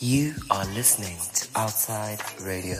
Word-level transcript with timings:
You 0.00 0.32
are 0.48 0.64
listening 0.66 1.16
to 1.34 1.48
Outside 1.56 2.20
Radio. 2.42 2.76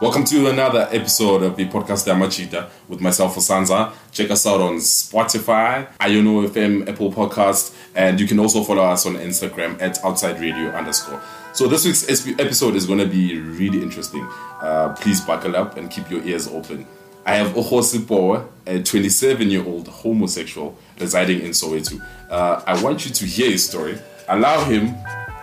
Welcome 0.00 0.22
to 0.26 0.48
another 0.50 0.86
episode 0.92 1.42
of 1.42 1.56
the 1.56 1.64
podcast 1.64 2.06
Damachita 2.06 2.70
with 2.86 3.00
myself, 3.00 3.34
Osanza. 3.34 3.92
Check 4.12 4.30
us 4.30 4.46
out 4.46 4.60
on 4.60 4.76
Spotify, 4.76 5.88
Iono 5.98 6.46
FM, 6.46 6.88
Apple 6.88 7.12
Podcast, 7.12 7.74
and 7.96 8.20
you 8.20 8.28
can 8.28 8.38
also 8.38 8.62
follow 8.62 8.84
us 8.84 9.04
on 9.04 9.14
Instagram 9.14 9.82
at 9.82 9.98
outside 10.04 10.38
radio 10.40 10.68
underscore. 10.68 11.20
So 11.54 11.66
this 11.66 11.84
week's 11.84 12.08
episode 12.38 12.76
is 12.76 12.86
going 12.86 13.00
to 13.00 13.06
be 13.08 13.40
really 13.40 13.82
interesting. 13.82 14.24
Uh, 14.60 14.94
please 14.96 15.20
buckle 15.20 15.56
up 15.56 15.76
and 15.76 15.90
keep 15.90 16.08
your 16.08 16.22
ears 16.22 16.46
open. 16.46 16.86
I 17.24 17.34
have 17.36 17.54
Ohosipo, 17.54 18.48
a 18.66 18.80
27-year-old 18.80 19.88
homosexual 19.88 20.76
residing 20.98 21.40
in 21.40 21.50
Soweto. 21.50 22.00
Uh, 22.30 22.62
I 22.66 22.82
want 22.82 23.06
you 23.06 23.12
to 23.12 23.24
hear 23.26 23.50
his 23.50 23.68
story. 23.68 23.98
Allow 24.28 24.64
him 24.64 24.94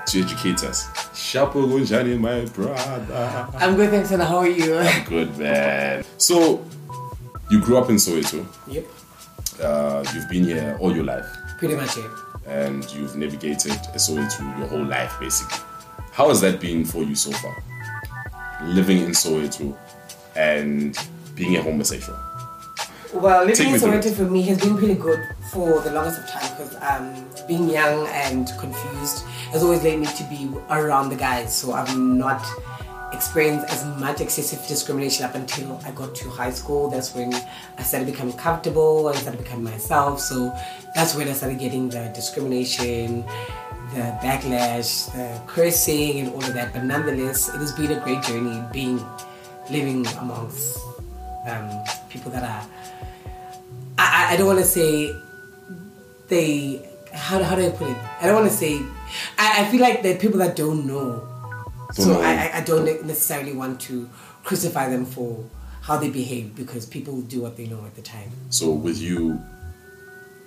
to 0.08 0.22
educate 0.22 0.64
us. 0.64 0.88
Shapo 1.14 1.68
Gunjani, 1.68 2.20
my 2.20 2.46
brother. 2.54 3.54
I'm 3.58 3.76
good, 3.76 3.92
thanks. 3.92 4.12
And 4.12 4.22
how 4.22 4.38
are 4.40 4.48
you? 4.50 4.78
I'm 4.78 5.06
Good 5.06 5.38
man. 5.38 6.04
So, 6.18 6.64
you 7.50 7.62
grew 7.62 7.78
up 7.78 7.90
in 7.90 7.96
Soweto. 7.96 8.46
yep, 8.68 8.86
Uh, 9.62 10.04
you've 10.14 10.30
been 10.30 10.44
here 10.46 10.78
all 10.80 10.94
your 10.96 11.04
life, 11.06 11.26
pretty 11.58 11.76
much 11.76 11.96
it. 11.98 12.12
and 12.48 12.90
you've 12.94 13.16
navigated 13.16 13.72
Soweto 13.96 14.40
your 14.58 14.68
whole 14.68 14.84
life, 14.86 15.14
basically. 15.20 15.60
How 16.12 16.28
has 16.30 16.42
that 16.42 16.60
been 16.60 16.84
for 16.86 17.04
you 17.04 17.16
so 17.16 17.32
far? 17.32 17.56
Living 18.66 19.00
in 19.00 19.12
Soweto 19.12 19.76
and 20.36 20.98
being 21.40 21.56
a 21.56 21.64
homosexual. 21.64 22.20
Well, 23.14 23.46
living 23.46 23.70
in. 23.70 23.80
Soweto 23.80 24.14
for 24.14 24.30
me 24.30 24.44
has 24.44 24.60
been 24.60 24.78
pretty 24.78 24.94
good 24.94 25.20
for 25.52 25.82
the 25.82 25.92
longest 25.92 26.20
of 26.20 26.30
time 26.30 26.52
because 26.52 26.76
um, 26.76 27.26
being 27.48 27.68
young 27.68 28.06
and 28.08 28.52
confused 28.60 29.26
has 29.52 29.64
always 29.64 29.84
led 29.84 30.00
me 30.00 30.06
to 30.06 30.24
be 30.26 30.52
around 30.70 31.10
the 31.10 31.16
guys. 31.16 31.56
So 31.56 31.72
I've 31.72 31.98
not 31.98 32.46
experienced 33.12 33.66
as 33.74 33.84
much 34.00 34.22
excessive 34.22 34.66
discrimination 34.68 35.26
up 35.26 35.34
until 35.34 35.82
I 35.84 35.92
got 35.92 36.14
to 36.16 36.30
high 36.30 36.52
school. 36.52 36.92
That's 36.92 37.16
when 37.16 37.34
I 37.34 37.84
started 37.84 38.06
becoming 38.06 38.38
comfortable 38.38 39.08
and 39.08 39.18
started 39.18 39.42
becoming 39.42 39.64
myself. 39.64 40.20
So 40.20 40.56
that's 40.94 41.16
when 41.16 41.28
I 41.28 41.34
started 41.34 41.58
getting 41.58 41.90
the 41.90 42.12
discrimination, 42.14 43.24
the 43.96 44.06
backlash, 44.22 45.12
the 45.14 45.42
cursing, 45.48 46.20
and 46.20 46.30
all 46.30 46.44
of 46.44 46.54
that. 46.54 46.74
But 46.74 46.84
nonetheless, 46.84 47.50
it 47.50 47.58
has 47.58 47.72
been 47.72 47.92
a 47.92 48.00
great 48.02 48.22
journey 48.22 48.62
being 48.72 49.04
living 49.72 50.06
amongst 50.22 50.80
um, 51.50 51.84
people 52.10 52.32
that 52.32 52.44
are. 52.44 52.68
I, 53.98 54.34
I- 54.34 54.38
don't 54.38 54.48
want 54.48 54.60
to 54.60 54.66
say 54.66 55.14
they. 56.28 56.86
How, 57.14 57.42
how 57.42 57.56
do 57.56 57.66
I 57.66 57.70
put 57.72 57.90
it? 57.90 57.98
I 58.22 58.28
don't 58.28 58.36
want 58.36 58.50
to 58.52 58.56
say. 58.56 58.78
I, 59.38 59.64
I 59.66 59.72
feel 59.72 59.82
like 59.82 60.04
they're 60.04 60.18
people 60.18 60.40
that 60.40 60.56
don't 60.56 60.86
know. 60.86 61.28
Don't 61.96 62.06
so 62.06 62.14
know. 62.14 62.22
I, 62.22 62.34
I- 62.34 62.58
I 62.58 62.62
don't 62.62 62.86
necessarily 63.06 63.54
want 63.54 63.80
to 63.82 64.10
crucify 64.44 64.90
them 64.90 65.06
for 65.06 65.44
how 65.82 65.98
they 65.98 66.10
behave 66.10 66.56
because 66.56 66.86
people 66.86 67.22
do 67.22 67.42
what 67.42 67.58
they 67.58 67.66
know 67.66 67.84
at 67.86 67.96
the 67.96 68.02
time. 68.02 68.30
So, 68.50 68.70
with 68.72 69.00
you 69.02 69.42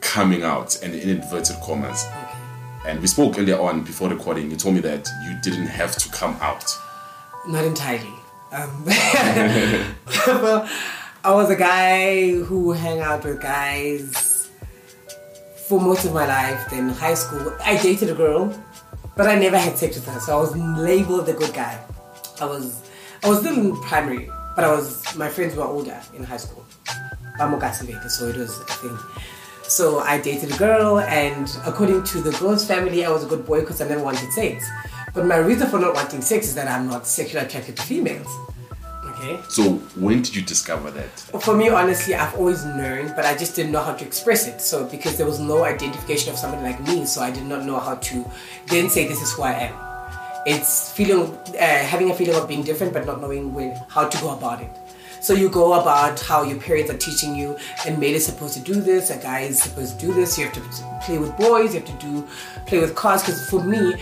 coming 0.00 0.42
out 0.44 0.80
and 0.82 0.94
in 0.94 1.08
inverted 1.08 1.56
commas, 1.64 2.04
Okay. 2.06 2.90
and 2.90 3.00
we 3.00 3.06
spoke 3.06 3.38
earlier 3.38 3.58
on 3.60 3.82
before 3.82 4.08
recording, 4.08 4.50
you 4.50 4.56
told 4.56 4.74
me 4.76 4.80
that 4.82 5.08
you 5.24 5.36
didn't 5.42 5.66
have 5.66 5.96
to 5.96 6.08
come 6.10 6.36
out. 6.40 6.64
Not 7.48 7.64
entirely. 7.64 8.12
Um, 8.52 8.84
I 8.86 10.66
was 11.24 11.48
a 11.48 11.56
guy 11.56 12.32
who 12.32 12.72
hang 12.72 13.00
out 13.00 13.24
with 13.24 13.40
guys 13.40 14.50
for 15.66 15.80
most 15.80 16.04
of 16.04 16.12
my 16.12 16.26
life. 16.26 16.68
Then 16.68 16.90
high 16.90 17.14
school, 17.14 17.56
I 17.64 17.78
dated 17.78 18.10
a 18.10 18.14
girl, 18.14 18.52
but 19.16 19.26
I 19.26 19.36
never 19.36 19.56
had 19.56 19.78
sex 19.78 19.96
with 19.96 20.06
her, 20.06 20.20
so 20.20 20.36
I 20.36 20.40
was 20.40 20.54
labeled 20.54 21.24
the 21.24 21.32
good 21.32 21.54
guy. 21.54 21.82
I 22.42 22.44
was, 22.44 22.82
I 23.24 23.30
was 23.30 23.38
still 23.38 23.54
in 23.54 23.74
primary, 23.80 24.28
but 24.54 24.64
I 24.64 24.70
was. 24.70 25.16
My 25.16 25.30
friends 25.30 25.56
were 25.56 25.64
older 25.64 25.98
in 26.14 26.22
high 26.22 26.36
school. 26.36 26.66
I'm 27.40 27.54
a 27.54 27.72
so 27.72 28.26
it 28.26 28.36
was 28.36 28.58
a 28.58 28.64
thing. 28.64 28.98
So 29.62 30.00
I 30.00 30.20
dated 30.20 30.52
a 30.52 30.58
girl, 30.58 31.00
and 31.00 31.48
according 31.64 32.04
to 32.04 32.20
the 32.20 32.32
girl's 32.32 32.66
family, 32.66 33.06
I 33.06 33.10
was 33.10 33.24
a 33.24 33.26
good 33.26 33.46
boy 33.46 33.60
because 33.60 33.80
I 33.80 33.88
never 33.88 34.02
wanted 34.02 34.30
sex. 34.32 34.62
But 35.14 35.26
my 35.26 35.36
reason 35.36 35.68
for 35.68 35.78
not 35.78 35.94
wanting 35.94 36.22
sex 36.22 36.48
is 36.48 36.54
that 36.54 36.68
I'm 36.68 36.88
not 36.88 37.06
sexually 37.06 37.44
attracted 37.44 37.76
to 37.76 37.82
females. 37.82 38.28
Okay. 39.04 39.38
So, 39.48 39.74
when 39.94 40.22
did 40.22 40.34
you 40.34 40.42
discover 40.42 40.90
that? 40.90 41.10
For 41.42 41.54
me, 41.54 41.68
honestly, 41.68 42.14
I've 42.14 42.34
always 42.34 42.64
known, 42.64 43.08
but 43.14 43.24
I 43.24 43.36
just 43.36 43.54
didn't 43.54 43.72
know 43.72 43.82
how 43.82 43.92
to 43.94 44.04
express 44.04 44.48
it. 44.48 44.60
So 44.60 44.84
because 44.86 45.16
there 45.16 45.26
was 45.26 45.38
no 45.38 45.64
identification 45.64 46.32
of 46.32 46.38
somebody 46.38 46.62
like 46.62 46.82
me, 46.82 47.04
so 47.04 47.20
I 47.20 47.30
did 47.30 47.44
not 47.44 47.64
know 47.64 47.78
how 47.78 47.96
to 47.96 48.24
then 48.66 48.88
say 48.88 49.06
this 49.06 49.20
is 49.20 49.32
who 49.32 49.42
I 49.42 49.52
am. 49.52 49.74
It's 50.44 50.90
feeling, 50.92 51.36
uh, 51.54 51.84
having 51.84 52.10
a 52.10 52.14
feeling 52.14 52.34
of 52.34 52.48
being 52.48 52.64
different, 52.64 52.92
but 52.92 53.06
not 53.06 53.20
knowing 53.20 53.54
when, 53.54 53.76
how 53.88 54.08
to 54.08 54.18
go 54.18 54.30
about 54.30 54.60
it. 54.60 54.70
So 55.20 55.34
you 55.34 55.48
go 55.48 55.80
about 55.80 56.18
how 56.18 56.42
your 56.42 56.58
parents 56.58 56.90
are 56.90 56.98
teaching 56.98 57.36
you, 57.36 57.56
and 57.86 58.00
male 58.00 58.16
is 58.16 58.26
supposed 58.26 58.54
to 58.54 58.60
do 58.60 58.80
this, 58.80 59.10
a 59.10 59.18
guy 59.18 59.42
is 59.42 59.62
supposed 59.62 60.00
to 60.00 60.06
do 60.06 60.12
this. 60.12 60.36
You 60.36 60.46
have 60.46 60.54
to 60.54 60.60
play 61.04 61.18
with 61.18 61.36
boys, 61.36 61.74
you 61.74 61.80
have 61.80 62.00
to 62.00 62.06
do 62.06 62.26
play 62.66 62.80
with 62.80 62.96
cars. 62.96 63.22
Because 63.22 63.48
for 63.48 63.62
me, 63.62 63.94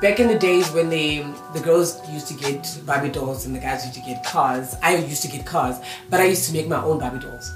back 0.00 0.20
in 0.20 0.28
the 0.28 0.38
days 0.38 0.70
when 0.70 0.88
they 0.90 1.18
the 1.54 1.60
girls 1.60 2.00
used 2.08 2.28
to 2.28 2.34
get 2.34 2.80
Barbie 2.86 3.10
dolls 3.10 3.46
and 3.46 3.54
the 3.54 3.58
guys 3.60 3.84
used 3.84 3.96
to 3.98 4.02
get 4.04 4.24
cars, 4.24 4.74
I 4.82 4.96
used 4.96 5.22
to 5.22 5.28
get 5.28 5.44
cars, 5.46 5.76
but 6.10 6.20
I 6.20 6.24
used 6.24 6.46
to 6.48 6.52
make 6.52 6.68
my 6.68 6.82
own 6.82 6.98
Barbie 6.98 7.18
dolls. 7.20 7.52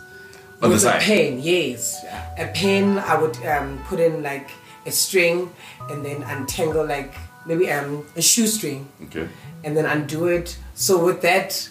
On 0.63 0.69
the 0.71 0.77
with 0.77 0.85
a 0.85 0.99
pen, 1.01 1.41
yes, 1.41 2.05
a 2.39 2.47
pen. 2.55 2.99
I 2.99 3.21
would 3.21 3.37
um, 3.47 3.83
put 3.87 3.99
in 4.01 4.23
like 4.23 4.49
a 4.87 4.93
string 4.93 5.53
and 5.91 6.05
then 6.05 6.23
untangle 6.23 6.87
like 6.87 7.15
maybe 7.47 7.71
um, 7.71 8.07
a 8.17 8.23
shoestring 8.23 8.89
Okay. 9.05 9.29
and 9.65 9.77
then 9.77 9.87
undo 9.87 10.27
it. 10.27 10.57
So 10.75 11.05
with 11.05 11.21
that, 11.23 11.69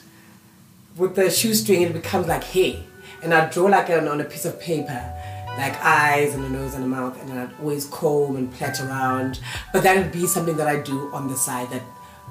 with 0.97 1.15
the 1.15 1.29
shoestring, 1.29 1.81
it 1.83 1.93
becomes 1.93 2.27
like 2.27 2.43
hair. 2.43 2.83
And 3.23 3.33
I 3.33 3.49
draw 3.49 3.65
like 3.67 3.89
on, 3.89 4.07
on 4.07 4.19
a 4.19 4.23
piece 4.25 4.45
of 4.45 4.59
paper, 4.59 5.13
like 5.57 5.75
eyes 5.83 6.33
and 6.33 6.43
a 6.45 6.49
nose 6.49 6.73
and 6.73 6.83
a 6.83 6.87
mouth, 6.87 7.19
and 7.19 7.29
then 7.29 7.37
I'd 7.37 7.59
always 7.59 7.85
comb 7.85 8.35
and 8.35 8.51
plait 8.53 8.79
around. 8.79 9.39
But 9.73 9.83
that 9.83 9.97
would 9.97 10.11
be 10.11 10.27
something 10.27 10.57
that 10.57 10.67
I 10.67 10.79
do 10.81 11.13
on 11.13 11.27
the 11.27 11.35
side 11.35 11.69
that 11.71 11.81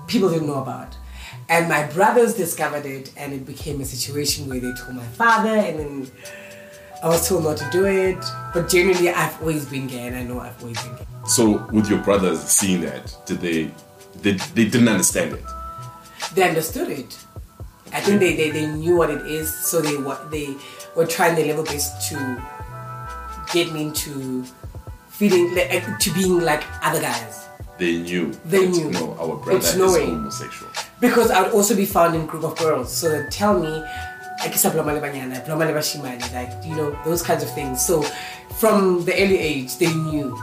people 0.06 0.30
didn't 0.30 0.46
know 0.46 0.62
about. 0.62 0.96
And 1.48 1.68
my 1.68 1.86
brothers 1.86 2.34
discovered 2.34 2.86
it, 2.86 3.12
and 3.16 3.32
it 3.32 3.44
became 3.44 3.80
a 3.80 3.84
situation 3.84 4.48
where 4.48 4.60
they 4.60 4.72
told 4.74 4.96
my 4.96 5.04
father, 5.04 5.50
and 5.50 5.78
then 5.78 6.10
I 7.02 7.08
was 7.08 7.28
told 7.28 7.44
not 7.44 7.56
to 7.58 7.68
do 7.70 7.86
it. 7.86 8.24
But 8.54 8.68
generally, 8.68 9.10
I've 9.10 9.40
always 9.40 9.66
been 9.66 9.86
gay, 9.86 10.06
and 10.06 10.16
I 10.16 10.22
know 10.22 10.40
I've 10.40 10.60
always 10.62 10.82
been 10.82 10.96
gay. 10.96 11.06
So, 11.26 11.66
with 11.72 11.88
your 11.88 11.98
brothers 11.98 12.40
seeing 12.40 12.80
that, 12.82 13.14
did 13.26 13.40
they, 13.40 13.70
they, 14.22 14.32
they 14.54 14.64
didn't 14.64 14.88
understand 14.88 15.34
it? 15.34 15.44
they 16.34 16.48
understood 16.48 16.88
it. 16.88 17.18
I 17.92 18.00
think 18.00 18.20
they, 18.20 18.36
they, 18.36 18.50
they 18.50 18.66
knew 18.66 18.96
what 18.96 19.10
it 19.10 19.26
is, 19.26 19.52
so 19.52 19.80
they 19.80 19.96
were 19.96 20.18
they 20.30 20.56
were 20.94 21.06
trying 21.06 21.34
their 21.34 21.46
level 21.46 21.64
best 21.64 22.08
to 22.10 22.42
get 23.52 23.72
me 23.72 23.82
into 23.82 24.44
feeling 25.08 25.54
like, 25.54 25.72
eh, 25.72 25.96
to 25.98 26.10
being 26.12 26.40
like 26.40 26.62
other 26.82 27.00
guys. 27.00 27.48
They 27.78 27.98
knew. 27.98 28.32
They 28.44 28.68
knew. 28.68 28.90
No, 28.90 29.16
our 29.18 29.36
brother 29.36 29.58
It's 29.58 29.70
is 29.72 29.76
knowing. 29.76 30.10
homosexual. 30.10 30.70
Because 31.00 31.30
I 31.30 31.42
would 31.42 31.52
also 31.52 31.74
be 31.74 31.86
found 31.86 32.14
in 32.14 32.22
a 32.22 32.26
group 32.26 32.44
of 32.44 32.56
girls, 32.58 32.92
so 32.92 33.08
they 33.08 33.28
tell 33.30 33.58
me, 33.58 33.82
I 34.42 34.48
kissed 34.48 34.64
that, 34.64 34.74
like 36.34 36.64
you 36.66 36.76
know, 36.76 36.98
those 37.04 37.22
kinds 37.22 37.42
of 37.42 37.52
things. 37.54 37.84
So 37.84 38.02
from 38.58 39.04
the 39.04 39.14
early 39.14 39.38
age, 39.38 39.78
they 39.78 39.92
knew 39.94 40.36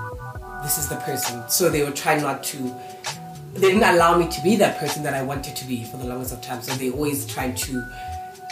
this 0.63 0.78
is 0.78 0.90
the 0.90 0.97
person. 0.97 1.44
So 1.47 1.69
they 1.69 1.84
were 1.84 1.91
trying 1.91 2.22
not 2.22 2.44
to 2.46 2.75
they 3.57 3.72
didn't 3.72 3.84
allow 3.84 4.17
me 4.17 4.28
to 4.28 4.41
be 4.41 4.56
that 4.57 4.78
person 4.78 5.03
that 5.03 5.13
I 5.13 5.23
wanted 5.23 5.56
to 5.56 5.66
be 5.66 5.84
for 5.84 5.97
the 5.97 6.06
longest 6.06 6.34
of 6.34 6.41
time. 6.41 6.62
So 6.62 6.73
they 6.73 6.91
always 6.91 7.25
tried 7.25 7.57
to 7.57 7.84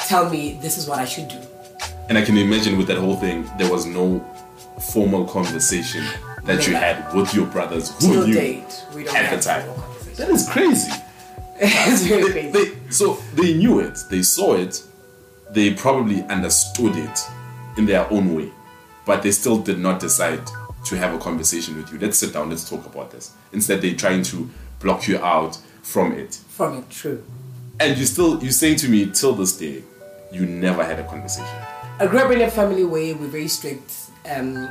tell 0.07 0.29
me 0.29 0.57
this 0.61 0.77
is 0.77 0.87
what 0.87 0.99
I 0.99 1.05
should 1.05 1.27
do. 1.27 1.39
And 2.09 2.17
I 2.17 2.23
can 2.23 2.37
imagine 2.37 2.77
with 2.77 2.87
that 2.87 2.97
whole 2.97 3.15
thing, 3.15 3.49
there 3.57 3.71
was 3.71 3.85
no 3.85 4.19
formal 4.81 5.25
conversation 5.25 6.05
that 6.43 6.67
you 6.67 6.75
had 6.75 7.13
with 7.13 7.33
your 7.33 7.47
brothers 7.47 7.91
who 7.99 8.13
Till 8.13 8.27
knew 8.27 8.33
date, 8.33 8.85
we 8.93 9.03
don't 9.03 9.15
at 9.15 9.35
the 9.35 9.41
time. 9.41 9.67
That 10.15 10.29
is 10.29 10.47
crazy. 10.49 10.91
it's 11.57 12.07
crazy. 12.07 12.49
They, 12.49 12.71
so 12.89 13.15
they 13.33 13.53
knew 13.53 13.79
it, 13.79 13.97
they 14.09 14.21
saw 14.21 14.55
it, 14.55 14.83
they 15.51 15.73
probably 15.73 16.23
understood 16.23 16.95
it 16.95 17.19
in 17.77 17.85
their 17.85 18.11
own 18.11 18.35
way, 18.35 18.51
but 19.05 19.23
they 19.23 19.31
still 19.31 19.57
did 19.57 19.79
not 19.79 19.99
decide 19.99 20.41
to 20.85 20.97
have 20.97 21.13
a 21.13 21.17
conversation 21.17 21.77
with 21.77 21.91
you. 21.91 21.99
Let's 21.99 22.17
sit 22.17 22.33
down, 22.33 22.49
let's 22.49 22.69
talk 22.69 22.85
about 22.85 23.11
this. 23.11 23.31
Instead, 23.53 23.81
they're 23.81 23.95
trying 23.95 24.23
to 24.23 24.49
block 24.79 25.07
you 25.07 25.17
out 25.19 25.57
from 25.81 26.13
it. 26.13 26.35
From 26.49 26.77
it, 26.77 26.89
true. 26.89 27.23
And 27.79 27.97
you 27.97 28.05
still, 28.05 28.41
you 28.43 28.51
saying 28.51 28.77
to 28.77 28.89
me 28.89 29.11
till 29.11 29.33
this 29.33 29.57
day, 29.57 29.83
you 30.31 30.45
never 30.45 30.83
had 30.83 30.99
a 30.99 31.03
conversation. 31.07 31.55
I 31.99 32.07
grew 32.07 32.19
up 32.19 32.31
in 32.31 32.41
a 32.41 32.49
family 32.49 32.83
where 32.83 33.15
we're 33.15 33.27
very 33.27 33.47
strict. 33.47 33.91
Um, 34.29 34.69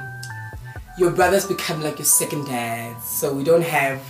your 0.98 1.10
brothers 1.10 1.46
become 1.46 1.82
like 1.82 1.98
your 1.98 2.06
second 2.06 2.46
dads, 2.46 3.04
so 3.04 3.32
we 3.32 3.44
don't 3.44 3.64
have 3.64 4.00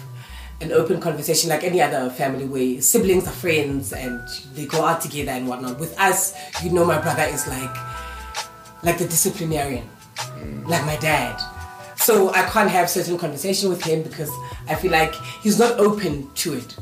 an 0.60 0.72
open 0.72 1.00
conversation 1.00 1.50
like 1.50 1.64
any 1.64 1.80
other 1.80 2.08
family 2.10 2.46
where 2.46 2.80
siblings 2.80 3.26
are 3.26 3.32
friends 3.32 3.92
and 3.92 4.20
they 4.54 4.66
go 4.66 4.84
out 4.84 5.00
together 5.00 5.32
and 5.32 5.48
whatnot. 5.48 5.78
With 5.78 5.98
us, 5.98 6.34
you 6.62 6.70
know, 6.70 6.84
my 6.84 7.00
brother 7.00 7.24
is 7.24 7.46
like 7.46 7.76
like 8.82 8.98
the 8.98 9.06
disciplinarian, 9.06 9.88
like 10.66 10.84
my 10.84 10.96
dad. 10.96 11.40
So 11.96 12.30
I 12.34 12.42
can't 12.42 12.70
have 12.70 12.90
certain 12.90 13.16
conversation 13.16 13.70
with 13.70 13.82
him 13.82 14.02
because 14.02 14.30
I 14.68 14.74
feel 14.74 14.92
like 14.92 15.14
he's 15.42 15.58
not 15.58 15.78
open 15.80 16.30
to 16.34 16.54
it. 16.54 16.76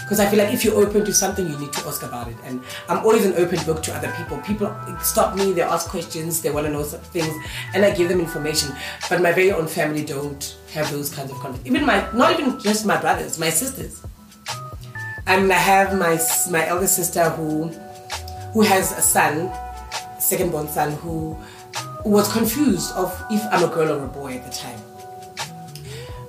Because 0.00 0.20
I 0.20 0.26
feel 0.26 0.38
like 0.38 0.52
if 0.52 0.64
you're 0.64 0.74
open 0.74 1.04
to 1.04 1.12
something, 1.12 1.48
you 1.48 1.58
need 1.58 1.72
to 1.72 1.86
ask 1.86 2.02
about 2.02 2.28
it. 2.28 2.36
And 2.44 2.62
I'm 2.88 2.98
always 3.04 3.24
an 3.26 3.34
open 3.34 3.62
book 3.64 3.82
to 3.84 3.94
other 3.94 4.12
people. 4.16 4.38
People 4.38 4.74
stop 5.02 5.36
me, 5.36 5.52
they 5.52 5.62
ask 5.62 5.88
questions, 5.88 6.40
they 6.40 6.50
want 6.50 6.66
to 6.66 6.72
know 6.72 6.82
some 6.82 7.00
things, 7.00 7.34
and 7.74 7.84
I 7.84 7.90
give 7.90 8.08
them 8.08 8.20
information. 8.20 8.74
But 9.08 9.20
my 9.20 9.32
very 9.32 9.52
own 9.52 9.66
family 9.66 10.04
don't 10.04 10.56
have 10.72 10.90
those 10.90 11.14
kinds 11.14 11.30
of 11.30 11.36
conversations. 11.38 11.74
Even 11.74 11.86
my, 11.86 12.10
not 12.12 12.38
even 12.38 12.58
just 12.58 12.86
my 12.86 13.00
brothers, 13.00 13.38
my 13.38 13.50
sisters. 13.50 14.02
And 15.26 15.52
I 15.52 15.56
have 15.56 15.96
my 15.96 16.18
my 16.50 16.66
elder 16.66 16.88
sister 16.88 17.30
who 17.30 17.68
who 18.52 18.62
has 18.62 18.92
a 18.92 19.00
son, 19.00 19.52
second 20.18 20.50
born 20.50 20.68
son, 20.68 20.92
who 20.92 21.36
was 22.04 22.30
confused 22.32 22.92
of 22.94 23.14
if 23.30 23.40
I'm 23.52 23.62
a 23.62 23.72
girl 23.72 23.92
or 24.00 24.04
a 24.04 24.08
boy 24.08 24.34
at 24.34 24.44
the 24.44 24.50
time. 24.50 24.80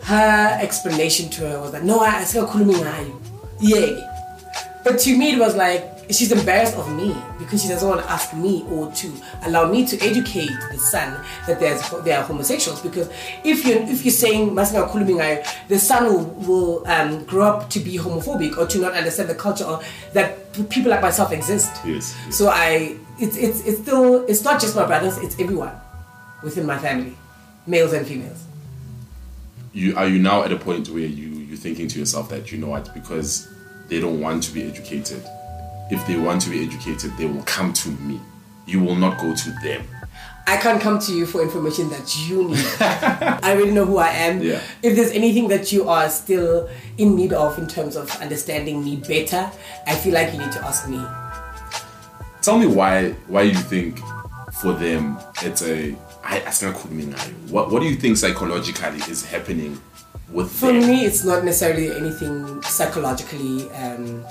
Her 0.04 0.58
explanation 0.62 1.30
to 1.32 1.50
her 1.50 1.60
was 1.60 1.72
that 1.72 1.84
no, 1.84 2.00
I 2.02 2.24
still 2.24 2.46
call 2.46 2.62
ngayo. 2.62 3.20
Yeah. 3.64 4.10
But 4.84 5.00
to 5.00 5.18
me 5.18 5.34
it 5.34 5.40
was 5.40 5.56
like 5.56 5.90
she's 6.10 6.32
embarrassed 6.34 6.76
of 6.76 6.94
me 6.94 7.16
because 7.40 7.64
she 7.64 7.70
doesn't 7.70 7.88
want 7.88 8.02
to 8.02 8.12
ask 8.12 8.34
me 8.34 8.66
or 8.70 8.92
to 8.92 9.14
allow 9.44 9.72
me 9.72 9.86
to 9.88 9.98
educate 10.02 10.52
the 10.72 10.78
son 10.78 11.18
that 11.48 11.62
there's 11.62 11.90
there 12.04 12.20
are 12.20 12.24
homosexuals 12.26 12.82
because 12.82 13.10
if 13.46 13.66
you 13.66 13.76
if 13.76 14.04
you're 14.04 14.12
saying 14.12 14.50
masinga 14.50 14.86
ngayo, 14.92 15.68
the 15.70 15.80
son 15.80 16.06
will, 16.06 16.26
will 16.46 16.88
um, 16.88 17.24
grow 17.24 17.44
up 17.46 17.70
to 17.70 17.80
be 17.80 17.98
homophobic 17.98 18.58
or 18.58 18.68
to 18.68 18.80
not 18.80 18.92
understand 18.94 19.30
the 19.30 19.36
culture 19.36 19.64
or 19.64 19.82
that 20.12 20.52
people 20.70 20.92
like 20.92 21.02
myself 21.02 21.32
exist. 21.32 21.72
Yes, 21.86 22.14
yes. 22.26 22.38
So 22.38 22.50
I 22.50 22.98
it's 23.18 23.38
it's 23.38 23.66
it's 23.66 23.80
still 23.80 24.26
it's 24.26 24.44
not 24.44 24.60
just 24.60 24.76
my 24.76 24.86
brothers, 24.86 25.18
it's 25.20 25.40
everyone 25.40 25.72
within 26.44 26.66
my 26.66 26.78
family, 26.78 27.16
males 27.66 27.94
and 27.94 28.06
females. 28.06 28.44
you 29.74 29.96
are 29.98 30.08
you 30.08 30.20
now 30.20 30.44
at 30.44 30.52
a 30.52 30.56
point 30.56 30.88
where 30.90 31.00
you 31.00 31.30
you're 31.30 31.58
thinking 31.58 31.88
to 31.88 32.00
yourself 32.00 32.30
that 32.30 32.52
you 32.52 32.58
know 32.58 32.68
what 32.68 32.94
because 32.94 33.50
they 33.88 34.00
don't 34.00 34.20
want 34.20 34.44
to 34.44 34.52
be 34.52 34.64
educated 34.64 35.22
if 35.92 36.06
they 36.08 36.18
want 36.18 36.42
to 36.42 36.50
be 36.50 36.66
educated 36.66 37.12
they 37.18 37.26
will 37.26 37.44
come 37.44 37.74
to 37.74 37.90
me 37.90 38.20
you 38.66 38.82
will 38.82 38.96
not 38.96 39.20
go 39.20 39.34
to 39.36 39.50
them 39.64 39.86
I 40.46 40.58
can't 40.58 40.82
come 40.82 41.00
to 41.00 41.14
you 41.14 41.26
for 41.26 41.42
information 41.42 41.90
that 41.92 42.28
you 42.28 42.50
need. 42.50 42.66
I 42.82 43.54
already 43.54 43.72
know 43.72 43.86
who 43.86 43.96
I 43.98 44.10
am. 44.10 44.42
Yeah. 44.42 44.60
If 44.82 44.94
there's 44.98 45.12
anything 45.12 45.48
that 45.48 45.72
you 45.72 45.88
are 45.88 46.10
still 46.10 46.70
in 46.98 47.16
need 47.16 47.32
of 47.32 47.58
in 47.58 47.66
terms 47.66 47.96
of 47.96 48.12
understanding 48.20 48.84
me 48.84 48.98
better, 48.98 49.50
I 49.88 49.96
feel 49.96 50.14
like 50.14 50.34
you 50.34 50.40
need 50.40 50.52
to 50.52 50.66
ask 50.66 50.90
me. 50.90 51.02
tell 52.44 52.60
me 52.60 52.68
why 52.68 53.12
why 53.28 53.42
you 53.44 53.56
think 53.56 53.98
for 54.52 54.74
them 54.74 55.18
it's 55.42 55.64
a 55.64 55.96
I, 56.24 56.40
ngayo. 56.42 57.50
what 57.50 57.72
what 57.72 57.82
do 57.82 57.88
you 57.88 57.96
think 57.96 58.18
psychologically 58.18 59.00
is 59.10 59.26
happening 59.26 59.80
with 60.34 60.52
For 60.52 60.68
them 60.68 60.88
me, 60.88 61.06
it's 61.06 61.24
not 61.24 61.44
necessarily 61.46 61.92
anything 61.96 62.62
psychologically 62.64 63.70
um, 63.72 64.26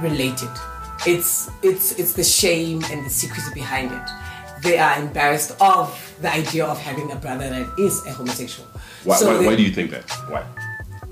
related. 0.00 0.50
It's 1.06 1.48
it's 1.62 1.92
it's 1.98 2.12
the 2.14 2.24
shame 2.24 2.82
and 2.90 3.04
the 3.06 3.10
secrecy 3.10 3.52
behind 3.54 3.92
it. 3.92 4.06
They 4.62 4.78
are 4.78 4.98
embarrassed 4.98 5.54
of 5.60 5.88
the 6.20 6.32
idea 6.32 6.64
of 6.66 6.78
having 6.78 7.12
a 7.12 7.16
brother 7.16 7.48
that 7.48 7.78
is 7.78 8.04
a 8.06 8.12
homosexual. 8.12 8.66
why, 9.04 9.16
So 9.16 9.26
why, 9.26 9.36
they- 9.38 9.46
why 9.46 9.56
do 9.56 9.62
you 9.62 9.70
think 9.70 9.90
that 9.90 10.10
why 10.28 10.44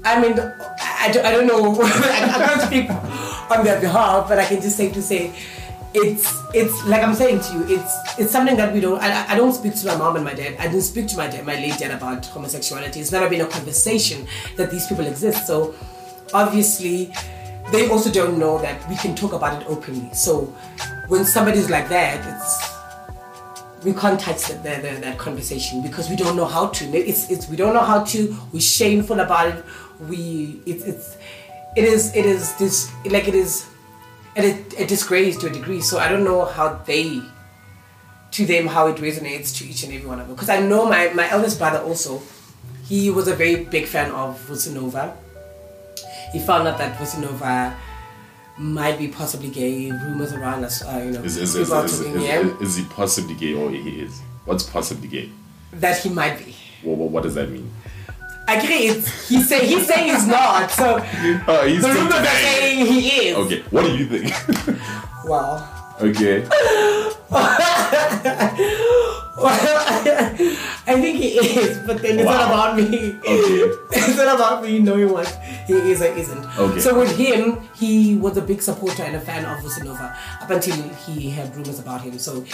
I 0.07 0.21
mean, 0.21 0.39
I, 0.39 1.09
I 1.09 1.33
don't, 1.33 1.47
know. 1.47 1.81
I, 1.81 1.87
I 1.89 2.47
can't 2.47 2.61
speak 2.61 2.91
on 3.51 3.65
their 3.65 3.81
behalf, 3.81 4.29
but 4.29 4.39
I 4.39 4.45
can 4.45 4.61
just 4.61 4.77
safely 4.77 5.01
say 5.01 5.33
it's 5.95 6.43
it's 6.53 6.85
like 6.87 7.03
I'm 7.03 7.15
saying 7.15 7.41
to 7.41 7.53
you, 7.55 7.77
it's 7.77 8.19
it's 8.19 8.33
something 8.33 8.57
that 8.57 8.75
we 8.75 8.81
don't. 8.81 8.99
I, 9.01 9.33
I 9.33 9.37
don't 9.37 9.53
speak 9.53 9.75
to 9.77 9.87
my 9.87 9.97
mom 9.97 10.17
and 10.17 10.25
my 10.25 10.35
dad. 10.35 10.57
I 10.59 10.65
didn't 10.65 10.83
speak 10.83 11.07
to 11.09 11.17
my 11.17 11.29
dad, 11.29 11.47
my 11.47 11.55
late 11.55 11.79
dad, 11.79 11.93
about 11.93 12.27
homosexuality. 12.27 13.01
It's 13.01 13.13
never 13.13 13.29
been 13.29 13.43
a 13.43 13.47
conversation 13.47 14.27
that 14.57 14.71
these 14.71 14.87
people 14.87 15.07
exist. 15.07 15.47
So 15.47 15.75
obviously, 16.33 17.13
they 17.71 17.89
also 17.89 18.11
don't 18.11 18.39
know 18.39 18.59
that 18.59 18.89
we 18.89 18.97
can 18.97 19.15
talk 19.15 19.33
about 19.33 19.63
it 19.63 19.69
openly. 19.69 20.13
So 20.13 20.47
when 21.09 21.25
somebody's 21.25 21.71
like 21.71 21.89
that, 21.91 22.27
it's 22.27 22.75
we 23.85 23.93
can't 23.93 24.19
touch 24.19 24.47
the, 24.49 24.55
the, 24.55 24.81
the, 24.83 25.01
that 25.01 25.19
conversation 25.19 25.83
because 25.83 26.11
we 26.11 26.17
don't 26.17 26.37
know 26.37 26.47
how 26.47 26.69
to. 26.69 26.85
It's, 26.87 27.31
it's 27.31 27.49
we 27.49 27.57
don't 27.57 27.75
know 27.75 27.85
how 27.85 28.03
to. 28.05 28.37
We're 28.53 28.61
shameful 28.61 29.21
about 29.21 29.49
it. 29.49 29.65
We 30.09 30.61
it's 30.67 30.83
it's 30.85 31.17
it 31.77 31.85
is 31.85 32.15
it 32.17 32.27
is 32.27 32.53
this 32.57 32.91
like 33.05 33.29
it 33.29 33.35
is 33.35 33.67
and 34.37 34.47
it, 34.47 34.81
a 34.81 34.87
disgrace 34.87 35.37
to 35.39 35.47
a 35.47 35.51
degree. 35.51 35.81
So 35.81 35.99
I 35.99 36.09
don't 36.09 36.25
know 36.25 36.45
how 36.45 36.75
they 36.87 37.23
to 38.33 38.47
them 38.47 38.67
how 38.67 38.89
it 38.89 38.97
resonates 38.97 39.57
to 39.59 39.65
each 39.65 39.85
and 39.85 39.93
every 39.93 40.09
one 40.09 40.21
of 40.21 40.27
them. 40.27 40.35
Because 40.35 40.49
I 40.49 40.61
know 40.61 40.89
my 40.89 41.13
my 41.15 41.31
eldest 41.31 41.59
brother 41.59 41.79
also, 41.79 42.23
he 42.85 43.11
was 43.11 43.29
a 43.29 43.35
very 43.35 43.65
big 43.65 43.87
fan 43.87 44.11
of 44.11 44.41
Vusi 44.49 44.73
Nova. 44.73 45.17
He 46.33 46.41
found 46.41 46.67
out 46.67 46.79
that 46.79 46.99
Vusi 46.99 47.21
Nova 47.21 47.77
might 48.59 48.99
be 48.99 49.09
possibly 49.09 49.51
gay. 49.51 49.91
Rumors 49.91 50.33
around 50.33 50.65
us, 50.65 50.83
uh, 50.83 51.03
you 51.05 51.13
know, 51.13 51.23
is, 51.23 51.37
is, 51.37 51.55
is, 51.55 51.71
is, 51.71 52.01
is, 52.01 52.01
is, 52.01 52.61
is 52.61 52.77
he 52.77 52.85
possibly 52.87 53.35
gay 53.35 53.55
or 53.55 53.71
he 53.71 54.01
is 54.01 54.21
what's 54.45 54.65
possibly 54.65 55.09
gay 55.09 55.31
that 55.73 55.99
he 55.99 56.09
might 56.09 56.39
be. 56.39 56.55
what, 56.83 56.97
what 56.97 57.23
does 57.23 57.35
that 57.35 57.51
mean 57.51 57.71
I 58.47 58.57
agree. 58.57 58.89
He's 59.29 59.49
saying 59.49 59.69
he's 59.69 59.87
saying 59.87 60.13
he's 60.15 60.27
not. 60.27 60.71
So 60.71 60.97
oh 61.49 61.67
he's 61.67 61.83
the 61.83 61.89
rumors 61.89 62.13
are 62.15 62.25
saying 62.25 62.87
he 62.87 63.09
is. 63.29 63.37
okay 63.37 63.63
what 63.71 63.83
do 63.85 63.97
you 63.97 64.07
think 64.07 64.79
Wow. 65.25 65.67
okay 66.01 66.47
I 70.87 71.01
think 71.01 71.19
he 71.19 71.29
is, 71.39 71.79
but 71.87 72.01
then 72.03 72.19
it's 72.21 72.27
Wow. 72.27 72.33
not 72.37 72.49
about 72.51 72.77
me. 72.77 73.17
Okay. 73.17 73.73
it's 73.93 74.17
not 74.17 74.35
about 74.37 74.63
me 74.63 74.79
knowing 74.79 75.11
what 75.11 75.27
he 75.67 75.75
is 75.75 76.03
or 76.03 76.07
isn't. 76.07 76.45
Okay. 76.59 76.81
So 76.81 76.99
with 76.99 77.17
him, 77.17 77.61
he 77.75 78.17
was 78.17 78.37
a 78.37 78.43
big 78.43 78.63
supporter 78.63 79.03
and 79.03 79.17
a 79.17 79.21
fan 79.21 79.45
of 79.45 79.59
Vusi 79.65 79.83
Nova 79.85 80.17
up 80.41 80.51
until 80.51 80.77
he 81.07 81.31
had 81.31 81.55
rumors 81.57 81.79
about 81.81 82.03
him. 82.03 82.19
So 82.19 82.45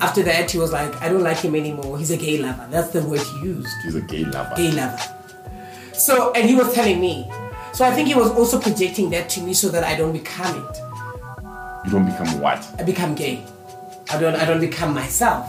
after 0.00 0.22
that, 0.24 0.50
he 0.50 0.58
was 0.58 0.72
like, 0.72 0.94
I 1.00 1.08
don't 1.08 1.22
like 1.22 1.38
him 1.38 1.54
anymore. 1.54 1.96
He's 1.98 2.10
a 2.10 2.16
gay 2.16 2.38
lover. 2.38 2.66
That's 2.70 2.90
the 2.90 3.02
word 3.02 3.20
he 3.20 3.38
used. 3.46 3.68
he's 3.82 3.94
a 3.94 4.00
gay 4.02 4.24
lover 4.24 4.54
Gay 4.56 4.72
lover. 4.72 4.98
So, 5.96 6.32
and 6.32 6.48
he 6.48 6.54
was 6.54 6.72
telling 6.74 7.00
me. 7.00 7.30
So 7.72 7.84
I 7.84 7.90
think 7.90 8.08
he 8.08 8.14
was 8.14 8.30
also 8.30 8.60
projecting 8.60 9.10
that 9.10 9.28
to 9.30 9.40
me 9.40 9.52
so 9.54 9.68
that 9.68 9.84
I 9.84 9.96
don't 9.96 10.12
become 10.12 10.56
it. 10.64 10.76
you 11.84 11.90
don't 11.92 12.06
become 12.06 12.40
what 12.40 12.66
I 12.78 12.82
become 12.82 13.14
gay. 13.14 13.44
I 14.10 14.18
don't. 14.18 14.34
I 14.34 14.44
don't 14.44 14.60
become 14.60 14.94
myself. 14.94 15.46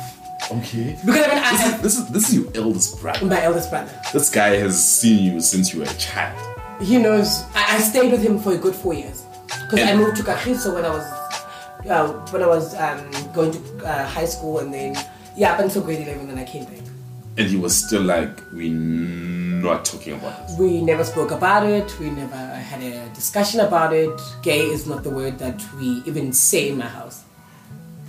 okay 0.52 0.98
Because 1.06 1.26
I 1.28 1.34
mean, 1.36 1.44
this 1.52 1.66
is, 1.66 1.74
I, 1.74 1.78
this 1.78 1.98
is 1.98 2.08
this 2.10 2.30
is 2.30 2.36
your 2.36 2.48
eldest 2.56 3.02
brother 3.02 3.26
my 3.26 3.42
eldest 3.42 3.70
brother. 3.70 3.92
This 4.14 4.30
guy 4.30 4.56
has 4.58 4.76
seen 5.00 5.34
you 5.34 5.40
since 5.42 5.74
you 5.74 5.80
were 5.82 5.86
a 5.86 5.94
child. 5.96 6.38
He 6.82 6.98
knows. 6.98 7.44
I, 7.56 7.76
I 7.76 7.80
stayed 7.80 8.12
with 8.12 8.22
him 8.22 8.40
for 8.40 8.52
a 8.54 8.58
good 8.58 8.76
four 8.76 8.94
years 8.94 9.26
because 9.48 9.80
I 9.88 9.96
moved 9.96 10.18
to 10.18 10.24
Kagiso 10.24 10.74
when 10.76 10.86
I 10.86 10.90
was 10.90 11.06
uh, 11.90 12.08
when 12.32 12.42
I 12.44 12.48
was 12.48 12.76
um, 12.76 13.10
going 13.34 13.52
to 13.52 13.60
uh, 13.86 14.06
high 14.08 14.26
school 14.26 14.60
and 14.60 14.74
then 14.74 14.96
yeah 15.36 15.54
up 15.54 15.60
until 15.60 15.82
grade 15.82 16.02
eleven. 16.08 16.28
Then 16.28 16.38
I 16.40 16.44
came 16.46 16.66
back. 16.66 16.84
And 17.38 17.48
he 17.48 17.56
was 17.56 17.76
still 17.76 18.02
like, 18.02 18.42
we're 18.52 18.74
not 18.74 19.86
talking 19.86 20.14
about 20.14 20.48
this. 20.48 20.58
We 20.58 20.82
never 20.82 21.04
spoke 21.04 21.32
about 21.32 21.68
it. 21.68 22.00
We 22.00 22.10
never 22.10 22.36
had 22.36 22.82
a 22.82 23.10
discussion 23.14 23.60
about 23.60 23.94
it. 23.94 24.20
Gay 24.42 24.62
is 24.62 24.88
not 24.88 25.04
the 25.04 25.12
word 25.12 25.38
that 25.40 25.64
we 25.78 26.02
even 26.06 26.34
say 26.34 26.70
in 26.70 26.78
my 26.80 26.88
house. 26.88 27.24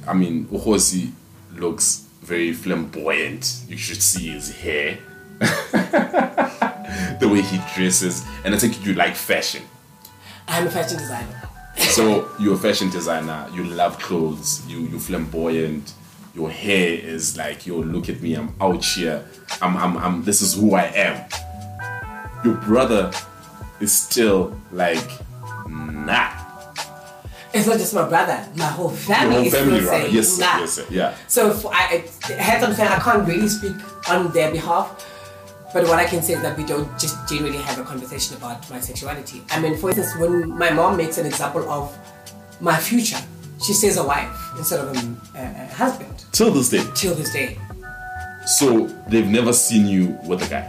I 0.07 0.15
mean, 0.15 0.47
Uhosi 0.47 1.11
looks 1.55 2.07
very 2.23 2.53
flamboyant. 2.53 3.63
You 3.69 3.77
should 3.77 4.03
see 4.03 4.29
his 4.29 4.51
hair, 4.57 4.99
the 5.39 7.29
way 7.31 7.43
he 7.43 7.59
dresses, 7.75 8.25
and 8.45 8.55
I 8.55 8.59
think 8.59 8.85
you 8.85 8.95
like 8.95 9.15
fashion. 9.15 9.63
I'm 10.47 10.67
a 10.67 10.71
fashion 10.71 10.99
designer. 10.99 11.43
So 11.77 12.31
you're 12.39 12.55
a 12.55 12.59
fashion 12.59 12.91
designer. 12.91 13.47
You 13.53 13.65
love 13.65 13.99
clothes. 13.99 14.67
You 14.67 14.81
you 14.81 14.99
flamboyant. 14.99 15.93
Your 16.35 16.51
hair 16.51 16.93
is 16.99 17.37
like, 17.37 17.67
yo, 17.67 17.77
look 17.79 18.09
at 18.09 18.21
me. 18.21 18.35
I'm 18.35 18.55
out 18.61 18.85
here. 18.85 19.25
I'm 19.61 19.77
I'm 19.77 19.97
I'm. 19.97 20.25
This 20.25 20.43
is 20.43 20.55
who 20.55 20.75
I 20.75 20.85
am. 20.85 21.25
Your 22.45 22.55
brother 22.55 23.11
is 23.81 23.93
still 23.93 24.59
like, 24.73 25.05
nah. 25.69 26.31
It's 27.53 27.67
not 27.67 27.79
just 27.79 27.95
my 27.95 28.07
brother. 28.09 28.47
My 28.57 28.67
whole 28.67 28.91
Your 28.91 28.97
family 28.99 29.35
whole 29.37 29.45
is 29.47 29.55
family, 29.55 29.81
rather. 29.81 29.87
saying 29.87 30.15
Yes, 30.15 30.39
nah. 30.39 30.59
yes, 30.61 30.73
sir. 30.75 30.85
Yeah. 30.91 31.15
So 31.27 31.53
for, 31.53 31.73
I, 31.75 32.05
I 32.29 32.33
had 32.33 32.75
saying 32.77 32.89
I 32.89 32.99
can't 32.99 33.27
really 33.27 33.49
speak 33.49 33.75
on 34.11 34.31
their 34.33 34.53
behalf, 34.53 35.05
but 35.73 35.85
what 35.85 35.99
I 35.99 36.05
can 36.05 36.23
say 36.23 36.35
is 36.35 36.43
that 36.43 36.57
we 36.59 36.65
don't 36.65 36.89
just 36.99 37.17
generally 37.29 37.59
have 37.59 37.79
a 37.79 37.85
conversation 37.85 38.37
about 38.37 38.69
my 38.71 38.81
sexuality. 38.81 39.43
I 39.51 39.61
mean, 39.61 39.77
for 39.77 39.91
instance, 39.91 40.15
when 40.17 40.57
my 40.57 40.71
mom 40.71 40.97
makes 40.99 41.19
an 41.19 41.27
example 41.27 41.69
of 41.71 41.97
my 42.61 42.77
future, 42.77 43.19
she 43.61 43.73
says 43.73 43.97
a 43.97 44.05
wife 44.05 44.37
instead 44.57 44.81
of 44.81 44.95
a, 44.95 45.39
a, 45.39 45.43
a 45.65 45.67
husband 45.75 46.25
Till 46.33 46.51
this 46.53 46.69
day. 46.69 46.85
till 46.95 47.15
this 47.15 47.33
day. 47.33 47.59
So 48.47 48.87
they've 49.09 49.27
never 49.27 49.53
seen 49.53 49.87
you 49.87 50.19
with 50.25 50.43
a 50.43 50.49
guy. 50.49 50.65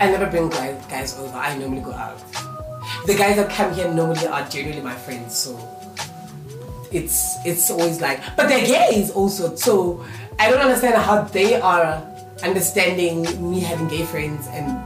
I 0.00 0.10
never 0.10 0.26
bring 0.26 0.48
guys, 0.48 0.80
guys 0.86 1.18
over. 1.18 1.36
I 1.36 1.56
normally 1.58 1.80
go 1.82 1.92
out. 1.92 2.18
The 3.06 3.14
guys 3.16 3.36
that 3.36 3.50
come 3.50 3.74
here 3.74 3.90
normally 3.92 4.26
are 4.26 4.46
generally 4.48 4.80
my 4.80 4.94
friends, 4.94 5.36
so 5.36 5.58
it's 6.92 7.36
it's 7.44 7.70
always 7.70 8.00
like, 8.00 8.20
but 8.36 8.48
they're 8.48 8.64
gays 8.66 9.10
also. 9.10 9.54
So 9.56 10.04
I 10.38 10.48
don't 10.50 10.60
understand 10.60 10.94
how 11.02 11.22
they 11.22 11.60
are 11.60 12.02
understanding 12.44 13.22
me 13.50 13.60
having 13.60 13.88
gay 13.88 14.04
friends 14.04 14.46
and 14.52 14.78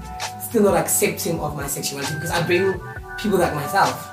still 0.43 0.63
not 0.63 0.75
accepting 0.75 1.39
of 1.41 1.57
my 1.57 1.67
sexuality 1.67 2.15
because 2.15 2.31
I 2.31 2.43
bring 2.47 2.81
people 3.19 3.39
like 3.39 3.55
myself. 3.55 4.09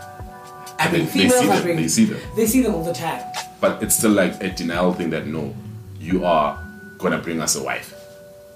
I 0.79 0.87
They- 0.87 0.91
bring 0.91 1.05
they 1.05 1.11
females. 1.29 1.39
see 1.39 1.47
them, 1.47 1.75
they 1.77 1.87
see 1.87 2.05
them. 2.05 2.19
They 2.35 2.45
see 2.47 2.61
them 2.63 2.75
all 2.75 2.83
the 2.83 2.93
time. 2.93 3.21
But 3.61 3.83
it's 3.83 3.95
still 3.95 4.11
like 4.11 4.41
a 4.41 4.49
denial 4.49 4.93
thing 4.93 5.09
that 5.09 5.27
no, 5.27 5.53
you 5.99 6.23
are 6.25 6.57
gonna 6.97 7.17
bring 7.19 7.41
us 7.41 7.55
a 7.55 7.63
wife. 7.63 7.93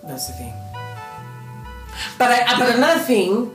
That's 0.07 0.27
the 0.27 0.33
thing. 0.33 0.53
But 2.17 2.31
I, 2.31 2.59
but 2.59 2.75
another 2.75 3.01
thing, 3.01 3.51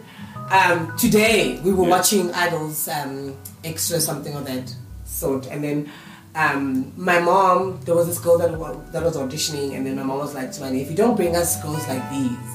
um, 0.51 0.97
today 0.97 1.59
we 1.65 1.73
were 1.73 1.85
Yeah. 1.85 1.91
watching 1.91 2.33
Idols 2.35 2.89
um, 2.89 3.35
extra 3.65 4.01
something 4.01 4.35
of 4.35 4.45
that 4.47 4.73
sort, 5.05 5.47
and 5.47 5.63
then 5.65 5.91
um, 6.35 6.93
my 6.97 7.19
mom 7.21 7.81
there 7.85 7.95
was 7.95 8.07
this 8.07 8.19
girl 8.19 8.39
that 8.39 8.53
that 8.93 9.03
was 9.03 9.17
auditioning, 9.17 9.75
and 9.77 9.87
then 9.87 9.97
my 9.97 10.03
mom 10.03 10.19
was 10.19 10.35
like 10.35 10.53
to 10.53 10.63
me, 10.71 10.83
if 10.83 10.91
you 10.91 10.97
don't 10.97 11.17
bring 11.17 11.35
us 11.35 11.61
girls 11.63 11.87
like 11.89 12.09
these, 12.11 12.49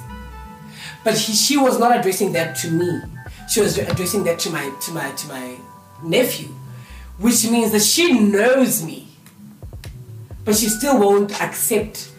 but 1.03 1.17
he, 1.17 1.33
she 1.33 1.57
was 1.57 1.79
not 1.79 1.97
addressing 1.97 2.31
that 2.33 2.55
to 2.57 2.71
me. 2.71 3.01
She 3.49 3.59
was 3.61 3.77
addressing 3.77 4.23
that 4.25 4.39
to 4.39 4.49
my 4.51 4.69
to 4.81 4.91
my 4.93 5.11
to 5.11 5.27
my 5.27 5.55
nephew, 6.03 6.49
which 7.17 7.49
means 7.49 7.71
that 7.71 7.81
she 7.81 8.19
knows 8.19 8.83
me, 8.83 9.07
but 10.45 10.55
she 10.55 10.67
still 10.69 10.99
won't 10.99 11.41
accept 11.41 12.09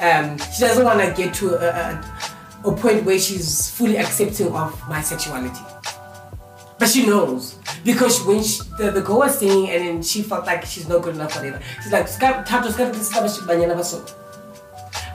um, 0.00 0.38
she 0.38 0.60
doesn't 0.60 0.84
want 0.84 1.00
to 1.00 1.12
get 1.20 1.34
to 1.34 1.54
a, 1.56 1.68
a, 1.68 2.68
a 2.70 2.76
point 2.76 3.04
where 3.04 3.18
she's 3.18 3.70
fully 3.70 3.96
accepting 3.96 4.52
of 4.54 4.88
my 4.88 5.00
sexuality. 5.00 5.60
But 6.78 6.88
she 6.88 7.04
knows 7.06 7.58
because 7.84 8.24
when 8.24 8.42
she, 8.42 8.60
the, 8.78 8.92
the 8.92 9.00
girl 9.00 9.18
was 9.18 9.38
singing 9.38 9.70
and 9.70 9.84
then 9.84 10.02
she 10.02 10.22
felt 10.22 10.46
like 10.46 10.64
she's 10.64 10.88
not 10.88 11.02
good 11.02 11.16
enough, 11.16 11.32
for 11.32 11.40
whatever. 11.40 11.60
She's 11.82 11.90
like. 11.92 12.06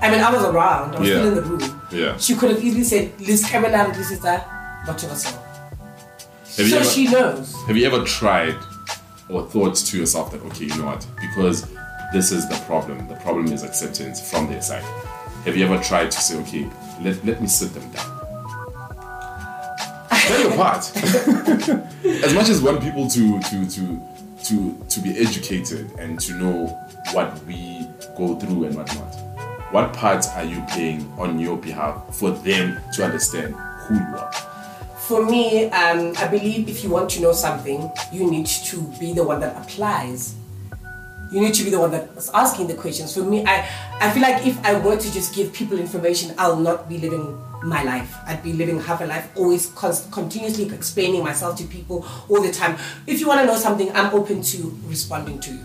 I 0.01 0.11
mean, 0.11 0.19
I 0.19 0.33
was 0.33 0.43
around. 0.43 0.95
I 0.95 0.99
was 0.99 1.07
Yeah. 1.09 1.15
still 1.15 1.27
in 1.29 1.35
the 1.35 1.41
room. 1.41 1.81
Yeah. 1.89 2.17
She 2.17 2.35
could 2.35 2.49
have 2.51 2.61
easily 2.61 2.83
said, 2.83 3.13
"Let's 3.25 3.49
and 3.53 3.95
this 3.95 4.11
is 4.11 4.19
that, 4.19 4.83
but 4.85 4.97
to 4.97 5.05
baso." 5.05 5.31
Have 6.57 6.69
So 6.69 6.77
ever- 6.77 6.85
she 6.89 7.07
knows. 7.07 7.55
Have 7.67 7.77
you 7.77 7.85
ever 7.87 8.03
tried 8.05 8.55
or 9.29 9.43
thought 9.47 9.75
to 9.75 9.97
yourself 9.97 10.31
that 10.31 10.41
okay, 10.43 10.65
you 10.65 10.77
know 10.77 10.85
what? 10.85 11.05
Because 11.19 11.65
this 12.13 12.31
is 12.31 12.47
the 12.47 12.55
problem. 12.67 13.07
The 13.07 13.15
problem 13.15 13.51
is 13.51 13.63
acceptance 13.63 14.29
from 14.29 14.47
their 14.47 14.61
side. 14.61 14.83
Have 15.45 15.57
you 15.57 15.65
ever 15.65 15.81
tried 15.83 16.11
to 16.11 16.21
say, 16.21 16.37
okay, 16.41 16.69
let, 17.01 17.25
let 17.25 17.41
me 17.41 17.47
sit 17.47 17.73
them 17.73 17.89
down? 17.91 18.19
Play 20.27 20.41
your 20.43 20.51
part. 20.55 20.95
as 22.05 22.33
much 22.33 22.49
as 22.49 22.61
want 22.61 22.81
people 22.81 23.09
to 23.09 23.39
to 23.41 23.65
to 23.69 24.01
to 24.43 24.85
to 24.89 24.99
be 25.01 25.17
educated 25.17 25.91
and 25.99 26.19
to 26.21 26.33
know 26.35 26.67
what 27.13 27.43
we 27.45 27.87
go 28.15 28.35
through 28.39 28.65
and 28.65 28.75
whatnot, 28.75 29.13
what 29.73 29.91
part 29.93 30.25
are 30.35 30.43
you 30.45 30.63
playing 30.69 31.11
on 31.17 31.39
your 31.39 31.57
behalf 31.57 32.15
for 32.15 32.29
them 32.31 32.79
to 32.93 33.03
understand 33.03 33.53
who 33.55 33.95
you 33.95 34.15
are? 34.17 34.31
For 35.07 35.25
me, 35.25 35.65
um, 35.65 36.13
I 36.17 36.27
believe 36.27 36.69
if 36.69 36.83
you 36.83 36.89
want 36.89 37.09
to 37.11 37.21
know 37.21 37.33
something, 37.33 37.91
you 38.11 38.29
need 38.29 38.45
to 38.45 38.81
be 38.99 39.13
the 39.13 39.23
one 39.23 39.41
that 39.41 39.55
applies. 39.61 40.35
You 41.31 41.41
need 41.41 41.53
to 41.55 41.63
be 41.63 41.71
the 41.71 41.79
one 41.79 41.91
that's 41.91 42.29
asking 42.29 42.67
the 42.67 42.75
questions. 42.75 43.13
For 43.13 43.21
me, 43.23 43.43
I, 43.45 43.67
I 43.99 44.11
feel 44.11 44.21
like 44.21 44.45
if 44.47 44.63
I 44.63 44.79
were 44.79 44.95
to 44.95 45.13
just 45.13 45.33
give 45.35 45.51
people 45.51 45.77
information, 45.79 46.33
I'll 46.37 46.55
not 46.55 46.87
be 46.87 46.99
living 46.99 47.37
my 47.63 47.83
life. 47.83 48.15
I'd 48.27 48.43
be 48.43 48.53
living 48.53 48.79
half 48.79 49.01
a 49.01 49.05
life, 49.05 49.29
always 49.35 49.65
const- 49.71 50.11
continuously 50.11 50.65
explaining 50.73 51.23
myself 51.23 51.57
to 51.57 51.63
people 51.65 52.05
all 52.29 52.41
the 52.41 52.51
time. 52.51 52.77
If 53.07 53.19
you 53.19 53.27
want 53.27 53.41
to 53.41 53.45
know 53.47 53.55
something, 53.57 53.91
I'm 53.93 54.13
open 54.13 54.41
to 54.43 54.79
responding 54.85 55.39
to 55.41 55.51
you. 55.51 55.63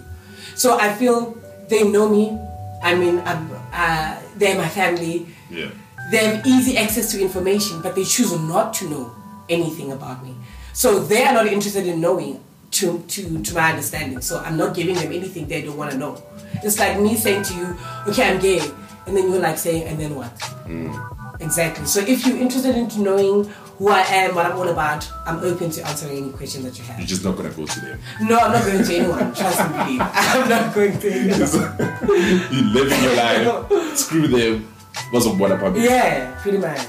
So 0.56 0.78
I 0.78 0.92
feel 0.94 1.36
they 1.68 1.88
know 1.88 2.08
me. 2.08 2.36
I 2.82 2.94
mean, 2.94 3.20
I'm, 3.20 3.50
uh, 3.72 4.18
they're 4.36 4.56
my 4.56 4.68
family 4.68 5.26
Yeah. 5.50 5.70
they 6.10 6.18
have 6.18 6.46
easy 6.46 6.76
access 6.78 7.10
to 7.12 7.20
information, 7.20 7.82
but 7.82 7.94
they 7.94 8.04
choose 8.04 8.32
not 8.40 8.72
to 8.74 8.88
know 8.88 9.14
anything 9.48 9.92
about 9.92 10.24
me. 10.24 10.34
So 10.72 10.98
they 11.00 11.24
are 11.24 11.32
not 11.32 11.46
interested 11.46 11.86
in 11.86 12.00
knowing 12.00 12.42
to, 12.72 12.98
to, 13.08 13.42
to 13.42 13.54
my 13.54 13.70
understanding. 13.70 14.20
So 14.20 14.38
I'm 14.38 14.56
not 14.56 14.74
giving 14.74 14.94
them 14.94 15.12
anything 15.12 15.48
they 15.48 15.62
don't 15.62 15.76
want 15.76 15.90
to 15.92 15.98
know. 15.98 16.22
It's 16.62 16.78
like 16.78 17.00
me 17.00 17.16
saying 17.16 17.44
to 17.44 17.54
you, 17.54 17.76
okay, 18.08 18.30
I'm 18.30 18.40
gay. 18.40 18.60
And 19.06 19.16
then 19.16 19.30
you're 19.30 19.40
like 19.40 19.58
saying, 19.58 19.84
and 19.84 19.98
then 19.98 20.14
what? 20.14 20.34
Mm. 20.66 21.40
Exactly. 21.40 21.86
So 21.86 22.00
if 22.00 22.26
you're 22.26 22.36
interested 22.36 22.76
into 22.76 23.00
knowing 23.00 23.44
who 23.78 23.88
I 23.88 24.00
am, 24.00 24.34
what 24.34 24.44
I'm 24.44 24.58
all 24.58 24.68
about, 24.68 25.08
I'm 25.24 25.38
open 25.38 25.70
to 25.70 25.86
answering 25.86 26.18
any 26.18 26.32
question 26.32 26.64
that 26.64 26.76
you 26.76 26.84
have. 26.84 26.98
You're 26.98 27.06
just 27.06 27.24
not 27.24 27.36
gonna 27.36 27.50
go 27.50 27.64
to 27.64 27.80
them. 27.80 27.98
No, 28.22 28.36
I'm 28.36 28.52
not 28.52 28.64
going 28.64 28.84
to 28.84 28.96
anyone. 28.96 29.34
Trust 29.34 29.60
and 29.60 29.72
believe. 29.72 30.00
I'm 30.02 30.48
not 30.48 30.74
going 30.74 30.98
to 30.98 31.10
anyone. 31.10 31.32
you 32.52 32.62
living 32.72 33.02
your 33.02 33.14
life. 33.14 33.96
Screw 33.96 34.26
them. 34.26 34.68
What's 35.10 35.26
up, 35.26 35.36
what 35.36 35.52
about 35.52 35.76
Yeah, 35.76 36.36
pretty 36.42 36.58
much. 36.58 36.80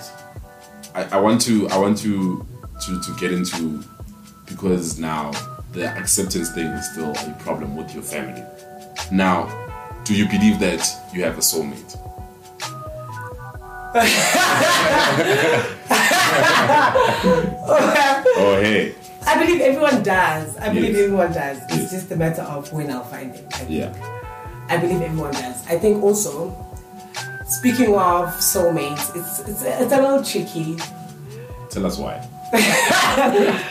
I, 0.99 1.15
I 1.15 1.19
want 1.19 1.39
to 1.41 1.67
I 1.69 1.77
want 1.77 1.97
to 1.99 2.45
to 2.85 3.01
to 3.01 3.15
get 3.19 3.31
into 3.31 3.83
because 4.45 4.99
now 4.99 5.31
the 5.71 5.87
acceptance 5.87 6.51
thing 6.51 6.65
is 6.67 6.91
still 6.91 7.11
a 7.11 7.35
problem 7.39 7.75
with 7.77 7.93
your 7.93 8.03
family. 8.03 8.43
Now, 9.11 9.47
do 10.03 10.13
you 10.15 10.27
believe 10.27 10.59
that 10.59 10.85
you 11.13 11.23
have 11.23 11.37
a 11.37 11.41
soulmate? 11.41 11.95
oh 17.21 18.59
hey. 18.61 18.95
I 19.25 19.43
believe 19.43 19.61
everyone 19.61 20.01
does. 20.03 20.57
I 20.57 20.69
believe 20.73 20.95
Yes. 20.95 21.03
everyone 21.03 21.33
does. 21.33 21.57
It's 21.69 21.77
Yes. 21.77 21.91
just 21.91 22.11
a 22.11 22.15
matter 22.15 22.41
of 22.41 22.71
when 22.73 22.89
I'll 22.91 23.03
find 23.03 23.33
them. 23.33 23.45
I. 23.53 23.65
Yeah. 23.67 23.93
I 24.69 24.77
believe 24.77 25.01
everyone 25.01 25.33
does. 25.33 25.65
I 25.67 25.77
think 25.77 26.03
also, 26.03 26.49
speaking 27.49 27.95
of 27.95 28.29
soulmates, 28.37 29.15
it's 29.15 29.39
it's, 29.41 29.63
it's 29.63 29.93
a 29.93 30.01
little 30.01 30.23
tricky. 30.23 30.77
Tell 31.69 31.85
us 31.85 31.97
why. 31.97 32.25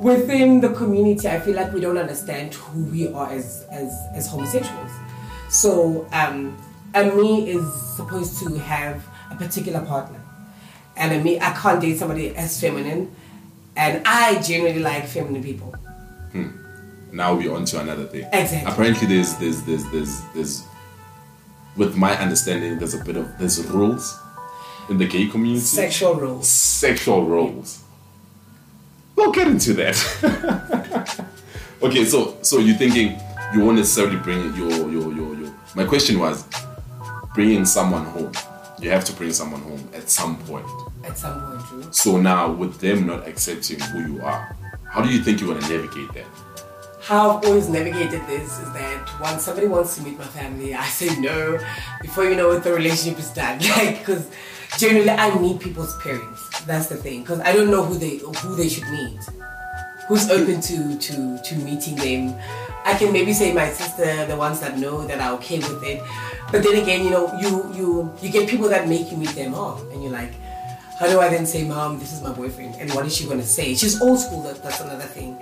Within 0.00 0.60
the 0.60 0.70
community, 0.70 1.28
I 1.28 1.38
feel 1.40 1.54
like 1.54 1.72
we 1.72 1.80
don't 1.80 1.98
understand 1.98 2.54
who 2.54 2.84
we 2.84 3.12
are 3.12 3.30
as 3.30 3.66
as, 3.70 3.92
as 4.14 4.26
homosexuals. 4.26 4.90
So, 5.48 6.06
um, 6.12 6.56
a 6.94 7.04
me 7.04 7.50
is 7.50 7.64
supposed 7.96 8.38
to 8.40 8.58
have 8.58 9.04
a 9.30 9.36
particular 9.36 9.80
partner, 9.84 10.20
and 10.96 11.12
a 11.12 11.22
me 11.22 11.38
I 11.40 11.52
can't 11.52 11.80
date 11.80 11.98
somebody 11.98 12.34
as 12.36 12.60
feminine, 12.60 13.14
and 13.76 14.02
I 14.06 14.40
generally 14.42 14.80
like 14.80 15.06
feminine 15.06 15.42
people. 15.42 15.74
Now 17.12 17.34
we're 17.34 17.54
on 17.54 17.66
to 17.66 17.80
another 17.80 18.06
thing. 18.06 18.26
Exactly. 18.32 18.72
Apparently 18.72 19.06
there's 19.06 19.36
there's 19.36 19.62
there's 19.64 19.84
there's 19.90 20.20
there's 20.34 20.64
with 21.76 21.96
my 21.96 22.16
understanding 22.18 22.78
there's 22.78 22.94
a 22.94 23.04
bit 23.04 23.16
of 23.16 23.38
there's 23.38 23.64
rules 23.66 24.18
in 24.88 24.98
the 24.98 25.06
gay 25.06 25.26
community. 25.26 25.64
Sexual 25.64 26.14
rules. 26.16 26.48
sexual 26.48 27.24
rules. 27.24 27.82
We'll 29.16 29.32
get 29.32 29.48
into 29.48 29.72
that. 29.74 31.26
okay, 31.82 32.04
so 32.04 32.36
so 32.42 32.58
you're 32.58 32.76
thinking 32.76 33.18
you 33.54 33.60
won't 33.64 33.76
necessarily 33.76 34.16
bring 34.16 34.54
your 34.56 34.70
your 34.90 35.12
your 35.12 35.34
your. 35.34 35.54
My 35.74 35.84
question 35.84 36.18
was 36.18 36.44
bringing 37.34 37.64
someone 37.64 38.04
home. 38.06 38.32
You 38.80 38.90
have 38.90 39.04
to 39.04 39.12
bring 39.12 39.32
someone 39.32 39.60
home 39.62 39.88
at 39.94 40.10
some 40.10 40.36
point. 40.44 40.66
At 41.04 41.16
some 41.18 41.40
point, 41.40 41.66
true. 41.66 41.92
So 41.92 42.20
now, 42.20 42.50
with 42.50 42.80
them 42.80 43.06
not 43.06 43.26
accepting 43.28 43.78
who 43.80 44.14
you 44.14 44.22
are, 44.22 44.56
how 44.90 45.02
do 45.02 45.08
you 45.08 45.22
think 45.22 45.40
you're 45.40 45.54
gonna 45.54 45.68
navigate 45.68 46.12
that? 46.14 46.26
How 47.12 47.36
I've 47.36 47.44
always 47.44 47.68
navigated 47.68 48.26
this 48.26 48.58
is 48.58 48.72
that 48.72 49.20
once 49.20 49.42
somebody 49.42 49.66
wants 49.66 49.96
to 49.96 50.02
meet 50.02 50.18
my 50.18 50.24
family, 50.24 50.74
I 50.74 50.86
say 50.86 51.14
no. 51.20 51.58
Before 52.00 52.24
you 52.24 52.36
know 52.36 52.50
it, 52.52 52.64
the 52.64 52.72
relationship 52.72 53.18
is 53.18 53.30
done. 53.30 53.60
Like, 53.76 53.98
because 53.98 54.30
generally 54.78 55.10
I 55.10 55.38
meet 55.38 55.60
people's 55.60 55.94
parents. 56.02 56.40
That's 56.64 56.86
the 56.86 56.96
thing. 56.96 57.20
Because 57.20 57.40
I 57.40 57.52
don't 57.52 57.70
know 57.70 57.84
who 57.84 57.98
they 57.98 58.16
who 58.40 58.56
they 58.56 58.68
should 58.68 58.88
meet. 58.88 59.20
Who's 60.08 60.30
open 60.30 60.60
to 60.62 60.98
to 61.06 61.38
to 61.46 61.54
meeting 61.56 61.96
them? 61.96 62.34
I 62.84 62.94
can 62.98 63.12
maybe 63.12 63.32
say 63.34 63.52
my 63.52 63.68
sister, 63.68 64.26
the 64.26 64.36
ones 64.36 64.60
that 64.60 64.78
know 64.78 65.06
that 65.06 65.20
are 65.20 65.32
okay 65.38 65.58
with 65.58 65.82
it. 65.84 66.02
But 66.50 66.62
then 66.64 66.80
again, 66.82 67.04
you 67.04 67.10
know, 67.10 67.24
you 67.38 67.50
you 67.76 67.86
you 68.22 68.28
get 68.30 68.48
people 68.48 68.68
that 68.70 68.88
make 68.88 69.10
you 69.12 69.18
meet 69.18 69.34
their 69.36 69.50
mom, 69.50 69.76
and 69.92 70.02
you're 70.02 70.12
like, 70.12 70.32
how 71.02 71.08
do 71.08 71.18
I 71.18 71.28
then 71.28 71.46
say, 71.46 71.64
Mom, 71.64 71.98
this 71.98 72.12
is 72.12 72.22
my 72.22 72.32
boyfriend? 72.32 72.76
And 72.78 72.88
what 72.92 73.04
is 73.04 73.16
she 73.16 73.26
to 73.26 73.42
say? 73.42 73.74
She's 73.74 74.00
old 74.00 74.20
school, 74.20 74.42
that, 74.44 74.62
that's 74.62 74.80
another 74.80 75.02
thing. 75.04 75.36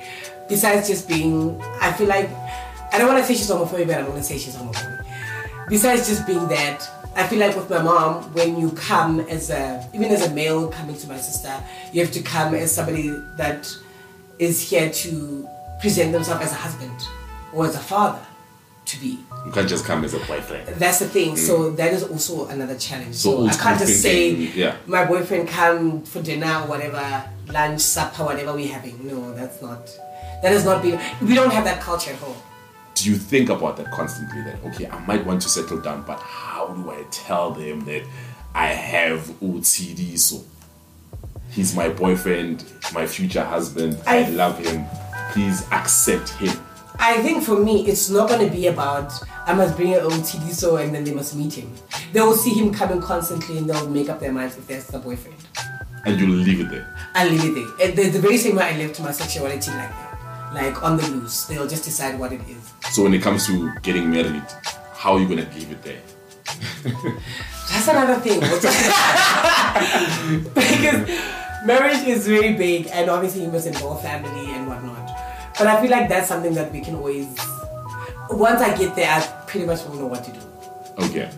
Besides 0.51 0.89
just 0.89 1.09
being, 1.09 1.59
I 1.81 1.93
feel 1.93 2.09
like, 2.09 2.29
I 2.93 2.99
don't 2.99 3.07
want 3.07 3.21
to 3.21 3.25
say 3.25 3.35
she's 3.35 3.49
homophobic, 3.49 3.87
but 3.87 3.99
I'm 3.99 4.07
going 4.07 4.19
to 4.19 4.23
say 4.23 4.37
she's 4.37 4.57
homophobic. 4.57 5.07
Besides 5.69 6.09
just 6.09 6.27
being 6.27 6.49
that, 6.49 6.87
I 7.15 7.25
feel 7.29 7.39
like 7.39 7.55
with 7.55 7.71
my 7.71 7.81
mom, 7.81 8.25
when 8.35 8.59
you 8.59 8.73
come 8.73 9.21
as 9.21 9.51
a, 9.51 9.89
even 9.95 10.11
as 10.11 10.27
a 10.27 10.35
male 10.35 10.69
coming 10.69 10.97
to 10.97 11.07
my 11.07 11.19
sister, 11.19 11.55
you 11.93 12.01
have 12.03 12.13
to 12.13 12.23
come 12.23 12.55
as 12.55 12.75
somebody 12.75 13.11
that 13.37 13.73
is 14.41 14.61
here 14.61 14.91
to 14.91 15.49
present 15.81 16.11
themselves 16.11 16.45
as 16.47 16.53
a 16.53 16.57
husband 16.57 17.01
or 17.53 17.67
as 17.67 17.77
a 17.77 17.79
father 17.79 18.21
to 18.87 19.01
be. 19.01 19.21
You 19.47 19.53
can't 19.53 19.69
just 19.69 19.85
come 19.85 20.05
as 20.05 20.15
a 20.15 20.19
boyfriend. 20.19 20.67
That's 20.67 20.99
the 20.99 21.09
thing. 21.09 21.37
So 21.37 21.71
mm. 21.71 21.77
that 21.77 21.93
is 21.93 22.03
also 22.03 22.49
another 22.49 22.77
challenge. 22.77 23.15
So 23.15 23.47
So, 23.47 23.47
I 23.47 23.63
can't 23.63 23.79
just 23.79 24.03
say 24.03 24.31
yeah. 24.31 24.77
my 24.87 25.05
boyfriend 25.05 25.49
come 25.49 26.03
for 26.03 26.21
dinner 26.21 26.63
or 26.63 26.67
whatever, 26.67 27.25
lunch, 27.47 27.81
supper, 27.81 28.25
whatever 28.25 28.53
we're 28.53 28.73
having. 28.73 29.07
No, 29.07 29.33
that's 29.33 29.63
not. 29.63 29.89
That 30.43 30.53
has 30.53 30.65
not 30.65 30.83
been. 30.83 31.01
We 31.23 31.35
don't 31.35 31.53
have 31.53 31.65
that 31.65 31.81
culture 31.81 32.13
at 32.13 32.17
home. 32.19 32.37
do 32.95 33.11
you 33.11 33.17
think 33.17 33.49
about 33.51 33.77
that 33.79 33.91
constantly? 33.93 34.43
That 34.43 34.57
okay, 34.69 34.87
I 34.89 34.99
might 35.07 35.25
want 35.25 35.41
to 35.43 35.49
settle 35.49 35.81
down, 35.81 36.03
but 36.07 36.19
how 36.21 36.69
do 36.69 36.91
I 36.91 37.05
tell 37.11 37.51
them 37.53 37.85
that 37.87 38.03
I 38.55 38.67
have 38.69 39.21
OCD? 39.41 40.19
So 40.19 40.43
he's 41.51 41.75
my 41.75 41.89
boyfriend, 41.89 42.65
my 42.93 43.07
future 43.07 43.45
husband. 43.45 43.99
I, 44.07 44.25
I- 44.25 44.29
love 44.31 44.59
him. 44.59 44.85
Please 45.33 45.65
accept 45.71 46.31
him. 46.31 46.59
I 46.99 47.23
think 47.23 47.43
for 47.45 47.59
me, 47.59 47.87
it's 47.89 48.11
not 48.11 48.29
going 48.29 48.47
to 48.47 48.55
be 48.55 48.67
about 48.67 49.11
I 49.47 49.55
must 49.55 49.75
bring 49.77 49.95
an 49.95 50.01
OTD 50.01 50.51
so 50.53 50.77
and 50.77 50.95
then 50.95 51.03
they 51.05 51.15
must 51.15 51.35
meet 51.35 51.55
him. 51.55 51.73
They 52.13 52.21
will 52.21 52.35
see 52.35 52.51
him 52.51 52.75
coming 52.75 53.01
constantly 53.01 53.57
and 53.59 53.71
they'll 53.71 53.89
make 53.89 54.11
up 54.11 54.21
their 54.21 54.33
minds 54.33 54.59
if 54.59 54.67
that's 54.67 54.89
the 54.89 54.99
boyfriend. 54.99 55.37
And 56.05 56.21
you 56.21 56.27
leave 56.27 56.61
it 56.61 56.71
there. 56.71 56.95
I 57.15 57.27
leave 57.29 57.57
it 57.57 57.97
there. 57.97 58.11
The 58.11 58.19
very 58.19 58.37
same 58.37 58.57
way 58.57 58.65
I 58.65 58.77
left 58.77 59.01
my 59.01 59.13
sexuality 59.13 59.71
like 59.71 59.89
that. 59.89 60.10
Like 60.53 60.83
on 60.83 60.97
the 60.97 61.07
loose. 61.09 61.45
They'll 61.45 61.69
just 61.69 61.85
decide 61.85 62.19
what 62.19 62.33
it 62.33 62.41
is. 62.49 62.73
So 62.93 63.05
when 63.05 63.15
it 63.15 63.23
comes 63.23 63.47
to 63.47 63.73
getting 63.83 64.11
married, 64.11 64.43
how 64.95 65.15
are 65.15 65.21
you 65.21 65.29
gonna 65.29 65.49
leave 65.55 65.71
it 65.71 65.83
there? 65.83 66.03
That's 67.71 67.89
another 67.89 68.19
thing. 68.21 68.41
because 70.55 71.09
marriage 71.65 72.05
is 72.07 72.27
very 72.27 72.55
big 72.55 72.89
and 72.93 73.09
obviously 73.09 73.43
you 73.43 73.51
must 73.51 73.67
involve 73.67 74.03
family 74.03 74.51
and 74.51 74.67
whatnot. 74.67 75.07
But 75.57 75.69
I 75.69 75.81
feel 75.81 75.91
like 75.91 76.09
that's 76.09 76.27
something 76.27 76.55
that 76.55 76.73
we 76.73 76.81
can 76.81 76.97
always 76.97 77.29
once 78.31 78.61
I 78.61 78.77
get 78.77 78.97
there 78.97 79.11
I 79.11 79.21
pretty 79.47 79.67
much 79.67 79.85
won't 79.85 80.01
know 80.01 80.07
what 80.07 80.25
to 80.25 80.33
do. 80.33 80.41
Okay. 80.99 81.31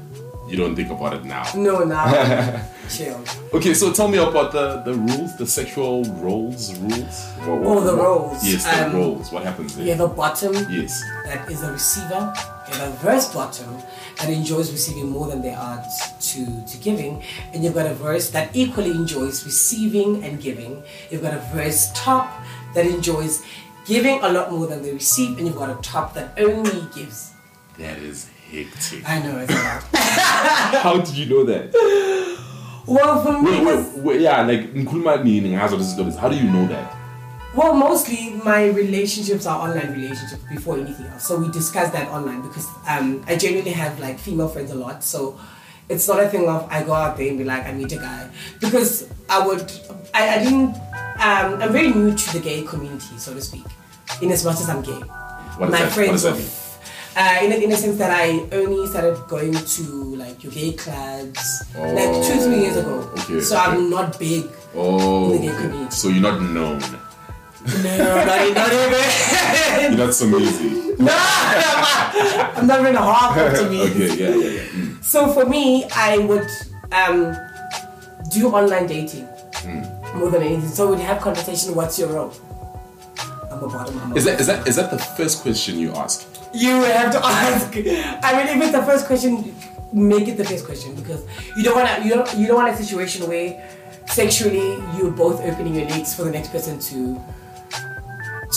You 0.48 0.56
don't 0.56 0.74
think 0.74 0.90
about 0.90 1.14
it 1.14 1.24
now. 1.24 1.44
No 1.54 1.84
now 1.84 2.04
chill. 2.96 3.20
Okay, 3.54 3.74
so 3.74 3.92
tell 3.92 4.08
me 4.08 4.18
about 4.18 4.52
the, 4.52 4.82
the 4.84 4.94
rules, 4.94 5.36
the 5.36 5.46
sexual 5.46 6.04
roles, 6.20 6.76
rules. 6.78 7.24
What- 7.44 7.62
Oh, 7.64 7.80
the 7.80 7.96
what- 7.96 8.04
roles. 8.04 8.44
Yes, 8.44 8.64
the 8.64 8.86
Um, 8.86 8.94
roles. 8.94 9.32
What 9.32 9.42
happens 9.44 9.74
there? 9.76 9.84
You 9.86 9.92
have 9.92 10.00
a 10.00 10.08
bottom 10.08 10.54
Yes. 10.70 11.02
that 11.26 11.50
is 11.50 11.62
a 11.62 11.72
receiver, 11.72 12.32
you 12.68 12.74
have 12.78 12.88
a 12.88 12.96
verse 13.04 13.32
bottom 13.32 13.76
that 14.18 14.28
enjoys 14.30 14.70
receiving 14.70 15.08
more 15.10 15.26
than 15.28 15.42
they 15.42 15.52
are 15.54 15.82
to, 16.20 16.46
to 16.66 16.76
giving, 16.78 17.22
and 17.52 17.64
you've 17.64 17.74
got 17.74 17.86
a 17.86 17.94
verse 17.94 18.30
that 18.30 18.50
equally 18.54 18.90
enjoys 18.90 19.44
receiving 19.44 20.22
and 20.24 20.40
giving. 20.40 20.82
You've 21.10 21.22
got 21.22 21.34
a 21.34 21.42
verse 21.54 21.90
top 21.94 22.30
that 22.74 22.86
enjoys 22.86 23.42
giving 23.86 24.20
a 24.22 24.28
lot 24.32 24.52
more 24.52 24.66
than 24.66 24.82
they 24.82 24.92
receive, 24.92 25.38
and 25.38 25.46
you've 25.46 25.56
got 25.56 25.70
a 25.70 25.78
top 25.82 26.14
that 26.14 26.32
only 26.38 26.82
gives. 26.94 27.30
That 27.78 27.98
is 27.98 28.28
hectic. 28.50 29.08
I 29.08 29.18
know 29.20 29.38
it's 29.38 29.52
a 29.52 29.56
lot. 29.56 29.82
How 30.84 30.98
did 30.98 31.16
you 31.16 31.26
know 31.26 31.44
that? 31.44 31.72
Well, 32.86 33.22
for 33.22 33.40
me, 33.42 33.50
Wait, 33.50 33.66
wait, 33.66 34.04
wait, 34.04 34.20
yeah, 34.20 34.42
like 34.42 34.74
nkuluma 34.74 35.16
nini 35.24 35.50
ngazo 35.50 35.76
lezi. 35.76 36.18
How 36.18 36.28
do 36.28 36.36
you 36.36 36.50
know 36.50 36.66
that? 36.68 36.96
Well, 37.54 37.74
mostly 37.74 38.30
my 38.44 38.66
relationships 38.68 39.46
are 39.46 39.68
online 39.68 39.92
relationships 39.92 40.42
before 40.48 40.78
anything 40.78 41.06
else. 41.06 41.26
So 41.26 41.36
we 41.38 41.50
discuss 41.50 41.90
that 41.90 42.08
online 42.08 42.40
because 42.40 42.66
um, 42.88 43.22
I 43.26 43.36
genuinely 43.36 43.72
have 43.72 44.00
like 44.00 44.18
female 44.18 44.48
friends 44.48 44.70
a 44.70 44.74
lot. 44.74 45.04
So 45.04 45.38
it's 45.88 46.08
not 46.08 46.20
a 46.20 46.28
thing 46.28 46.48
of 46.48 46.66
I 46.70 46.82
go 46.82 46.94
out 46.94 47.16
there 47.18 47.28
and 47.28 47.38
be 47.38 47.44
like 47.44 47.66
I 47.66 47.72
meet 47.72 47.92
a 47.92 47.96
guy 47.96 48.30
because 48.60 49.08
I 49.28 49.46
would 49.46 49.70
I, 50.14 50.36
I 50.36 50.42
didn't 50.42 50.74
um, 51.20 51.60
I'm 51.62 51.72
very 51.72 51.92
new 51.92 52.14
to 52.16 52.32
the 52.32 52.40
gay 52.40 52.62
community 52.62 53.18
so 53.18 53.34
to 53.34 53.40
speak 53.40 53.64
in 54.22 54.32
as 54.32 54.44
much 54.44 54.60
as 54.60 54.68
I'm 54.70 54.82
gay. 54.82 54.92
What 55.58 55.70
my 55.70 55.86
friends 55.90 56.22
that 56.22 56.36
mean? 56.36 56.48
Uh, 57.16 57.38
in, 57.42 57.52
a, 57.52 57.56
in 57.56 57.72
a 57.72 57.76
sense 57.76 57.98
that 57.98 58.10
I 58.10 58.46
only 58.52 58.86
started 58.86 59.16
going 59.28 59.52
to 59.54 59.82
like 60.16 60.42
your 60.44 60.52
gay 60.52 60.72
clubs 60.72 61.64
like 61.76 62.12
two 62.26 62.38
three 62.40 62.60
years 62.60 62.76
ago. 62.76 63.10
Okay, 63.18 63.40
so 63.40 63.56
okay. 63.56 63.64
I'm 63.70 63.90
not 63.90 64.18
big. 64.18 64.48
Oh, 64.74 65.32
In 65.32 65.40
the 65.42 65.46
gay 65.46 65.52
okay. 65.52 65.62
community. 65.62 65.90
so 65.94 66.08
you're 66.08 66.22
not 66.22 66.40
known. 66.42 66.80
No, 67.82 67.96
not, 68.24 68.26
not 68.26 68.72
even. 68.72 69.92
You're 69.96 70.06
not 70.06 70.14
so 70.14 70.26
easy. 70.38 70.96
No, 70.98 71.14
I'm 72.56 72.66
not 72.66 72.80
even 72.80 72.94
half 72.96 73.36
to 73.58 73.70
me. 73.70 73.82
okay, 73.86 74.08
yeah, 74.16 74.34
yeah, 74.34 74.50
yeah. 74.50 74.60
Mm. 74.74 75.04
So 75.04 75.32
for 75.32 75.46
me, 75.46 75.84
I 75.94 76.18
would 76.18 76.48
um, 76.90 77.36
do 78.30 78.48
online 78.50 78.86
dating 78.86 79.26
Hmm. 79.62 80.18
more 80.18 80.28
than 80.30 80.42
anything. 80.42 80.68
So 80.70 80.90
we'd 80.90 81.00
have 81.02 81.20
conversation. 81.22 81.74
What's 81.76 81.96
your 82.00 82.08
role? 82.08 82.32
I'm 83.50 83.62
a 83.62 83.68
bottom. 83.68 83.96
I'm 84.00 84.10
a 84.12 84.14
Is 84.16 84.24
that 84.24 84.40
is 84.40 84.46
that 84.48 84.66
is 84.66 84.74
that 84.76 84.90
the 84.90 84.98
first 84.98 85.42
question 85.42 85.78
you 85.78 85.92
ask? 85.94 86.26
You 86.54 86.82
have 86.82 87.12
to 87.12 87.24
ask. 87.24 87.74
I 87.76 88.36
mean, 88.36 88.56
if 88.56 88.62
it's 88.62 88.72
the 88.72 88.82
first 88.82 89.06
question, 89.06 89.54
make 89.92 90.28
it 90.28 90.36
the 90.36 90.44
first 90.44 90.66
question 90.66 90.94
because 90.94 91.24
you 91.56 91.62
don't 91.62 91.76
want 91.76 91.88
to. 91.88 92.02
You 92.04 92.14
don't. 92.14 92.38
You 92.38 92.46
don't 92.46 92.56
want 92.56 92.68
a 92.72 92.76
situation 92.76 93.26
where 93.26 93.68
sexually 94.06 94.76
you're 94.96 95.10
both 95.10 95.40
opening 95.40 95.74
your 95.74 95.88
legs 95.88 96.14
for 96.14 96.24
the 96.24 96.30
next 96.30 96.50
person 96.50 96.78
to 96.78 97.20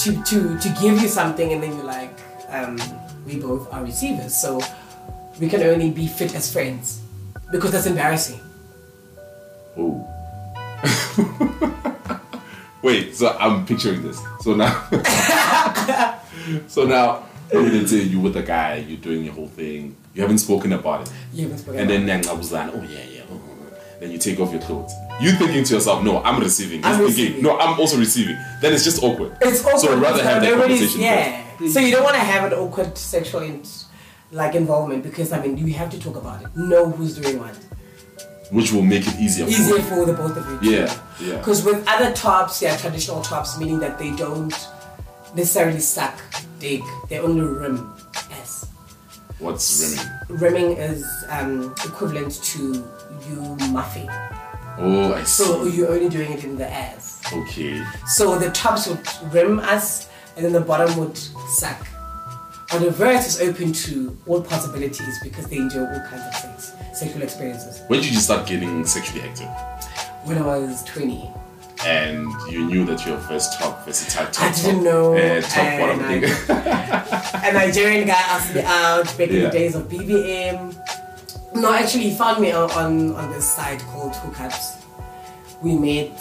to 0.01 0.23
to 0.23 0.60
to 0.60 0.69
give 0.81 1.01
you 1.01 1.08
something, 1.08 1.53
and 1.53 1.63
then 1.63 1.75
you're 1.75 1.86
like, 1.86 2.12
um, 2.49 2.77
we 3.25 3.39
both 3.39 3.71
are 3.73 3.84
receivers, 3.84 4.36
so 4.36 4.60
we 5.39 5.47
can 5.47 5.62
only 5.63 5.91
be 5.91 6.08
fit 6.08 6.36
as 6.36 6.51
friends 6.51 7.01
because 7.51 7.71
that's 7.71 7.86
embarrassing. 7.86 8.39
Oh. 9.77 10.12
Wait, 12.81 13.15
so 13.15 13.36
I'm 13.39 13.65
picturing 13.65 14.03
this. 14.03 14.21
So 14.41 14.53
now, 14.53 14.88
so 16.67 16.86
now, 16.86 17.25
let's 17.53 17.91
say 17.91 18.01
you 18.01 18.19
with 18.19 18.36
a 18.38 18.43
guy, 18.43 18.77
you're 18.88 18.97
doing 18.97 19.23
your 19.23 19.34
whole 19.34 19.47
thing. 19.47 19.95
You 20.13 20.21
haven't 20.21 20.39
spoken 20.39 20.73
about 20.73 21.01
it, 21.08 21.13
You 21.34 21.43
haven't 21.43 21.60
spoken. 21.60 21.79
and 21.81 21.89
then 21.89 22.05
Nang 22.05 22.21
Abuzan, 22.21 22.71
oh 22.73 22.81
yeah, 22.84 22.99
yeah. 23.12 23.21
Oh, 23.29 23.34
oh, 23.34 23.39
oh. 23.73 23.77
Then 23.99 24.12
you 24.12 24.17
take 24.17 24.39
off 24.39 24.51
your 24.51 24.62
clothes. 24.62 24.93
You 25.21 25.31
thinking 25.34 25.63
to 25.65 25.73
yourself, 25.75 26.03
no, 26.03 26.21
I'm 26.23 26.39
receiving. 26.41 26.77
He's 26.77 26.86
I'm 26.86 26.97
thinking, 27.05 27.08
receiving. 27.25 27.43
no, 27.43 27.58
I'm 27.60 27.79
also 27.79 27.97
receiving. 27.97 28.38
Then 28.62 28.73
it's 28.73 28.84
just 28.84 29.01
awkward. 29.03 29.38
It's 29.41 29.63
awkward. 29.65 29.79
So 29.79 29.93
I'd 29.93 30.01
rather 30.01 30.23
have 30.23 30.41
that 30.41 30.51
conversation 30.60 31.01
Yeah. 31.01 31.43
first. 31.58 31.73
So 31.73 31.79
you 31.79 31.91
don't 31.91 32.03
want 32.03 32.15
to 32.15 32.21
have 32.21 32.51
an 32.51 32.58
awkward 32.58 32.97
sexual 32.97 33.41
in, 33.41 33.63
like 34.31 34.55
involvement 34.55 35.03
because 35.03 35.31
I 35.31 35.41
mean 35.41 35.58
you 35.58 35.73
have 35.73 35.89
to 35.91 35.99
talk 35.99 36.15
about 36.17 36.41
it. 36.43 36.55
Know 36.55 36.89
who's 36.89 37.17
doing 37.17 37.39
what. 37.39 37.55
Which 38.51 38.71
will 38.73 38.81
make 38.84 39.08
it 39.08 39.15
easier. 39.19 39.45
for 39.45 39.51
Easier 39.51 39.75
you. 39.77 39.81
for 39.84 40.05
the 40.05 40.13
both 40.13 40.38
of 40.38 40.63
you. 40.63 40.71
Yeah, 40.71 40.93
yeah. 41.21 41.38
Because 41.38 41.63
with 41.65 41.84
other 41.88 42.12
tops, 42.13 42.60
they 42.60 42.67
are 42.67 42.77
traditional 42.77 43.21
tops, 43.21 43.58
meaning 43.58 43.79
that 43.79 43.97
they 43.97 44.12
don't 44.12 44.53
necessarily 45.36 45.79
suck 45.79 46.19
dick. 46.65 46.84
They 47.10 47.19
only 47.19 47.45
rim 47.45 47.93
S. 48.32 48.67
What's 49.39 49.67
rimming? 49.82 50.41
Rimming 50.41 50.78
is 50.78 51.06
um, 51.30 51.75
equivalent 51.86 52.43
to 52.51 52.62
you 53.28 53.58
muffing. 53.69 54.10
Oh, 54.78 55.13
I 55.13 55.23
see. 55.23 55.43
So 55.43 55.65
you're 55.65 55.91
only 55.91 56.10
doing 56.10 56.32
it 56.34 56.43
in 56.43 56.58
the 56.58 56.67
ass. 56.67 57.21
okay. 57.32 57.86
So 58.08 58.38
the 58.39 58.49
tops 58.51 58.88
would 58.88 58.99
rim 59.34 59.60
us, 59.60 60.10
and 60.36 60.43
then 60.43 60.54
the 60.54 60.62
bottom 60.62 60.97
would 60.97 61.17
suck. 61.17 61.86
But 62.71 62.80
the 62.80 62.91
verse 62.91 63.28
is 63.28 63.47
open 63.47 63.71
to 63.88 64.17
all 64.25 64.41
possibilities 64.41 65.15
because 65.23 65.45
they 65.47 65.58
enjoy 65.58 65.86
all 65.86 66.01
kinds 66.10 66.25
of 66.25 66.41
things, 66.41 66.73
sexual 66.99 67.21
experiences. 67.21 67.82
When 67.88 68.01
did 68.01 68.12
you 68.12 68.19
start 68.19 68.47
getting 68.47 68.86
sexually 68.86 69.21
active? 69.21 69.49
When 70.25 70.39
I 70.39 70.45
was 70.45 70.84
20, 70.86 71.30
And 71.85 72.27
you 72.51 72.65
knew 72.65 72.83
that 72.85 73.05
your 73.05 73.17
first 73.19 73.59
top 73.59 73.85
versatile 73.85 74.25
top 74.31 74.51
I 74.51 74.55
didn't 74.55 74.75
top, 74.75 74.83
know, 74.83 75.13
uh, 75.15 75.41
top 75.41 75.57
and 75.57 75.99
bottom 75.99 75.99
I- 76.03 76.19
thing. 76.19 77.49
a 77.49 77.53
Nigerian 77.53 78.07
guy 78.07 78.13
asked 78.13 78.55
me 78.55 78.61
out 78.61 79.05
back 79.17 79.29
in 79.29 79.43
the 79.43 79.49
days 79.49 79.75
of 79.75 79.83
BBM. 79.87 80.75
No, 81.55 81.71
actually, 81.73 82.09
he 82.09 82.15
found 82.15 82.41
me 82.41 82.51
on, 82.51 82.69
on, 82.71 83.31
this 83.31 83.49
site 83.49 83.79
called 83.81 84.13
Hookups. 84.13 84.83
We 85.61 85.77
met. 85.77 86.19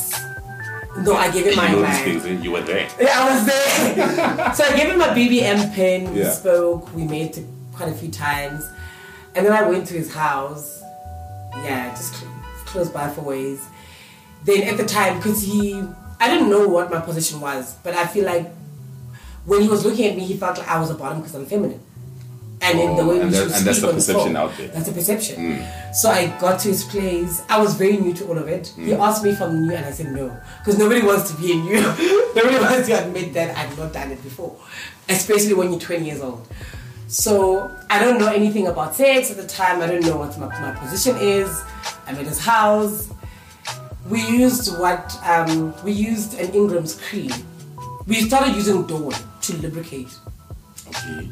No, 0.98 1.14
I 1.16 1.30
gave 1.32 1.46
him 1.46 1.56
my. 1.56 1.70
you 1.70 1.76
know 1.76 1.82
my 1.82 1.92
things, 1.92 2.24
and 2.24 2.44
you 2.44 2.52
were 2.52 2.60
there. 2.60 2.88
Yeah, 3.00 3.20
I 3.20 3.34
was 3.34 3.46
there. 3.46 4.54
so 4.54 4.64
I 4.64 4.76
gave 4.76 4.90
him 4.92 4.98
my 4.98 5.08
BBM 5.08 5.74
pin. 5.74 6.12
We 6.12 6.20
Yeah. 6.20 6.30
spoke. 6.30 6.94
We 6.94 7.04
met 7.04 7.36
quite 7.72 7.88
a 7.88 7.94
few 7.94 8.10
times, 8.10 8.64
and 9.34 9.44
then 9.44 9.52
I 9.52 9.68
went 9.68 9.88
to 9.88 9.94
his 9.94 10.12
house. 10.14 10.82
Yeah, 11.64 11.90
just 11.90 12.14
cl- 12.14 12.30
close 12.66 12.88
by 12.90 13.08
for 13.08 13.22
ways. 13.22 13.60
Then 14.44 14.62
at 14.64 14.76
the 14.76 14.84
time, 14.84 15.16
because 15.16 15.42
he, 15.42 15.82
I 16.20 16.28
didn't 16.28 16.50
know 16.50 16.68
what 16.68 16.90
my 16.90 17.00
position 17.00 17.40
was, 17.40 17.74
but 17.82 17.94
I 17.94 18.06
feel 18.06 18.24
like 18.26 18.50
when 19.46 19.62
he 19.62 19.68
was 19.68 19.84
looking 19.84 20.06
at 20.06 20.16
me, 20.16 20.24
he 20.24 20.34
felt 20.36 20.58
like 20.58 20.68
I 20.68 20.78
was 20.78 20.90
a 20.90 20.94
bottom 20.94 21.18
because 21.20 21.34
I'm 21.34 21.46
feminine. 21.46 21.80
And 22.60 22.78
in 22.80 22.96
the 22.96 23.02
Oh, 23.02 23.08
way 23.08 23.20
and 23.20 23.30
we 23.30 23.36
should 23.36 23.50
and 23.52 23.66
that's 23.66 23.80
the 23.80 23.88
on 23.88 23.94
perception 23.94 24.24
phone, 24.26 24.36
out 24.36 24.56
there. 24.56 24.68
That's 24.68 24.86
the 24.86 24.92
perception. 24.92 25.36
Mm. 25.36 25.94
So 25.94 26.08
I 26.08 26.28
got 26.40 26.60
to 26.60 26.68
his 26.68 26.84
place. 26.84 27.42
I 27.50 27.60
was 27.60 27.74
very 27.74 27.98
new 27.98 28.14
to 28.14 28.26
all 28.26 28.38
of 28.38 28.48
it. 28.48 28.68
He 28.76 28.92
mm. 28.92 28.98
asked 28.98 29.22
me 29.22 29.30
if 29.30 29.42
I'm 29.42 29.66
new, 29.66 29.74
and 29.74 29.84
I 29.84 29.90
said 29.90 30.12
no, 30.12 30.34
because 30.60 30.78
nobody 30.78 31.02
wants 31.02 31.30
to 31.30 31.36
be 31.38 31.52
a 31.52 31.56
new. 31.66 31.80
nobody 32.34 32.56
wants 32.56 32.88
to 32.88 33.04
admit 33.06 33.34
that 33.34 33.54
I've 33.56 33.76
not 33.76 33.92
done 33.92 34.12
it 34.12 34.22
before, 34.22 34.56
especially 35.10 35.52
when 35.52 35.70
you're 35.72 35.80
20 35.80 36.06
years 36.06 36.20
old. 36.22 36.46
So 37.06 37.70
I 37.90 37.98
don't 37.98 38.18
know 38.18 38.28
anything 38.32 38.66
about 38.66 38.94
sex 38.94 39.30
at 39.30 39.36
the 39.36 39.46
time. 39.46 39.82
I 39.82 39.86
don't 39.86 40.00
know 40.02 40.16
what 40.16 40.38
my, 40.38 40.46
my 40.60 40.70
position 40.78 41.16
is. 41.18 41.62
I'm 42.06 42.16
at 42.16 42.26
his 42.26 42.38
house. 42.40 43.10
We 44.08 44.26
used 44.26 44.78
what 44.78 45.18
um, 45.24 45.74
we 45.82 45.92
used 45.92 46.38
an 46.38 46.52
Ingram's 46.54 47.00
cream. 47.08 47.30
We 48.06 48.20
started 48.20 48.54
using 48.54 48.86
Dawn 48.86 49.14
to 49.42 49.56
lubricate. 49.58 50.14
Okay. 50.88 51.30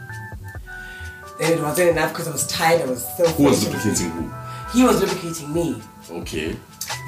Then 1.38 1.58
it 1.58 1.60
wasn't 1.60 1.90
enough 1.90 2.12
because 2.12 2.28
I 2.28 2.32
was 2.32 2.46
tired. 2.46 2.82
I 2.82 2.86
was 2.86 3.04
so. 3.16 3.26
Who 3.26 3.44
was 3.44 3.64
lubricating 3.64 4.10
who? 4.10 4.32
He 4.72 4.84
was 4.84 5.00
lubricating 5.00 5.52
me. 5.52 5.82
Okay. 6.10 6.56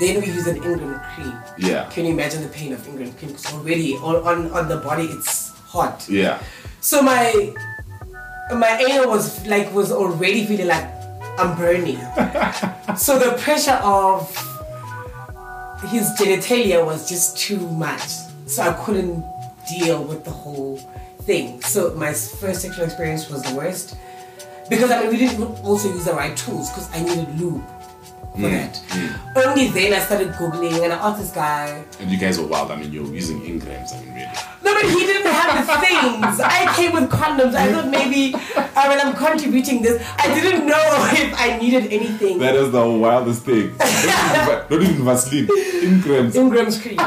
Then 0.01 0.21
we 0.21 0.27
use 0.27 0.47
an 0.47 0.57
Ingram 0.57 1.01
cream. 1.15 1.33
Yeah. 1.57 1.89
Can 1.91 2.05
you 2.05 2.13
imagine 2.13 2.43
the 2.43 2.49
pain 2.49 2.73
of 2.73 2.87
Ingram 2.87 3.13
cream? 3.15 3.33
Because 3.33 3.53
already 3.55 3.95
on, 3.97 4.17
on, 4.17 4.51
on 4.51 4.69
the 4.69 4.79
body 4.79 5.05
it's 5.05 5.51
hot. 5.61 6.07
Yeah. 6.09 6.43
So 6.81 7.01
my 7.01 7.55
my 8.53 8.85
anal 8.87 9.09
was 9.09 9.47
like 9.47 9.73
was 9.73 9.91
already 9.91 10.45
feeling 10.47 10.67
like 10.67 10.87
I'm 11.39 11.57
burning. 11.57 11.97
so 12.97 13.19
the 13.19 13.37
pressure 13.41 13.81
of 13.83 14.29
his 15.89 16.11
genitalia 16.19 16.85
was 16.85 17.09
just 17.09 17.39
too 17.39 17.59
much. 17.71 18.09
So 18.47 18.63
I 18.63 18.73
couldn't 18.85 19.25
deal 19.69 20.05
with 20.05 20.25
the 20.25 20.31
whole 20.31 20.77
thing. 21.23 21.61
So 21.63 21.95
my 21.95 22.13
first 22.13 22.63
sexual 22.63 22.85
experience 22.85 23.31
was 23.31 23.43
the 23.43 23.55
worst. 23.55 23.97
Because 24.69 24.91
I 24.91 25.03
mean, 25.03 25.11
we 25.11 25.17
didn't 25.19 25.43
also 25.65 25.89
use 25.89 26.05
the 26.05 26.15
right 26.15 26.37
tools 26.37 26.71
because 26.71 26.91
I 26.93 27.03
needed 27.03 27.39
lube 27.39 27.65
for 28.35 28.49
that. 28.49 28.75
Mm, 28.75 29.09
mm. 29.09 29.47
Only 29.47 29.69
then 29.69 29.93
I 29.95 29.99
started 30.01 30.29
googling 30.33 30.83
and 30.83 30.93
I 30.93 30.97
asked 30.97 31.21
this 31.21 31.31
guy. 31.31 31.85
And 32.01 32.11
you 32.11 32.19
guys 32.19 32.39
were 32.39 32.47
wild. 32.47 32.71
I 32.71 32.77
mean, 32.77 32.93
you're 32.93 33.07
using 33.07 33.45
ingrams. 33.45 33.93
I 33.93 34.01
mean, 34.01 34.15
really. 34.15 34.27
No, 34.65 34.75
but 34.75 34.85
he 34.85 35.01
didn't 35.07 35.31
have 35.31 35.67
the 35.67 35.75
things. 35.87 36.41
I 36.41 36.73
came 36.75 36.93
with 36.93 37.11
condoms. 37.11 37.55
I 37.55 37.73
thought 37.73 37.89
maybe 37.89 38.35
I 38.57 38.89
mean 38.89 38.99
I'm 39.01 39.15
contributing 39.15 39.83
this. 39.83 40.03
I 40.19 40.35
didn't 40.35 40.67
know 40.67 40.75
if 41.13 41.39
I 41.39 41.59
needed 41.59 41.93
anything. 41.93 42.39
That 42.39 42.55
is 42.57 42.73
the 42.73 42.87
wildest 42.89 43.45
thing. 43.45 43.77
Not 43.79 44.73
even 44.73 45.05
Vaseline. 45.05 45.49
Ingrams. 45.83 46.35
Ingram's 46.37 46.81
cream. 46.81 46.99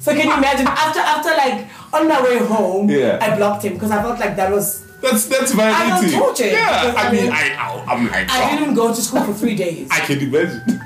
So 0.00 0.14
can 0.14 0.26
you 0.26 0.34
imagine 0.36 0.66
after 0.66 1.00
after 1.00 1.30
like 1.30 1.68
on 1.92 2.08
my 2.08 2.20
way 2.22 2.38
home, 2.38 2.90
Yeah. 2.90 3.18
I 3.20 3.36
blocked 3.36 3.64
him 3.64 3.74
because 3.74 3.90
I 3.90 4.02
felt 4.02 4.18
like 4.18 4.36
that 4.36 4.50
was 4.50 4.84
That's 5.02 5.26
that's 5.26 5.52
I 5.52 5.56
violating. 5.56 6.10
felt 6.18 6.36
tortured 6.36 6.52
Yeah, 6.52 6.94
I 6.96 7.08
I 7.08 7.12
mean, 7.12 7.30
I, 7.30 7.54
I 7.54 7.84
I'm 7.94 8.06
like, 8.08 8.28
I 8.30 8.54
oh, 8.54 8.58
didn't 8.58 8.74
go 8.74 8.88
to 8.94 9.00
school 9.00 9.22
for 9.22 9.32
three 9.32 9.54
days. 9.54 9.88
I 9.92 10.00
can 10.00 10.18
imagine. 10.20 10.80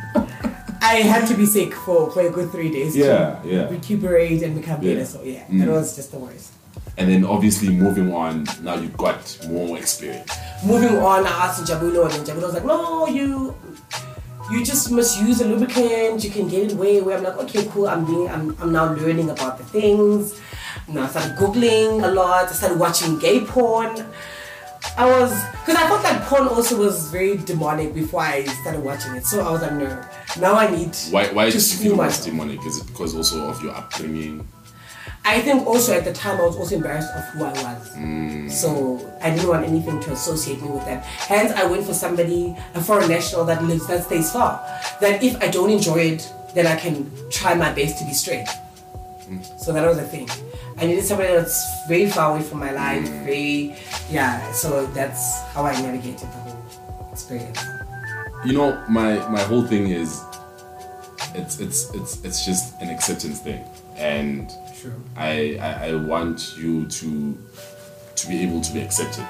I 0.82 0.96
had 0.96 1.26
to 1.28 1.34
be 1.34 1.46
sick 1.46 1.72
for, 1.74 2.10
for 2.10 2.20
a 2.26 2.30
good 2.30 2.50
three 2.50 2.70
days 2.70 2.96
Yeah, 2.96 3.40
to 3.42 3.48
yeah. 3.48 3.68
recuperate 3.70 4.42
and 4.42 4.54
become 4.54 4.82
Yeah. 4.82 4.94
better. 4.94 5.06
So 5.06 5.22
yeah, 5.22 5.44
Mm. 5.46 5.60
that 5.60 5.68
was 5.68 5.94
just 5.96 6.10
the 6.12 6.18
worst. 6.18 6.52
And 6.98 7.08
then 7.10 7.24
obviously 7.24 7.70
moving 7.74 8.12
on, 8.12 8.46
now 8.62 8.74
you've 8.74 8.96
got 8.98 9.16
more 9.48 9.78
experience. 9.78 10.30
Moving 10.66 10.98
on, 10.98 11.26
I 11.26 11.30
asked 11.46 11.64
Jabulo 11.64 12.04
and 12.12 12.26
Jabulo 12.26 12.42
was 12.44 12.54
like, 12.54 12.64
no, 12.66 13.06
you 13.06 13.54
you 14.50 14.62
just 14.64 14.90
must 14.90 15.20
use 15.22 15.40
a 15.40 15.46
lubricant, 15.46 16.22
you 16.24 16.30
can 16.30 16.48
get 16.48 16.70
it 16.70 16.76
way 16.76 16.98
away. 16.98 17.14
I'm 17.14 17.22
like, 17.22 17.38
okay, 17.44 17.64
cool, 17.72 17.88
I'm 17.88 18.04
being 18.04 18.28
I'm, 18.28 18.54
I'm 18.60 18.72
now 18.72 18.92
learning 18.92 19.30
about 19.30 19.56
the 19.56 19.64
things. 19.64 20.38
You 20.88 20.94
know, 20.94 21.02
I 21.02 21.08
started 21.08 21.36
Googling 21.36 22.02
a 22.04 22.10
lot, 22.10 22.48
I 22.48 22.52
started 22.52 22.78
watching 22.78 23.18
gay 23.18 23.44
porn. 23.44 24.04
I 24.96 25.06
was 25.06 25.30
because 25.60 25.76
I 25.76 25.86
thought 25.88 26.02
that 26.02 26.22
porn 26.24 26.48
also 26.48 26.76
was 26.76 27.08
very 27.10 27.36
demonic 27.36 27.94
before 27.94 28.20
I 28.20 28.44
started 28.44 28.82
watching 28.82 29.14
it. 29.14 29.24
So 29.24 29.40
I 29.46 29.50
was 29.52 29.62
like, 29.62 29.72
no. 29.74 30.04
Now 30.40 30.54
I 30.54 30.70
need 30.70 30.94
Why 31.10 31.28
why 31.32 31.44
to 31.46 31.50
did 31.52 31.54
you 31.54 31.60
school 31.60 31.82
feel 31.82 31.92
it 31.92 31.96
was 31.98 32.06
myself. 32.18 32.26
demonic? 32.26 32.66
Is 32.66 32.78
it 32.80 32.86
because 32.88 33.14
also 33.14 33.48
of 33.48 33.62
your 33.62 33.72
upbringing? 33.74 34.46
I 35.24 35.40
think 35.40 35.64
also 35.68 35.92
at 35.94 36.04
the 36.04 36.12
time 36.12 36.40
I 36.40 36.46
was 36.46 36.56
also 36.56 36.74
embarrassed 36.74 37.14
of 37.14 37.22
who 37.26 37.44
I 37.44 37.52
was. 37.52 37.94
Hmm. 37.94 38.48
So 38.48 39.16
I 39.22 39.30
didn't 39.30 39.48
want 39.48 39.64
anything 39.64 40.00
to 40.00 40.12
associate 40.12 40.60
me 40.60 40.68
with 40.68 40.84
that. 40.86 41.04
Hence 41.04 41.52
I 41.52 41.64
went 41.64 41.86
for 41.86 41.94
somebody, 41.94 42.56
a 42.74 42.80
foreign 42.82 43.08
national 43.08 43.44
that 43.44 43.62
lives 43.62 43.86
that 43.86 44.02
stays 44.04 44.32
far. 44.32 44.58
That 45.00 45.22
if 45.22 45.40
I 45.40 45.46
don't 45.46 45.70
enjoy 45.70 46.00
it, 46.18 46.32
then 46.54 46.66
I 46.66 46.74
can 46.74 47.08
try 47.30 47.54
my 47.54 47.72
best 47.72 47.98
to 48.00 48.04
be 48.04 48.12
straight. 48.12 48.48
Hmm. 49.28 49.40
So 49.58 49.72
that 49.72 49.86
was 49.86 49.96
the 49.96 50.04
thing. 50.08 50.28
I 50.82 50.86
needed 50.86 51.04
somebody 51.04 51.28
that's 51.32 51.86
very 51.86 52.10
far 52.10 52.34
away 52.34 52.42
from 52.42 52.58
my 52.58 52.72
life, 52.72 53.08
very 53.22 53.76
yeah, 54.10 54.50
so 54.50 54.84
that's 54.86 55.40
how 55.54 55.64
I 55.64 55.80
navigated 55.80 56.22
the 56.22 56.38
whole 56.42 57.08
experience. 57.12 57.60
You 58.44 58.54
know, 58.54 58.84
my 58.88 59.16
my 59.28 59.40
whole 59.42 59.62
thing 59.62 59.90
is 59.90 60.20
it's 61.36 61.60
it's 61.60 61.94
it's 61.94 62.24
it's 62.24 62.44
just 62.44 62.74
an 62.82 62.90
acceptance 62.90 63.38
thing. 63.38 63.64
And 63.94 64.50
True. 64.80 65.00
I, 65.16 65.56
I 65.62 65.90
I 65.90 65.94
want 65.94 66.56
you 66.58 66.88
to 66.88 67.38
to 68.16 68.26
be 68.26 68.42
able 68.42 68.60
to 68.60 68.72
be 68.72 68.80
accepted, 68.80 69.28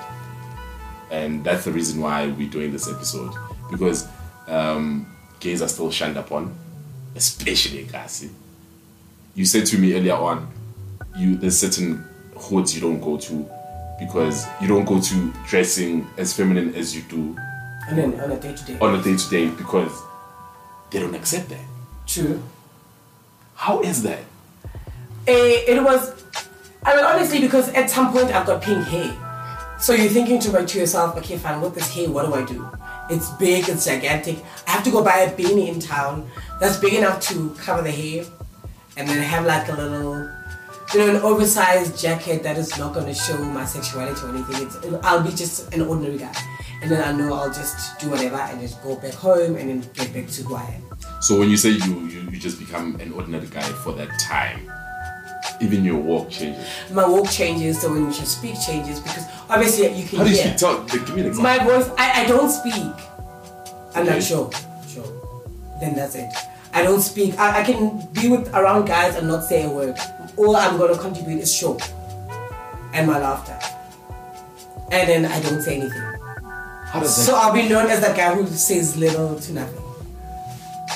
and 1.10 1.44
that's 1.44 1.66
the 1.66 1.72
reason 1.72 2.00
why 2.00 2.28
we're 2.28 2.48
doing 2.48 2.72
this 2.72 2.88
episode 2.88 3.34
because 3.70 4.08
um, 4.48 5.04
gays 5.38 5.60
are 5.60 5.68
still 5.68 5.90
shunned 5.90 6.16
upon, 6.16 6.56
especially 7.14 7.84
Kasi. 7.84 8.30
You 9.34 9.44
said 9.44 9.66
to 9.66 9.76
me 9.76 9.92
earlier 9.92 10.16
on, 10.16 10.48
you 11.16 11.36
there's 11.36 11.58
certain 11.58 12.04
hoods 12.36 12.74
you 12.74 12.80
don't 12.80 13.00
go 13.00 13.16
to 13.16 13.48
because 13.98 14.46
you 14.60 14.66
don't 14.68 14.84
go 14.84 15.00
to 15.00 15.32
dressing 15.46 16.06
as 16.18 16.32
feminine 16.34 16.74
as 16.74 16.94
you 16.96 17.02
do 17.02 17.36
And 17.88 17.98
then 17.98 18.20
on 18.20 18.30
a 18.32 18.36
day 18.40 18.54
to 18.54 18.64
day. 18.64 18.78
on 18.80 18.94
a 18.94 19.02
day 19.02 19.16
to 19.16 19.30
day 19.30 19.48
because 19.50 19.92
they 20.90 21.00
don't 21.00 21.14
accept 21.14 21.48
that. 21.50 21.64
True. 22.06 22.42
How 23.54 23.80
is 23.82 24.02
that? 24.02 24.20
Eh, 25.26 25.64
it 25.68 25.82
was 25.82 26.12
I 26.84 26.96
mean 26.96 27.04
honestly 27.04 27.40
because 27.40 27.68
at 27.70 27.88
some 27.90 28.12
point 28.12 28.30
I've 28.32 28.46
got 28.46 28.62
pink 28.62 28.84
hair. 28.86 29.16
So 29.78 29.94
you're 29.94 30.10
thinking 30.10 30.38
to, 30.40 30.64
to 30.64 30.78
yourself, 30.78 31.16
okay 31.18 31.36
fine, 31.38 31.60
with 31.60 31.74
this 31.74 31.92
hair, 31.92 32.08
what 32.08 32.26
do 32.26 32.34
I 32.34 32.44
do? 32.44 32.68
It's 33.10 33.30
big, 33.30 33.68
it's 33.68 33.84
gigantic. 33.84 34.38
I 34.66 34.70
have 34.70 34.84
to 34.84 34.90
go 34.92 35.02
buy 35.02 35.18
a 35.26 35.32
beanie 35.36 35.68
in 35.68 35.80
town 35.80 36.30
that's 36.60 36.76
big 36.78 36.94
enough 36.94 37.20
to 37.28 37.50
cover 37.58 37.82
the 37.82 37.90
hair 37.90 38.24
and 38.96 39.08
then 39.08 39.20
have 39.22 39.44
like 39.44 39.68
a 39.68 39.72
little 39.72 40.30
you 40.92 41.00
know, 41.00 41.08
an 41.10 41.16
oversized 41.22 41.98
jacket 42.00 42.42
that 42.42 42.58
is 42.58 42.76
not 42.78 42.92
going 42.94 43.06
to 43.06 43.14
show 43.14 43.36
my 43.38 43.64
sexuality 43.64 44.20
or 44.26 44.30
anything. 44.30 44.66
It's, 44.66 44.76
I'll 45.04 45.22
be 45.22 45.30
just 45.30 45.72
an 45.74 45.82
ordinary 45.82 46.18
guy. 46.18 46.34
And 46.82 46.90
then 46.90 47.02
I 47.02 47.12
know 47.16 47.32
I'll 47.34 47.52
just 47.52 47.98
do 48.00 48.10
whatever 48.10 48.36
and 48.36 48.60
just 48.60 48.82
go 48.82 48.96
back 48.96 49.14
home 49.14 49.56
and 49.56 49.68
then 49.70 49.80
get 49.94 50.12
back 50.12 50.26
to 50.32 50.42
who 50.42 50.56
I 50.56 50.64
am. 50.90 50.98
So 51.22 51.38
when 51.38 51.48
you 51.48 51.56
say 51.56 51.70
you, 51.70 52.00
you, 52.08 52.20
you 52.30 52.38
just 52.38 52.58
become 52.58 52.96
an 53.00 53.12
ordinary 53.12 53.46
guy 53.46 53.62
for 53.62 53.92
that 53.92 54.08
time, 54.18 54.70
even 55.60 55.84
your 55.84 55.96
walk 55.98 56.28
changes. 56.30 56.66
My 56.90 57.06
walk 57.06 57.30
changes, 57.30 57.80
so 57.80 57.90
when 57.92 58.06
which 58.08 58.20
I 58.20 58.24
speak 58.24 58.56
changes 58.66 58.98
because 59.00 59.24
obviously 59.48 59.94
you 59.94 60.06
can 60.08 60.18
How 60.18 60.24
do 60.24 60.30
you 60.30 60.36
hear. 60.42 60.58
speak? 60.58 60.68
Like, 60.92 61.06
give 61.06 61.14
me 61.14 61.20
an 61.22 61.26
example. 61.28 61.42
My 61.42 61.58
voice, 61.64 61.88
I, 61.96 62.24
I 62.24 62.26
don't 62.26 62.50
speak. 62.50 62.74
I'm 63.94 64.02
Okay. 64.02 64.14
like, 64.14 64.22
sure, 64.22 64.50
sure. 64.88 65.06
Then 65.80 65.94
that's 65.94 66.16
it. 66.16 66.32
I 66.74 66.82
don't 66.82 67.00
speak. 67.02 67.38
I, 67.38 67.60
I 67.60 67.64
can 67.64 68.08
be 68.12 68.28
with 68.28 68.48
around 68.54 68.86
guys 68.86 69.14
and 69.16 69.28
not 69.28 69.44
say 69.44 69.64
a 69.64 69.68
word. 69.70 69.96
All 70.36 70.56
I'm 70.56 70.78
gonna 70.78 70.96
contribute 70.96 71.40
is 71.40 71.52
show 71.52 71.78
and 72.94 73.06
my 73.06 73.18
laughter. 73.18 73.58
And 74.90 75.08
then 75.08 75.24
I 75.26 75.40
don't 75.40 75.60
say 75.62 75.80
anything. 75.80 76.02
How 76.86 77.00
does 77.00 77.14
So? 77.26 77.34
I'll 77.36 77.52
be 77.52 77.68
known 77.68 77.86
as 77.90 78.00
that 78.00 78.16
guy 78.16 78.34
who 78.34 78.46
says 78.46 78.96
little 78.96 79.38
to 79.38 79.52
nothing. 79.52 79.78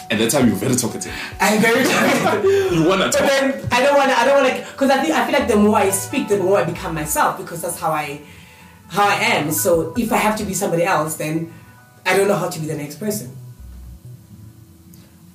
At 0.08 0.18
that 0.18 0.30
time, 0.30 0.46
you're 0.46 0.56
very 0.56 0.76
talkative. 0.76 1.12
I'm 1.40 1.60
very 1.60 1.82
tired. 1.92 2.44
You 2.44 2.84
wanna 2.88 3.06
But 3.06 3.12
talk. 3.12 3.28
then 3.28 3.66
I 3.72 3.82
don't 3.82 3.96
want 3.96 4.10
to. 4.10 4.18
I 4.18 4.24
don't 4.24 4.42
want 4.44 4.54
to 4.56 4.72
because 4.72 4.90
I 4.90 5.02
think 5.02 5.14
I 5.14 5.24
feel 5.28 5.38
like 5.38 5.48
the 5.48 5.56
more 5.56 5.76
I 5.76 5.90
speak, 5.90 6.28
the 6.28 6.38
more 6.38 6.58
I 6.58 6.64
become 6.64 6.94
myself 6.94 7.38
because 7.38 7.60
that's 7.62 7.78
how 7.80 7.90
I, 7.90 8.20
how 8.88 9.06
I 9.08 9.14
am. 9.14 9.50
So 9.50 9.92
if 9.96 10.12
I 10.12 10.16
have 10.18 10.36
to 10.38 10.44
be 10.44 10.54
somebody 10.54 10.84
else, 10.84 11.16
then 11.16 11.52
I 12.06 12.16
don't 12.16 12.28
know 12.28 12.36
how 12.36 12.48
to 12.48 12.60
be 12.60 12.66
the 12.66 12.76
next 12.76 12.96
person. 12.96 13.35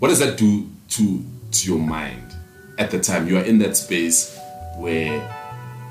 What 0.01 0.07
does 0.07 0.17
that 0.17 0.35
do 0.35 0.67
to 0.89 1.23
to 1.51 1.69
your 1.69 1.77
mind 1.77 2.33
at 2.79 2.89
the 2.89 2.99
time? 2.99 3.27
You 3.27 3.37
are 3.37 3.43
in 3.43 3.59
that 3.59 3.77
space 3.77 4.35
where 4.75 5.21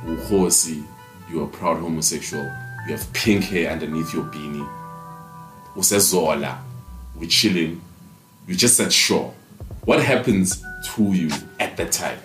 uhosi, 0.04 0.84
you 1.30 1.44
are 1.44 1.46
proud 1.46 1.78
homosexual. 1.78 2.42
You 2.88 2.96
have 2.96 3.12
pink 3.12 3.44
hair 3.44 3.70
underneath 3.70 4.12
your 4.12 4.24
beanie. 4.24 4.68
Usezola, 5.76 6.58
we're 7.14 7.28
chilling. 7.28 7.80
You 8.48 8.56
just 8.56 8.80
at 8.80 8.92
shore. 8.92 9.32
What 9.84 10.02
happens 10.02 10.60
to 10.86 11.02
you 11.12 11.30
at 11.60 11.76
that 11.76 11.92
time? 11.92 12.18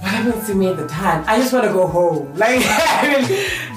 What 0.00 0.10
happens 0.10 0.46
to 0.46 0.54
me 0.54 0.68
at 0.68 0.78
the 0.78 0.88
time? 0.88 1.22
I 1.26 1.36
just 1.36 1.52
want 1.52 1.66
to 1.66 1.72
go 1.74 1.86
home. 1.86 2.32
Like 2.38 2.60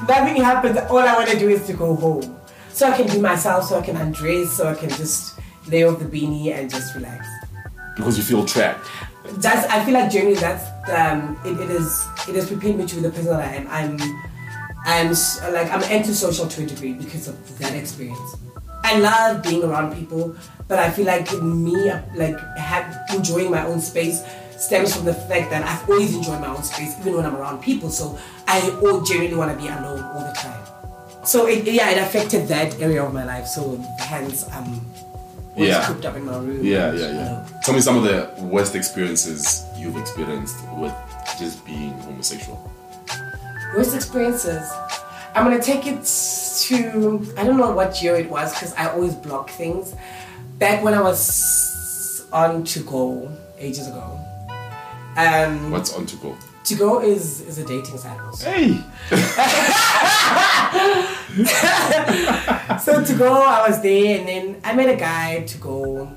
nothing 0.08 0.42
happens. 0.42 0.78
All 0.90 1.00
I 1.00 1.14
want 1.14 1.28
to 1.28 1.38
do 1.38 1.50
is 1.50 1.68
to 1.68 1.74
go 1.74 1.94
home, 1.94 2.40
so 2.70 2.88
I 2.88 2.96
can 2.96 3.08
be 3.14 3.20
myself, 3.20 3.66
so 3.66 3.78
I 3.78 3.82
can 3.82 3.98
undress, 3.98 4.54
so 4.54 4.70
I 4.70 4.76
can 4.76 4.88
just 4.92 5.40
lay 5.70 5.84
off 5.84 6.00
the 6.00 6.06
beanie 6.06 6.52
and 6.52 6.70
just 6.70 6.96
relax. 6.96 7.28
Because 7.96 8.18
you 8.18 8.24
feel 8.24 8.46
trapped. 8.46 8.88
that's 9.38 9.68
I 9.68 9.84
feel 9.86 9.94
like 9.94 10.12
generally 10.12 10.36
that's 10.36 10.66
um 10.90 11.40
it, 11.46 11.60
it 11.60 11.70
is 11.70 12.08
it 12.28 12.36
has 12.36 12.48
prepared 12.48 12.78
me 12.78 12.86
to 12.86 12.96
be 12.96 13.02
the 13.02 13.10
person 13.10 13.26
that 13.26 13.42
I 13.42 13.56
am. 13.56 13.68
I'm 13.68 14.00
I'm 14.86 15.10
like 15.54 15.70
I'm 15.72 15.84
antisocial 15.84 16.48
to 16.48 16.64
a 16.64 16.66
degree 16.66 16.94
because 16.94 17.28
of 17.28 17.60
that 17.60 17.74
experience. 17.74 18.38
I 18.84 18.98
love 18.98 19.44
being 19.44 19.64
around 19.64 19.94
people, 19.96 20.36
but 20.68 20.80
I 20.80 20.90
feel 20.90 21.06
like 21.06 21.32
me 21.44 21.92
like 22.16 22.40
have, 22.58 22.98
enjoying 23.14 23.52
my 23.52 23.66
own 23.66 23.82
space 23.82 24.24
stems 24.58 24.96
from 24.96 25.06
the 25.06 25.14
fact 25.14 25.50
that 25.52 25.64
I've 25.64 25.90
always 25.90 26.16
enjoyed 26.16 26.42
my 26.42 26.48
own 26.48 26.64
space, 26.64 26.98
even 27.00 27.14
when 27.16 27.26
I'm 27.26 27.36
around 27.36 27.62
people. 27.62 27.90
So 27.90 28.18
I 28.48 28.70
all 28.82 29.02
generally 29.02 29.36
want 29.36 29.52
to 29.52 29.62
be 29.62 29.70
alone 29.70 30.02
all 30.02 30.22
the 30.22 30.34
time. 30.34 31.26
So 31.26 31.48
it, 31.48 31.66
yeah, 31.66 31.92
it 31.92 31.98
affected 31.98 32.48
that 32.48 32.80
area 32.82 33.04
of 33.04 33.14
my 33.14 33.26
life. 33.26 33.46
So 33.48 33.76
hence 34.00 34.50
I'm 34.52 34.82
always 35.60 35.70
Yeah. 35.76 35.88
cooped 35.88 36.06
up 36.06 36.16
in 36.16 36.26
my 36.26 36.38
room. 36.38 36.60
Yeah, 36.64 36.92
yeah, 36.94 37.00
yeah. 37.12 37.30
alone. 37.34 37.46
Tell 37.64 37.74
me 37.76 37.82
some 37.82 37.98
of 37.98 38.04
the 38.04 38.30
worst 38.44 38.76
experiences 38.76 39.64
you've 39.78 39.98
experienced 39.98 40.56
with 40.78 40.94
just 41.40 41.66
being 41.66 41.92
homosexual. 42.00 42.58
Worst 43.76 43.96
experiences. 43.96 44.64
I'm 45.36 45.44
gonna 45.44 45.62
take 45.62 45.86
it 45.86 46.04
to 46.68 47.34
I 47.38 47.44
don't 47.44 47.58
know 47.58 47.72
what 47.72 48.02
year 48.02 48.16
it 48.16 48.30
was 48.30 48.54
because 48.54 48.74
I 48.76 48.88
always 48.90 49.14
block 49.14 49.50
things. 49.50 49.94
Back 50.58 50.84
when 50.84 50.94
I 50.94 51.02
was 51.02 52.26
on 52.34 52.64
2go 52.64 53.32
ages 53.60 53.88
ago. 53.88 54.20
Um, 55.18 55.72
What's 55.72 55.94
on 55.94 56.06
2go? 56.06 56.36
2go 56.76 57.04
is 57.04 57.42
is 57.42 57.58
a 57.58 57.66
dating 57.66 57.98
site 57.98 58.20
also. 58.22 58.50
Hey. 58.50 58.80
So 62.80 63.04
to 63.04 63.14
go, 63.16 63.34
I 63.44 63.68
was 63.68 63.82
there, 63.82 64.20
and 64.20 64.28
then 64.28 64.62
I 64.64 64.74
met 64.74 64.90
a 64.90 64.96
guy 64.96 65.44
to 65.44 65.58
go. 65.58 66.12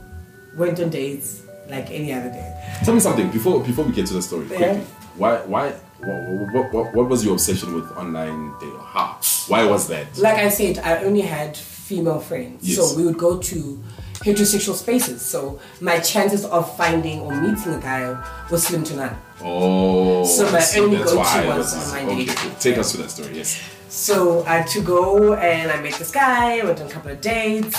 Went 0.57 0.79
on 0.81 0.91
dates 0.91 1.43
like 1.69 1.91
any 1.91 2.13
other 2.13 2.29
day. 2.29 2.81
Tell 2.85 2.93
me 2.95 3.01
something 3.01 3.31
before 3.31 3.63
before 3.63 3.85
we 3.87 3.93
get 3.93 4.07
to 4.07 4.15
the 4.15 4.23
story. 4.23 4.47
Yeah. 4.51 4.57
Quickly. 4.59 4.81
Why 5.17 5.37
why 5.47 5.71
what, 6.01 6.53
what, 6.55 6.73
what, 6.73 6.95
what 6.95 7.09
was 7.09 7.25
your 7.25 7.35
obsession 7.35 7.75
with 7.75 7.91
online 7.93 8.53
dating? 8.61 8.79
How? 8.81 9.19
Why 9.49 9.65
was 9.65 9.89
that? 9.89 10.19
Like 10.19 10.37
I 10.37 10.49
said, 10.51 10.79
I 10.79 11.05
only 11.05 11.23
had 11.23 11.57
female 11.57 12.21
friends, 12.21 12.69
Yes. 12.69 12.77
so 12.77 12.97
we 12.97 13.05
would 13.07 13.19
go 13.19 13.39
to 13.39 13.83
heterosexual 14.23 14.75
spaces. 14.75 15.23
So 15.23 15.61
my 15.81 15.99
chances 15.99 16.45
of 16.45 16.77
finding 16.77 17.21
or 17.21 17.35
meeting 17.41 17.75
a 17.75 17.79
guy 17.81 18.17
was 18.51 18.67
slim 18.67 18.85
to 18.85 18.97
none. 18.97 19.17
Oh, 19.41 20.25
So 20.25 20.47
I 20.47 20.53
my 20.53 20.61
see. 20.61 20.81
only 20.81 20.99
go-to 20.99 21.17
was 21.17 21.75
was 21.75 21.95
okay. 21.95 22.27
Take 22.61 22.79
us 22.79 22.93
to 22.93 22.99
that 22.99 23.11
story. 23.11 23.37
Yes. 23.37 23.61
So 23.89 24.45
I 24.45 24.59
had 24.59 24.67
to 24.69 24.81
go 24.81 25.35
and 25.35 25.71
I 25.71 25.81
met 25.83 25.95
this 25.95 26.11
guy, 26.11 26.65
went 26.65 26.81
on 26.81 26.87
a 26.87 26.91
couple 26.91 27.11
of 27.11 27.21
dates. 27.21 27.79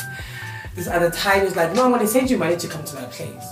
This 0.75 0.88
other 0.88 1.10
time 1.10 1.39
he 1.39 1.45
was 1.45 1.56
like, 1.56 1.73
no, 1.73 1.86
I'm 1.86 1.91
gonna 1.91 2.08
send 2.08 2.29
you 2.29 2.38
money 2.38 2.58
to 2.58 2.67
come 2.67 2.84
to 2.84 2.95
my 2.95 3.06
place. 3.06 3.45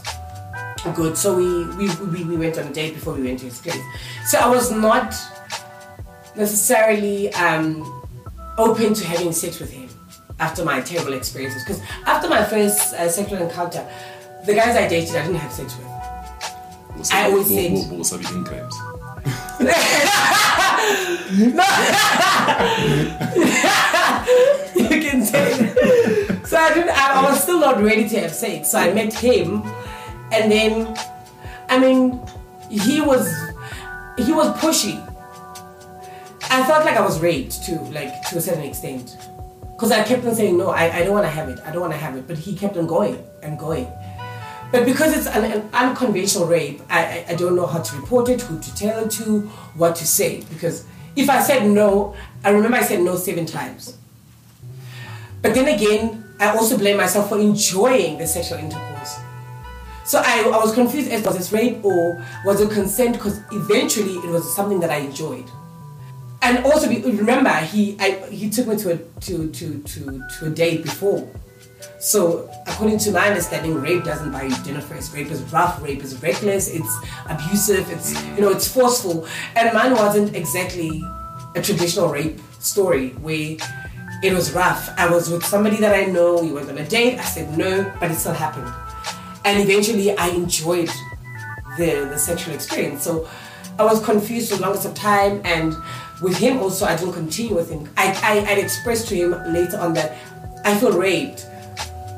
Good. 0.95 1.15
So 1.15 1.35
we, 1.37 1.65
we, 1.75 1.95
we, 2.05 2.23
we 2.23 2.37
went 2.37 2.57
on 2.57 2.67
a 2.67 2.73
date 2.73 2.95
before 2.95 3.13
we 3.13 3.21
went 3.23 3.39
to 3.39 3.45
his 3.45 3.59
place. 3.59 3.77
So 4.25 4.39
I 4.39 4.47
was 4.49 4.71
not 4.71 5.13
necessarily 6.35 7.31
um, 7.33 8.03
open 8.57 8.93
to 8.93 9.05
having 9.05 9.31
sex 9.31 9.59
with 9.59 9.71
him 9.71 9.89
after 10.41 10.65
my 10.65 10.81
terrible 10.81 11.13
experiences. 11.13 11.63
Because 11.63 11.81
after 12.05 12.27
my 12.27 12.43
first 12.43 12.93
uh, 12.95 13.07
sexual 13.07 13.41
encounter, 13.41 13.87
the 14.45 14.53
guys 14.55 14.75
I 14.75 14.87
dated, 14.87 15.15
I 15.15 15.21
didn't 15.27 15.37
have 15.37 15.53
sex 15.53 15.77
with. 15.77 15.87
I 17.13 17.29
always 17.31 17.47
said- 17.47 17.71
What 17.89 17.99
was 17.99 18.11
in 18.11 18.43
crimes? 18.43 18.75
you 24.75 24.87
can 24.99 25.23
say 25.23 25.53
that. 25.53 26.41
So 26.45 26.57
I 26.57 26.73
didn't. 26.73 26.89
I, 26.89 27.21
I 27.21 27.29
was 27.31 27.41
still 27.41 27.59
not 27.59 27.81
ready 27.81 28.07
to 28.09 28.19
have 28.19 28.33
sex. 28.33 28.71
So 28.71 28.79
I 28.79 28.93
met 28.93 29.13
him, 29.13 29.63
and 30.31 30.51
then, 30.51 30.97
I 31.69 31.79
mean, 31.79 32.19
he 32.69 33.01
was 33.01 33.31
he 34.17 34.31
was 34.33 34.47
pushy. 34.59 34.99
I 36.49 36.63
felt 36.65 36.85
like 36.85 36.97
I 36.97 37.01
was 37.01 37.19
raped 37.21 37.63
too, 37.63 37.79
like 37.91 38.27
to 38.29 38.37
a 38.37 38.41
certain 38.41 38.63
extent, 38.63 39.17
because 39.81 39.93
I 39.93 40.03
kept 40.03 40.23
on 40.25 40.35
saying 40.35 40.59
no. 40.59 40.69
I, 40.69 40.97
I 40.97 41.03
don't 41.03 41.13
want 41.13 41.25
to 41.25 41.31
have 41.31 41.49
it. 41.49 41.59
I 41.65 41.71
don't 41.71 41.81
want 41.81 41.93
to 41.93 41.97
have 41.97 42.15
it. 42.15 42.27
But 42.27 42.37
he 42.37 42.55
kept 42.55 42.77
on 42.77 42.85
going 42.85 43.17
and 43.41 43.57
going. 43.57 43.91
But 44.71 44.85
because 44.85 45.17
it's 45.17 45.25
an, 45.25 45.43
an 45.43 45.67
unconventional 45.73 46.45
rape, 46.45 46.83
I, 46.87 47.03
I, 47.03 47.25
I 47.29 47.35
don't 47.35 47.55
know 47.55 47.65
how 47.65 47.79
to 47.79 47.95
report 47.95 48.29
it, 48.29 48.41
who 48.41 48.59
to 48.59 48.75
tell 48.75 49.03
it 49.03 49.09
to, 49.13 49.39
what 49.73 49.95
to 49.95 50.05
say. 50.05 50.43
Because 50.51 50.85
if 51.15 51.31
I 51.31 51.41
said 51.41 51.67
no, 51.67 52.15
I 52.43 52.51
remember 52.51 52.77
I 52.77 52.83
said 52.83 53.01
no 53.01 53.15
seven 53.15 53.47
times. 53.47 53.97
But 55.41 55.55
then 55.55 55.67
again, 55.67 56.25
I 56.39 56.55
also 56.55 56.77
blame 56.77 56.97
myself 56.97 57.29
for 57.29 57.39
enjoying 57.39 58.19
the 58.19 58.27
sexual 58.27 58.59
intercourse. 58.59 59.17
So 60.05 60.21
I, 60.23 60.41
I 60.41 60.63
was 60.63 60.75
confused 60.75 61.09
as 61.09 61.25
was 61.25 61.35
this 61.35 61.51
rape 61.51 61.83
or 61.83 62.23
was 62.45 62.61
it 62.61 62.69
consent? 62.69 63.13
Because 63.13 63.41
eventually 63.51 64.13
it 64.13 64.29
was 64.29 64.55
something 64.55 64.79
that 64.81 64.91
I 64.91 64.97
enjoyed. 64.97 65.49
And 66.41 66.65
also 66.65 66.89
be, 66.89 67.01
remember 67.01 67.51
he 67.51 67.95
I, 67.99 68.27
he 68.29 68.49
took 68.49 68.67
me 68.67 68.75
to 68.77 68.93
a 68.93 68.97
to, 68.97 69.49
to, 69.51 69.79
to, 69.81 70.23
to 70.39 70.45
a 70.45 70.49
date 70.49 70.83
before. 70.83 71.29
So 71.99 72.49
according 72.67 72.97
to 72.99 73.11
my 73.11 73.27
understanding, 73.27 73.75
rape 73.75 74.03
doesn't 74.03 74.31
buy 74.31 74.43
you 74.43 74.55
dinner 74.63 74.81
first. 74.81 75.13
Rape 75.13 75.27
is 75.27 75.41
rough, 75.53 75.81
rape 75.83 76.03
is 76.03 76.21
reckless, 76.21 76.67
it's 76.73 76.95
abusive, 77.29 77.89
it's 77.91 78.19
you 78.35 78.41
know, 78.41 78.49
it's 78.49 78.67
forceful. 78.67 79.27
And 79.55 79.71
mine 79.73 79.93
wasn't 79.93 80.35
exactly 80.35 81.03
a 81.55 81.61
traditional 81.61 82.09
rape 82.09 82.39
story 82.59 83.09
where 83.21 83.57
it 84.23 84.33
was 84.33 84.51
rough. 84.53 84.89
I 84.97 85.09
was 85.09 85.29
with 85.29 85.45
somebody 85.45 85.77
that 85.77 85.93
I 85.93 86.05
know, 86.05 86.41
we 86.41 86.51
went 86.51 86.69
on 86.69 86.77
a 86.77 86.87
date, 86.87 87.19
I 87.19 87.23
said 87.23 87.57
no, 87.57 87.91
but 87.99 88.11
it 88.11 88.15
still 88.15 88.33
happened. 88.33 88.71
And 89.45 89.61
eventually 89.61 90.15
I 90.17 90.29
enjoyed 90.29 90.89
the, 91.77 92.07
the 92.09 92.17
sexual 92.17 92.53
experience. 92.53 93.03
So 93.03 93.27
I 93.79 93.83
was 93.83 94.03
confused 94.03 94.49
for 94.49 94.57
the 94.57 94.61
longest 94.61 94.85
of 94.85 94.93
time 94.93 95.41
and 95.43 95.75
with 96.21 96.37
him 96.37 96.59
also 96.59 96.85
I 96.85 96.95
didn't 96.95 97.13
continue 97.13 97.55
with 97.55 97.69
him. 97.69 97.89
I, 97.97 98.13
I, 98.23 98.51
I'd 98.51 98.57
expressed 98.59 99.07
to 99.09 99.15
him 99.15 99.31
later 99.53 99.77
on 99.79 99.93
that 99.93 100.17
I 100.65 100.77
feel 100.77 100.91
raped 100.97 101.47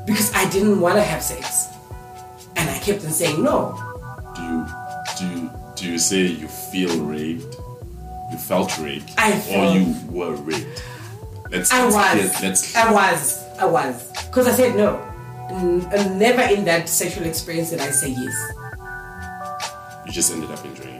because 0.06 0.32
I 0.34 0.48
didn't 0.50 0.80
want 0.80 0.96
to 0.96 1.02
have 1.02 1.22
sex. 1.22 1.68
And 2.56 2.68
I 2.70 2.78
kept 2.78 3.04
on 3.04 3.10
saying 3.10 3.42
no. 3.42 3.74
Do 4.36 4.42
you 4.42 4.66
do 5.18 5.26
you, 5.40 5.50
do 5.76 5.90
you 5.92 5.98
say 5.98 6.22
you 6.26 6.48
feel 6.48 7.00
raped? 7.04 7.56
You 8.30 8.38
felt 8.38 8.76
raped, 8.78 9.12
I 9.18 9.32
or 9.50 9.76
you 9.76 9.94
were 10.10 10.34
raped? 10.34 10.82
Let's. 11.50 11.72
I 11.72 11.84
let's 11.84 11.94
was. 11.94 12.10
clear- 12.38 12.48
let's. 12.50 12.76
I 12.76 12.92
was. 12.92 13.44
I 13.58 13.66
was. 13.66 14.10
Because 14.26 14.46
I 14.48 14.52
said 14.52 14.76
no. 14.76 14.96
N- 15.50 15.82
uh, 15.92 16.14
never 16.16 16.42
in 16.42 16.64
that 16.64 16.88
sexual 16.88 17.24
experience 17.26 17.70
did 17.70 17.80
I 17.80 17.90
say 17.90 18.08
yes. 18.10 18.52
you 20.06 20.12
just 20.12 20.32
ended 20.32 20.50
up 20.50 20.64
enjoying 20.64 20.88
it. 20.88 20.92
though. 20.92 20.93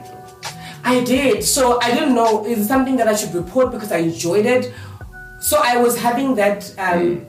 I 0.85 1.03
did. 1.03 1.43
So 1.43 1.81
I 1.81 1.91
didn't 1.91 2.13
know 2.13 2.45
is 2.45 2.59
it 2.59 2.65
something 2.65 2.95
that 2.97 3.07
I 3.07 3.15
should 3.15 3.33
report 3.33 3.71
because 3.71 3.91
I 3.91 3.97
enjoyed 3.97 4.45
it. 4.45 4.71
So 5.41 5.59
I 5.61 5.77
was 5.77 5.97
having 5.97 6.35
that 6.35 6.73
um, 6.77 7.25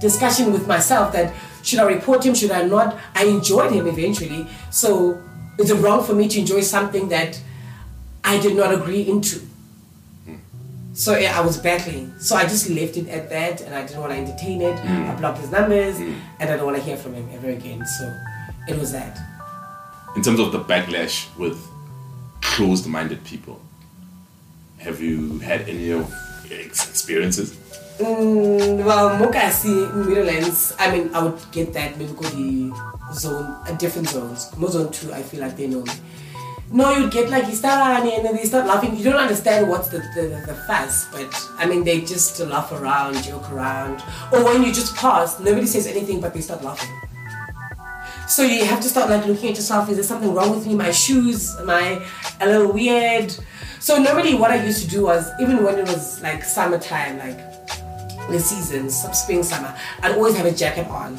discussion 0.00 0.52
with 0.52 0.66
myself 0.66 1.12
that 1.12 1.32
should 1.62 1.78
I 1.78 1.84
report 1.84 2.26
him? 2.26 2.34
Should 2.34 2.50
I 2.50 2.64
not? 2.64 2.98
I 3.14 3.24
enjoyed 3.24 3.72
him 3.72 3.86
eventually. 3.86 4.46
So 4.70 5.22
is 5.58 5.70
it 5.70 5.76
wrong 5.76 6.04
for 6.04 6.14
me 6.14 6.28
to 6.28 6.40
enjoy 6.40 6.60
something 6.60 7.08
that 7.08 7.40
I 8.24 8.38
did 8.40 8.56
not 8.56 8.74
agree 8.74 9.02
into? 9.02 9.38
Hmm. 10.24 10.36
So 10.92 11.16
yeah, 11.16 11.38
I 11.38 11.46
was 11.46 11.56
battling. 11.56 12.12
So 12.18 12.36
I 12.36 12.42
just 12.42 12.68
left 12.68 12.96
it 12.96 13.08
at 13.08 13.30
that, 13.30 13.60
and 13.62 13.74
I 13.74 13.86
didn't 13.86 14.00
want 14.00 14.12
to 14.12 14.18
entertain 14.18 14.60
it. 14.60 14.78
Hmm. 14.78 15.10
I 15.10 15.14
blocked 15.14 15.38
his 15.38 15.50
numbers, 15.50 15.96
hmm. 15.96 16.14
and 16.40 16.50
I 16.50 16.56
don't 16.56 16.66
want 16.66 16.76
to 16.76 16.82
hear 16.82 16.96
from 16.96 17.14
him 17.14 17.28
ever 17.32 17.50
again. 17.50 17.86
So 17.86 18.14
it 18.68 18.78
was 18.78 18.92
that. 18.92 19.16
In 20.16 20.22
terms 20.22 20.40
of 20.40 20.52
the 20.52 20.60
backlash 20.60 21.34
with 21.38 21.58
closed-minded 22.54 23.24
people, 23.24 23.60
have 24.78 25.00
you 25.00 25.40
had 25.40 25.68
any 25.68 25.90
of 25.90 26.12
ex- 26.52 26.88
experiences? 26.88 27.52
Mm, 27.98 28.84
well, 28.84 29.10
Mokasi, 29.18 29.92
Meadowlands, 30.06 30.72
I 30.78 30.90
mean, 30.92 31.12
I 31.12 31.24
would 31.24 31.40
get 31.50 31.72
that 31.72 31.98
maybe 31.98 32.12
go 32.12 32.22
the 32.22 32.70
zone, 33.12 33.44
uh, 33.66 33.72
different 33.72 34.08
zones. 34.08 34.56
More 34.56 34.70
zone 34.70 34.92
two, 34.92 35.12
I 35.12 35.22
feel 35.22 35.40
like 35.40 35.56
they 35.56 35.66
know 35.66 35.82
me. 35.82 35.92
No, 36.70 36.90
you'd 36.96 37.12
get 37.12 37.28
like 37.28 37.46
you 37.46 37.54
start 37.54 38.04
and 38.04 38.24
then 38.24 38.36
they 38.36 38.44
start 38.44 38.66
laughing. 38.66 38.96
You 38.96 39.04
don't 39.04 39.16
understand 39.16 39.68
what's 39.68 39.88
the, 39.88 39.98
the, 40.14 40.22
the, 40.22 40.46
the 40.46 40.54
fuss, 40.66 41.06
but 41.10 41.34
I 41.58 41.66
mean, 41.66 41.82
they 41.82 42.02
just 42.02 42.38
laugh 42.40 42.70
around, 42.70 43.22
joke 43.22 43.50
around. 43.50 44.00
Or 44.32 44.44
when 44.44 44.62
you 44.62 44.72
just 44.72 44.94
pass, 44.94 45.40
nobody 45.40 45.66
says 45.66 45.86
anything, 45.88 46.20
but 46.20 46.34
they 46.34 46.40
start 46.40 46.62
laughing. 46.62 46.90
So 48.26 48.42
you 48.42 48.64
have 48.64 48.80
to 48.80 48.88
start 48.88 49.10
like 49.10 49.26
looking 49.26 49.50
at 49.50 49.56
yourself. 49.56 49.88
Is 49.90 49.96
there 49.96 50.04
something 50.04 50.32
wrong 50.32 50.50
with 50.50 50.66
me? 50.66 50.74
My 50.74 50.90
shoes? 50.90 51.54
Am 51.56 51.70
I 51.70 52.04
a 52.40 52.46
little 52.46 52.72
weird? 52.72 53.34
So 53.80 54.02
normally, 54.02 54.34
what 54.34 54.50
I 54.50 54.64
used 54.64 54.82
to 54.84 54.88
do 54.88 55.04
was 55.04 55.30
even 55.40 55.62
when 55.62 55.78
it 55.78 55.86
was 55.86 56.22
like 56.22 56.42
summertime, 56.42 57.18
like 57.18 57.38
the 58.28 58.40
seasons, 58.40 58.96
spring, 59.12 59.42
summer, 59.42 59.76
I'd 60.02 60.12
always 60.12 60.36
have 60.36 60.46
a 60.46 60.52
jacket 60.52 60.86
on 60.88 61.16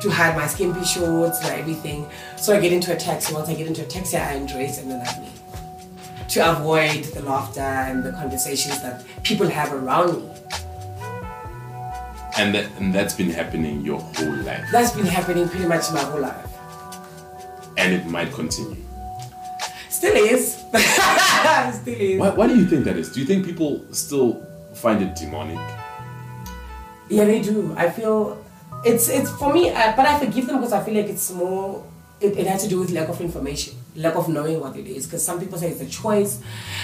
to 0.00 0.10
hide 0.10 0.36
my 0.36 0.46
skimpy 0.46 0.84
shorts 0.84 1.40
and 1.40 1.58
everything. 1.58 2.06
So 2.36 2.54
I 2.54 2.60
get 2.60 2.72
into 2.72 2.92
a 2.92 2.96
taxi. 2.96 3.32
Once 3.32 3.48
I 3.48 3.54
get 3.54 3.66
into 3.66 3.82
a 3.82 3.86
taxi, 3.86 4.16
I 4.18 4.32
undress 4.32 4.78
and 4.78 4.90
then 4.90 5.00
I 5.00 5.20
leave 5.20 5.42
to 6.32 6.50
avoid 6.50 7.04
the 7.04 7.20
laughter 7.22 7.60
and 7.60 8.02
the 8.02 8.10
conversations 8.12 8.80
that 8.80 9.04
people 9.22 9.46
have 9.46 9.70
around 9.70 10.22
me. 10.22 10.30
And 12.38 12.54
that 12.54 12.66
and 12.78 12.94
that's 12.94 13.14
been 13.14 13.30
happening 13.30 13.82
your 13.84 14.00
whole 14.00 14.32
life, 14.44 14.64
That's 14.72 14.92
been 14.92 15.06
happening 15.06 15.48
pretty 15.48 15.66
much 15.66 15.90
my 15.92 16.00
whole 16.00 16.20
life. 16.20 16.46
and 17.76 17.92
it 17.92 18.06
might 18.06 18.32
continue. 18.32 18.76
Still 19.88 20.16
is. 20.16 20.54
Still 21.72 21.94
is. 21.94 22.18
Why, 22.18 22.30
why 22.30 22.46
do 22.48 22.56
you 22.56 22.66
think 22.66 22.84
that 22.84 22.96
is? 22.96 23.12
Do 23.12 23.20
you 23.20 23.26
think 23.26 23.44
people 23.44 23.84
still 23.92 24.44
find 24.74 25.02
it 25.02 25.14
demonic? 25.14 25.58
Yeah, 27.08 27.24
they 27.24 27.40
do. 27.42 27.74
I 27.76 27.90
feel 27.90 28.42
it's 28.84 29.08
it's 29.08 29.30
for 29.30 29.52
me, 29.52 29.70
but 29.70 30.00
I 30.06 30.18
forgive 30.18 30.46
them 30.46 30.56
because 30.56 30.72
I 30.72 30.82
feel 30.82 30.94
like 30.94 31.06
it's 31.10 31.30
more. 31.32 31.84
It, 32.20 32.38
it 32.38 32.46
has 32.46 32.62
to 32.64 32.68
do 32.68 32.80
with 32.80 32.90
lack 32.92 33.08
of 33.08 33.20
information, 33.20 33.74
lack 33.96 34.16
of 34.16 34.28
knowing 34.28 34.60
what 34.60 34.76
it 34.76 34.86
is. 34.86 35.06
Because 35.06 35.24
some 35.24 35.38
people 35.40 35.58
say 35.58 35.68
it's 35.70 35.80
a 35.80 35.86
choice, 35.86 36.40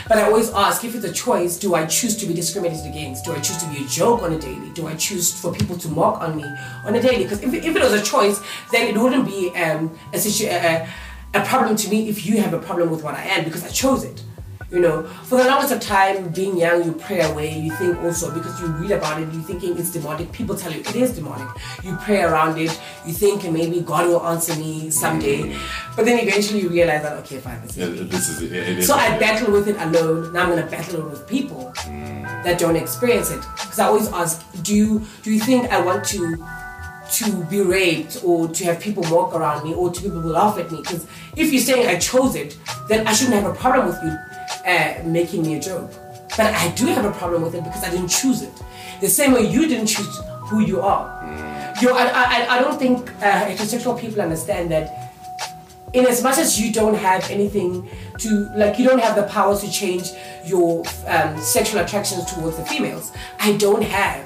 but 0.09 0.19
I 0.19 0.23
always 0.25 0.51
ask 0.51 0.85
if 0.85 0.95
it's 0.95 1.05
a 1.05 1.13
choice, 1.13 1.57
do 1.57 1.75
I 1.75 1.87
choose 1.87 2.17
to 2.19 2.27
be 2.27 2.35
discriminated 2.35 2.87
against? 2.87 3.25
Do 3.25 3.33
I 3.33 3.41
choose 3.41 3.57
to 3.59 3.69
be 3.69 3.85
a 3.85 3.89
joke 3.89 4.23
on 4.23 4.33
a 4.33 4.39
daily? 4.39 4.71
Do 4.71 4.87
I 4.87 4.95
choose 4.95 5.33
for 5.33 5.53
people 5.53 5.77
to 5.79 5.89
mock 5.89 6.21
on 6.21 6.37
me 6.37 6.45
on 6.85 6.95
a 6.95 7.01
daily? 7.01 7.25
Because 7.25 7.43
if, 7.43 7.53
if 7.53 7.77
it 7.77 7.83
was 7.83 7.93
a 7.93 8.03
choice, 8.03 8.41
then 8.73 8.89
it 8.89 8.99
wouldn't 9.01 9.27
be 9.27 9.51
um, 9.57 9.97
a, 10.13 10.19
situ- 10.19 10.47
a, 10.51 10.57
a 10.59 10.89
a 11.35 11.45
problem 11.45 11.77
to 11.77 11.91
me 11.91 12.09
if 12.09 12.25
you 12.25 12.41
have 12.41 12.55
a 12.55 12.59
problem 12.59 12.89
with 12.91 13.05
what 13.05 13.15
I 13.15 13.23
am 13.23 13.45
because 13.45 13.63
I 13.63 13.69
chose 13.69 14.03
it. 14.03 14.23
You 14.71 14.81
know, 14.81 15.03
for 15.25 15.39
the 15.39 15.45
longest 15.45 15.73
of 15.73 15.81
time, 15.81 16.29
being 16.29 16.59
young, 16.59 16.85
you 16.85 16.93
pray 16.93 17.23
away. 17.23 17.59
You 17.59 17.75
think 17.77 17.97
also 18.03 18.31
because 18.35 18.61
you 18.61 18.67
read 18.67 18.91
about 18.91 19.19
it, 19.21 19.33
you're 19.33 19.43
thinking 19.43 19.79
it's 19.79 19.91
demonic. 19.91 20.31
People 20.31 20.57
tell 20.57 20.71
you 20.71 20.81
it 20.81 20.95
is 20.95 21.15
demonic. 21.17 21.49
You 21.83 21.97
pray 22.03 22.21
around 22.21 22.59
it. 22.59 22.79
You 23.07 23.15
think 23.15 23.51
maybe 23.51 23.81
God 23.81 24.09
will 24.09 24.27
answer 24.27 24.55
me 24.57 24.91
someday, 24.91 25.45
mm-hmm. 25.45 25.97
but 25.97 26.05
then 26.05 26.19
eventually 26.19 26.61
you 26.61 26.69
realize 26.69 27.03
that 27.03 27.17
okay, 27.21 27.39
fine, 27.39 27.63
this 27.63 27.79
is 27.79 27.79
Yeah, 27.79 28.05
this 28.05 28.29
is 28.29 28.43
it. 28.43 28.53
it 28.53 28.79
is 28.81 28.87
so 28.87 28.95
I 28.95 29.19
battle 29.19 29.53
with 29.53 29.69
it 29.69 29.77
alone. 29.81 30.35
Now 30.35 30.43
I'm 30.43 30.51
gonna 30.51 30.67
battle 30.67 31.01
it 31.01 31.11
with 31.13 31.27
people 31.27 31.73
mm. 31.75 32.45
that 32.45 32.59
don't 32.59 32.77
experience 32.77 33.31
it. 33.31 33.41
Because 33.41 33.79
I 33.79 33.87
always 33.87 34.09
ask, 34.13 34.45
do 34.63 34.75
you 34.75 35.03
do 35.23 35.33
you 35.33 35.41
think 35.41 35.73
I 35.73 35.81
want 35.81 36.05
to 36.09 36.37
to 37.13 37.45
be 37.47 37.63
raped 37.63 38.21
or 38.23 38.49
to 38.49 38.65
have 38.65 38.81
people 38.81 39.03
walk 39.05 39.35
around 39.35 39.65
me 39.65 39.73
or 39.73 39.91
to 39.91 40.03
people 40.03 40.21
laugh 40.21 40.59
at 40.59 40.71
me? 40.71 40.83
Because 40.83 41.07
if 41.37 41.55
you're 41.55 41.63
saying 41.63 41.89
I 41.89 41.99
chose 41.99 42.35
it, 42.35 42.59
then 42.87 43.07
I 43.07 43.15
shouldn't 43.15 43.43
have 43.43 43.51
a 43.51 43.55
problem 43.55 43.87
with 43.87 43.99
you 44.05 44.15
uh, 44.69 45.03
making 45.05 45.43
me 45.43 45.57
a 45.57 45.61
joke. 45.61 45.91
But 46.37 46.55
I 46.55 46.69
do 46.77 46.87
have 46.87 47.05
a 47.05 47.13
problem 47.13 47.43
with 47.43 47.55
it 47.55 47.65
because 47.65 47.83
I 47.83 47.91
didn't 47.91 48.09
choose 48.09 48.43
it. 48.43 48.53
The 49.01 49.09
same 49.09 49.33
way 49.33 49.49
you 49.49 49.67
didn't 49.67 49.87
choose 49.87 50.21
who 50.43 50.61
you 50.61 50.81
are. 50.81 51.07
You, 51.81 51.91
I, 51.91 52.05
I, 52.07 52.57
I 52.57 52.61
don't 52.61 52.79
think 52.79 53.11
uh, 53.23 53.47
heterosexual 53.47 53.99
people 53.99 54.21
understand 54.21 54.71
that 54.71 55.15
in 55.93 56.07
as 56.07 56.23
much 56.23 56.39
as 56.39 56.61
you 56.61 56.73
don't 56.73 56.95
have 56.95 57.29
anything 57.31 57.89
to 58.19 58.49
like 58.57 58.79
you 58.79 58.87
don't 58.87 58.99
have 58.99 59.17
the 59.17 59.23
power 59.23 59.57
to 59.57 59.71
change 59.71 60.11
your 60.45 60.85
um, 61.07 61.39
sexual 61.41 61.81
attractions 61.81 62.31
towards 62.31 62.59
the 62.59 62.65
females 62.67 63.11
i 63.41 63.57
don't 63.57 63.83
have 63.83 64.23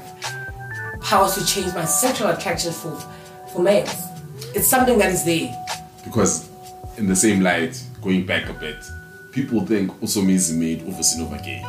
powers 1.02 1.35
to 1.37 1.46
change 1.46 1.72
my 1.72 1.85
sexual 1.85 2.26
attractions 2.31 2.76
for 2.81 2.90
for 3.52 3.62
males 3.62 3.94
it's 4.57 4.66
something 4.66 4.98
that 4.98 5.12
is 5.12 5.24
there 5.24 5.55
because 6.05 6.50
in 6.98 7.07
the 7.07 7.16
same 7.16 7.40
light, 7.40 7.83
going 8.02 8.26
back 8.26 8.48
a 8.48 8.52
bit, 8.52 8.76
people 9.32 9.66
think 9.66 9.90
Usomizi 10.00 10.54
made 10.56 10.80
Uvusi 10.86 11.18
Nova 11.18 11.38
gay. 11.38 11.64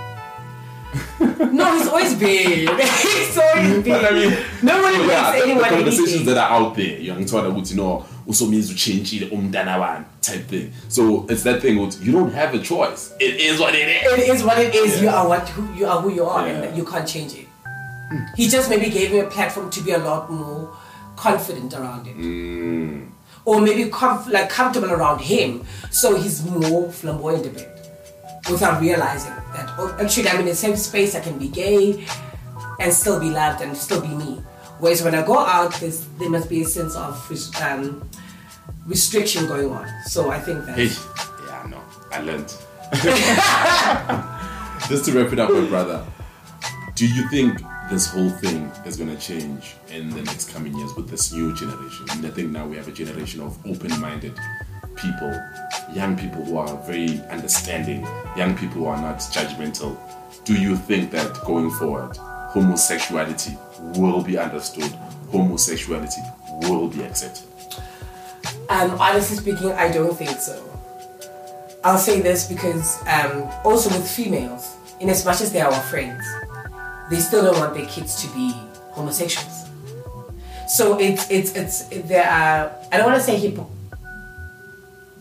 no 1.52 1.76
he's 1.76 1.88
always 1.88 2.13
been 2.13 2.67
he's 2.78 3.38
always 3.38 3.84
been 3.84 4.02
But 4.02 4.06
I 4.06 4.12
mean, 4.12 4.38
nobody 4.62 4.97
so 4.97 5.06
yeah, 5.08 5.39
the, 5.39 5.54
the 5.56 5.60
conversations 5.62 6.10
anything 6.10 6.26
that 6.26 6.38
are 6.38 6.52
out 6.62 6.76
there, 6.76 6.99
Twana 6.99 7.54
would 7.56 7.69
you 7.71 7.78
know, 7.78 8.06
Usomizi 8.28 8.78
changed 8.78 9.32
umdana 9.32 9.80
wan 9.80 10.06
type 10.21 10.45
thing. 10.45 10.71
So 10.89 11.26
it's 11.30 11.41
that 11.43 11.62
thing 11.63 11.78
with 11.80 11.99
you 12.06 12.12
don't 12.12 12.32
have 12.34 12.54
a 12.54 12.60
choice. 12.60 13.12
It 13.19 13.36
is 13.41 13.60
what 13.60 13.73
it 13.73 13.88
is. 13.88 14.19
it 14.19 14.30
is 14.30 14.43
what 14.43 14.60
it 14.60 14.76
is. 14.76 15.02
You 15.02 15.10
are 15.10 15.28
what 15.28 15.49
who, 15.49 15.73
you 15.73 15.88
are 15.88 15.99
who 15.99 16.13
you 16.13 16.26
are, 16.26 16.47
Yeah. 16.47 16.62
and 16.62 16.78
you 16.78 16.86
can't 16.86 17.08
change 17.08 17.34
it. 17.34 17.47
He 18.36 18.47
just 18.47 18.69
maybe 18.69 18.89
gave 18.91 19.12
me 19.12 19.19
a 19.19 19.28
platform 19.28 19.71
to 19.71 19.82
be 19.82 19.91
a 19.91 19.97
lot 19.97 20.30
more 20.32 20.69
confident 21.15 21.73
around 21.73 22.06
it, 22.08 22.15
Mm. 22.17 23.10
Or 23.46 23.62
maybe 23.62 23.90
comf- 23.90 24.32
like 24.32 24.50
comfortable 24.50 24.92
around 24.92 25.20
him, 25.20 25.66
so 25.92 26.16
he's 26.16 26.44
more 26.46 26.92
flamboyant 26.92 27.46
a 27.46 27.50
bit, 27.50 27.70
without 28.50 28.82
realizing 28.82 29.34
that 29.54 29.70
oh, 29.78 29.96
actually 30.00 30.30
I'm 30.30 30.40
in 30.40 30.46
the 30.46 30.56
same 30.56 30.76
space. 30.76 31.16
I 31.16 31.20
can 31.20 31.38
be 31.38 31.48
gay 31.48 32.06
and 32.80 32.94
still 32.94 33.20
be 33.20 33.30
loved 33.30 33.62
and 33.62 33.76
still 33.76 34.02
be 34.02 34.08
me. 34.10 34.42
Whereas 34.80 35.02
when 35.04 35.16
I 35.16 35.26
go 35.26 35.38
out, 35.40 35.74
there's, 35.76 36.06
there 36.20 36.30
must 36.30 36.50
be 36.50 36.64
a 36.64 36.66
sense 36.66 36.96
of 36.96 37.30
res- 37.30 37.54
um, 37.62 38.10
restriction 38.86 39.48
going 39.48 39.72
on. 39.72 39.88
So 40.06 40.30
I 40.30 40.40
think 40.40 40.66
that. 40.66 40.78
Hey, 40.78 40.90
yeah, 41.48 41.68
no, 41.70 41.82
I 42.12 42.20
learned. 42.22 42.54
Just 44.90 45.06
to 45.06 45.12
wrap 45.14 45.32
it 45.32 45.40
up, 45.40 45.52
my 45.52 45.66
brother, 45.68 46.06
do 46.96 47.08
you 47.08 47.30
think 47.30 47.62
this 47.89 48.08
whole 48.08 48.30
thing 48.30 48.72
is 48.86 48.98
going 48.98 49.10
to 49.10 49.22
change 49.22 49.76
in 49.89 50.10
the 50.10 50.22
next 50.24 50.52
coming 50.52 50.76
years 50.78 50.93
with 50.96 51.10
this 51.10 51.34
new 51.34 51.54
generation? 51.56 52.06
And 52.12 52.26
I 52.26 52.30
think 52.30 52.52
now 52.52 52.65
we 52.65 52.76
have 52.78 52.88
a 52.88 52.91
generation 52.91 53.41
of 53.41 53.58
open-minded 53.65 54.38
people, 54.96 55.34
young 55.93 56.17
people 56.17 56.43
who 56.46 56.58
are 56.58 56.78
very 56.86 57.22
understanding, 57.30 58.04
young 58.38 58.56
people 58.56 58.84
who 58.84 58.86
are 58.86 59.02
not 59.02 59.17
judgmental. 59.17 59.98
Do 60.43 60.60
you 60.60 60.76
think 60.76 61.12
that 61.12 61.43
going 61.46 61.72
forward, 61.72 62.15
homosexuality 62.17 63.58
will 63.98 64.22
be 64.24 64.38
understood, 64.38 64.91
homosexuality 65.32 66.22
will 66.62 66.88
be 66.88 67.04
accepted? 67.04 67.48
Um, 68.69 68.91
honestly 69.00 69.38
speaking, 69.38 69.72
I 69.74 69.91
don't 69.91 70.17
think 70.17 70.39
so. 70.39 70.69
I'll 71.84 71.98
say 71.98 72.22
this 72.22 72.48
because 72.48 72.98
um, 73.08 73.43
also 73.65 73.89
with 73.89 74.10
females, 74.10 74.78
in 75.00 75.10
as 75.10 75.26
much 75.26 75.41
as 75.41 75.52
they 75.52 75.60
are 75.60 75.72
our 75.72 75.82
friends, 75.84 76.24
they 77.13 77.19
still 77.19 77.43
don't 77.43 77.60
want 77.60 77.73
their 77.76 77.86
kids 77.86 78.21
to 78.23 78.34
be 78.34 78.54
homosexuals. 78.91 79.69
So 80.67 80.99
it's 80.99 81.30
it's 81.30 81.56
it's 81.56 81.84
there 82.08 82.26
are 82.26 82.71
I 82.91 82.97
don't 82.97 83.06
want 83.06 83.17
to 83.17 83.23
say 83.23 83.39
hypo. 83.39 83.69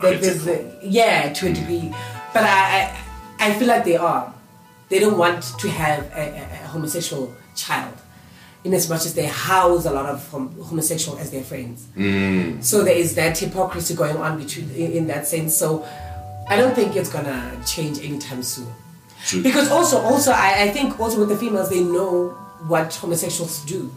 That 0.01 0.21
there's 0.21 0.43
the, 0.43 0.75
yeah 0.81 1.31
to 1.31 1.47
a 1.47 1.49
mm. 1.49 1.55
degree, 1.55 1.93
but 2.33 2.43
I, 2.43 2.97
I 3.39 3.47
I 3.47 3.53
feel 3.53 3.67
like 3.67 3.85
they 3.85 3.97
are. 3.97 4.33
They 4.89 4.99
don't 4.99 5.17
want 5.17 5.43
to 5.59 5.69
have 5.69 6.11
a, 6.13 6.21
a, 6.21 6.63
a 6.65 6.67
homosexual 6.67 7.33
child, 7.55 7.95
in 8.63 8.73
as 8.73 8.89
much 8.89 9.05
as 9.05 9.13
they 9.13 9.25
house 9.25 9.85
a 9.85 9.91
lot 9.91 10.07
of 10.07 10.27
hom- 10.29 10.59
homosexual 10.61 11.17
as 11.19 11.31
their 11.31 11.43
friends. 11.43 11.87
Mm. 11.95 12.63
So 12.63 12.83
there 12.83 12.95
is 12.95 13.15
that 13.15 13.37
hypocrisy 13.37 13.95
going 13.95 14.17
on 14.17 14.39
between 14.39 14.69
in, 14.71 14.91
in 14.91 15.07
that 15.07 15.27
sense. 15.27 15.55
So 15.55 15.85
I 16.49 16.57
don't 16.57 16.75
think 16.75 16.95
it's 16.95 17.09
gonna 17.09 17.61
change 17.65 17.99
anytime 18.03 18.43
soon. 18.43 18.67
True. 19.25 19.41
Because 19.41 19.71
also, 19.71 19.99
also 19.99 20.31
I, 20.31 20.63
I 20.63 20.69
think 20.69 20.99
also 20.99 21.19
with 21.19 21.29
the 21.29 21.37
females 21.37 21.69
they 21.69 21.83
know 21.83 22.29
what 22.67 22.93
homosexuals 22.95 23.63
do. 23.65 23.91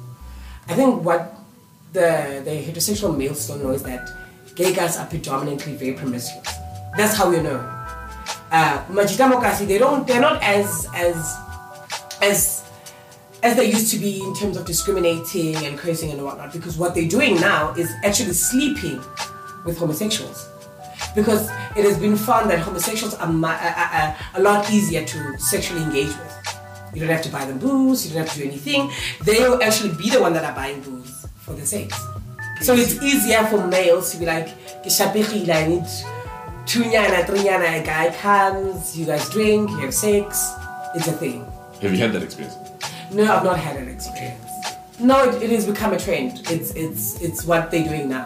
I 0.68 0.74
think 0.74 1.02
what 1.04 1.34
the 1.92 2.42
the 2.44 2.50
heterosexual 2.50 3.16
males 3.16 3.46
don't 3.48 3.62
know 3.62 3.70
is 3.70 3.82
that 3.82 4.08
gay 4.54 4.72
guys 4.72 4.96
are 4.96 5.06
predominantly 5.06 5.74
very 5.74 5.94
promiscuous. 5.94 6.46
That's 6.96 7.16
how 7.16 7.30
you 7.30 7.42
know. 7.42 7.58
Uh, 8.50 8.84
Majita 8.86 9.30
Mokasi, 9.30 9.66
they 9.66 9.78
don't 9.78 10.06
they're 10.06 10.20
not 10.20 10.40
as 10.42 10.86
as 10.94 11.36
as 12.22 12.64
as 13.42 13.56
they 13.56 13.66
used 13.70 13.90
to 13.92 13.98
be 13.98 14.22
in 14.22 14.34
terms 14.34 14.56
of 14.56 14.64
discriminating 14.64 15.56
and 15.56 15.78
cursing 15.78 16.10
and 16.10 16.22
whatnot 16.22 16.52
because 16.52 16.76
what 16.76 16.94
they're 16.94 17.08
doing 17.08 17.34
now 17.36 17.72
is 17.74 17.92
actually 18.04 18.32
sleeping 18.32 19.00
with 19.64 19.76
homosexuals 19.78 20.48
because 21.16 21.50
it 21.74 21.84
has 21.84 21.98
been 21.98 22.16
found 22.16 22.48
that 22.50 22.60
homosexuals 22.60 23.14
are, 23.14 24.16
a 24.34 24.40
lot 24.40 24.70
easier 24.70 25.04
to 25.04 25.38
sexually 25.38 25.82
engage 25.82 26.08
with 26.08 26.32
you 26.94 27.00
don't 27.00 27.10
have 27.10 27.22
to 27.22 27.30
buy 27.30 27.44
them 27.44 27.58
booze 27.58 28.06
you 28.06 28.14
don't 28.14 28.24
have 28.24 28.32
to 28.32 28.40
do 28.40 28.46
anything 28.46 28.90
they'll 29.24 29.60
actually 29.62 29.92
be 29.96 30.08
the 30.10 30.20
one 30.20 30.32
that 30.32 30.44
are 30.44 30.54
buying 30.54 30.80
booze 30.82 31.26
for 31.40 31.54
the 31.54 31.66
sex 31.66 31.98
so 32.60 32.74
it's 32.74 33.02
easier 33.02 33.44
for 33.46 33.66
males 33.66 34.12
to 34.12 34.18
be 34.18 34.26
like 34.26 34.48
"Ke 34.82 34.88
shapegile, 34.88 35.50
I 35.50 35.66
need 35.66 35.86
two 36.66 36.82
nyana, 36.82 37.26
three 37.26 37.40
nyana, 37.40 37.80
a 37.80 37.84
guy 37.84 38.14
comes, 38.16 38.96
you 38.98 39.06
guys 39.06 39.28
drink, 39.30 39.70
you 39.70 39.78
have 39.78 39.94
sex, 39.94 40.52
it's 40.94 41.06
a 41.06 41.12
thing. 41.12 41.44
Have 41.82 41.92
you 41.92 41.98
had 41.98 42.12
that 42.12 42.22
experience? 42.22 42.56
No, 43.12 43.24
I've 43.24 43.44
not 43.44 43.58
had 43.58 43.76
an 43.76 43.88
experience. 43.88 44.40
No, 44.98 45.28
it, 45.28 45.42
it 45.42 45.50
has 45.50 45.66
become 45.66 45.92
a 45.92 45.98
trend. 45.98 46.42
It's 46.50 46.70
it's 46.74 47.20
it's 47.20 47.44
what 47.44 47.70
they're 47.70 47.84
doing 47.84 48.08
now. 48.08 48.24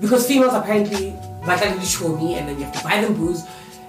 Because 0.00 0.26
females 0.26 0.54
apparently 0.54 1.14
vitality 1.42 1.84
show 1.84 2.16
me 2.16 2.34
and 2.34 2.48
then 2.48 2.58
you 2.58 2.64
have 2.64 2.74
to 2.74 2.84
buy 2.84 3.00
them 3.00 3.14
booze. 3.14 3.44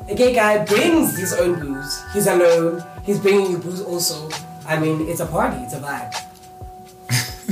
A 0.10 0.16
gay 0.16 0.34
guy 0.34 0.66
brings 0.66 1.18
his 1.18 1.34
own 1.34 1.60
booze. 1.60 2.04
He's 2.14 2.28
alone. 2.28 2.84
He's 3.04 3.20
bringing 3.20 3.52
you 3.52 3.58
booze 3.58 3.82
also. 3.82 4.30
I 4.66 4.80
mean, 4.80 5.08
it's 5.08 5.20
a 5.20 5.26
party. 5.26 5.58
It's 5.64 5.74
a 5.74 5.80
vibe. 5.80 6.14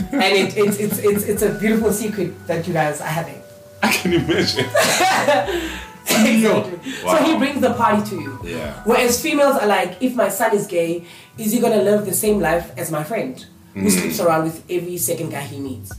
and 0.14 0.24
it, 0.24 0.58
it's, 0.58 0.78
it's, 0.78 0.98
it's, 1.00 1.24
it's 1.24 1.42
a 1.42 1.54
beautiful 1.60 1.92
secret 1.92 2.48
that 2.48 2.68
you 2.68 2.74
guys 2.74 3.02
are 3.02 3.08
having. 3.08 3.42
I 3.82 3.92
can 3.92 4.14
imagine. 4.14 4.66
exactly. 6.10 6.92
So 7.02 7.16
he 7.24 7.38
brings 7.38 7.62
the 7.62 7.74
party 7.74 8.10
to 8.10 8.22
you. 8.22 8.40
Yeah. 8.44 8.82
Whereas 8.84 9.22
females 9.22 9.56
are 9.56 9.68
like, 9.68 10.02
if 10.02 10.16
my 10.16 10.30
son 10.30 10.56
is 10.56 10.68
gay, 10.68 11.06
is 11.38 11.52
he 11.52 11.60
gonna 11.60 11.82
live 11.82 12.06
the 12.06 12.14
same 12.14 12.40
life 12.40 12.72
as 12.78 12.92
my 12.92 13.04
friend 13.04 13.46
who 13.74 13.90
sleeps 13.90 14.20
around 14.20 14.44
with 14.44 14.64
every 14.70 14.98
second 14.98 15.30
guy 15.30 15.42
he 15.42 15.60
meets? 15.60 15.94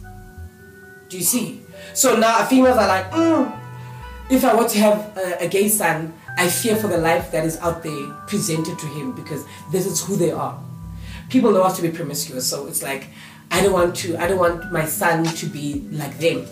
Do 1.08 1.16
you 1.16 1.24
see? 1.24 1.62
So 1.94 2.16
now 2.16 2.44
females 2.44 2.76
are 2.76 2.86
like, 2.86 3.10
mm, 3.10 3.59
if 4.30 4.44
I 4.44 4.54
were 4.54 4.68
to 4.68 4.78
have 4.78 5.16
a, 5.16 5.44
a 5.44 5.48
gay 5.48 5.68
son, 5.68 6.14
I 6.36 6.48
fear 6.48 6.76
for 6.76 6.86
the 6.86 6.98
life 6.98 7.32
that 7.32 7.44
is 7.44 7.58
out 7.58 7.82
there 7.82 8.06
presented 8.28 8.78
to 8.78 8.86
him 8.86 9.12
because 9.12 9.44
this 9.72 9.86
is 9.86 10.02
who 10.02 10.16
they 10.16 10.30
are. 10.30 10.58
People 11.28 11.52
know 11.52 11.62
us 11.62 11.76
to 11.76 11.82
be 11.82 11.90
promiscuous, 11.90 12.48
so 12.48 12.66
it's 12.66 12.82
like 12.82 13.08
I 13.50 13.62
don't 13.62 13.72
want 13.72 13.96
to. 13.96 14.16
I 14.16 14.28
don't 14.28 14.38
want 14.38 14.72
my 14.72 14.84
son 14.84 15.24
to 15.24 15.46
be 15.46 15.86
like 15.90 16.16
them. 16.18 16.46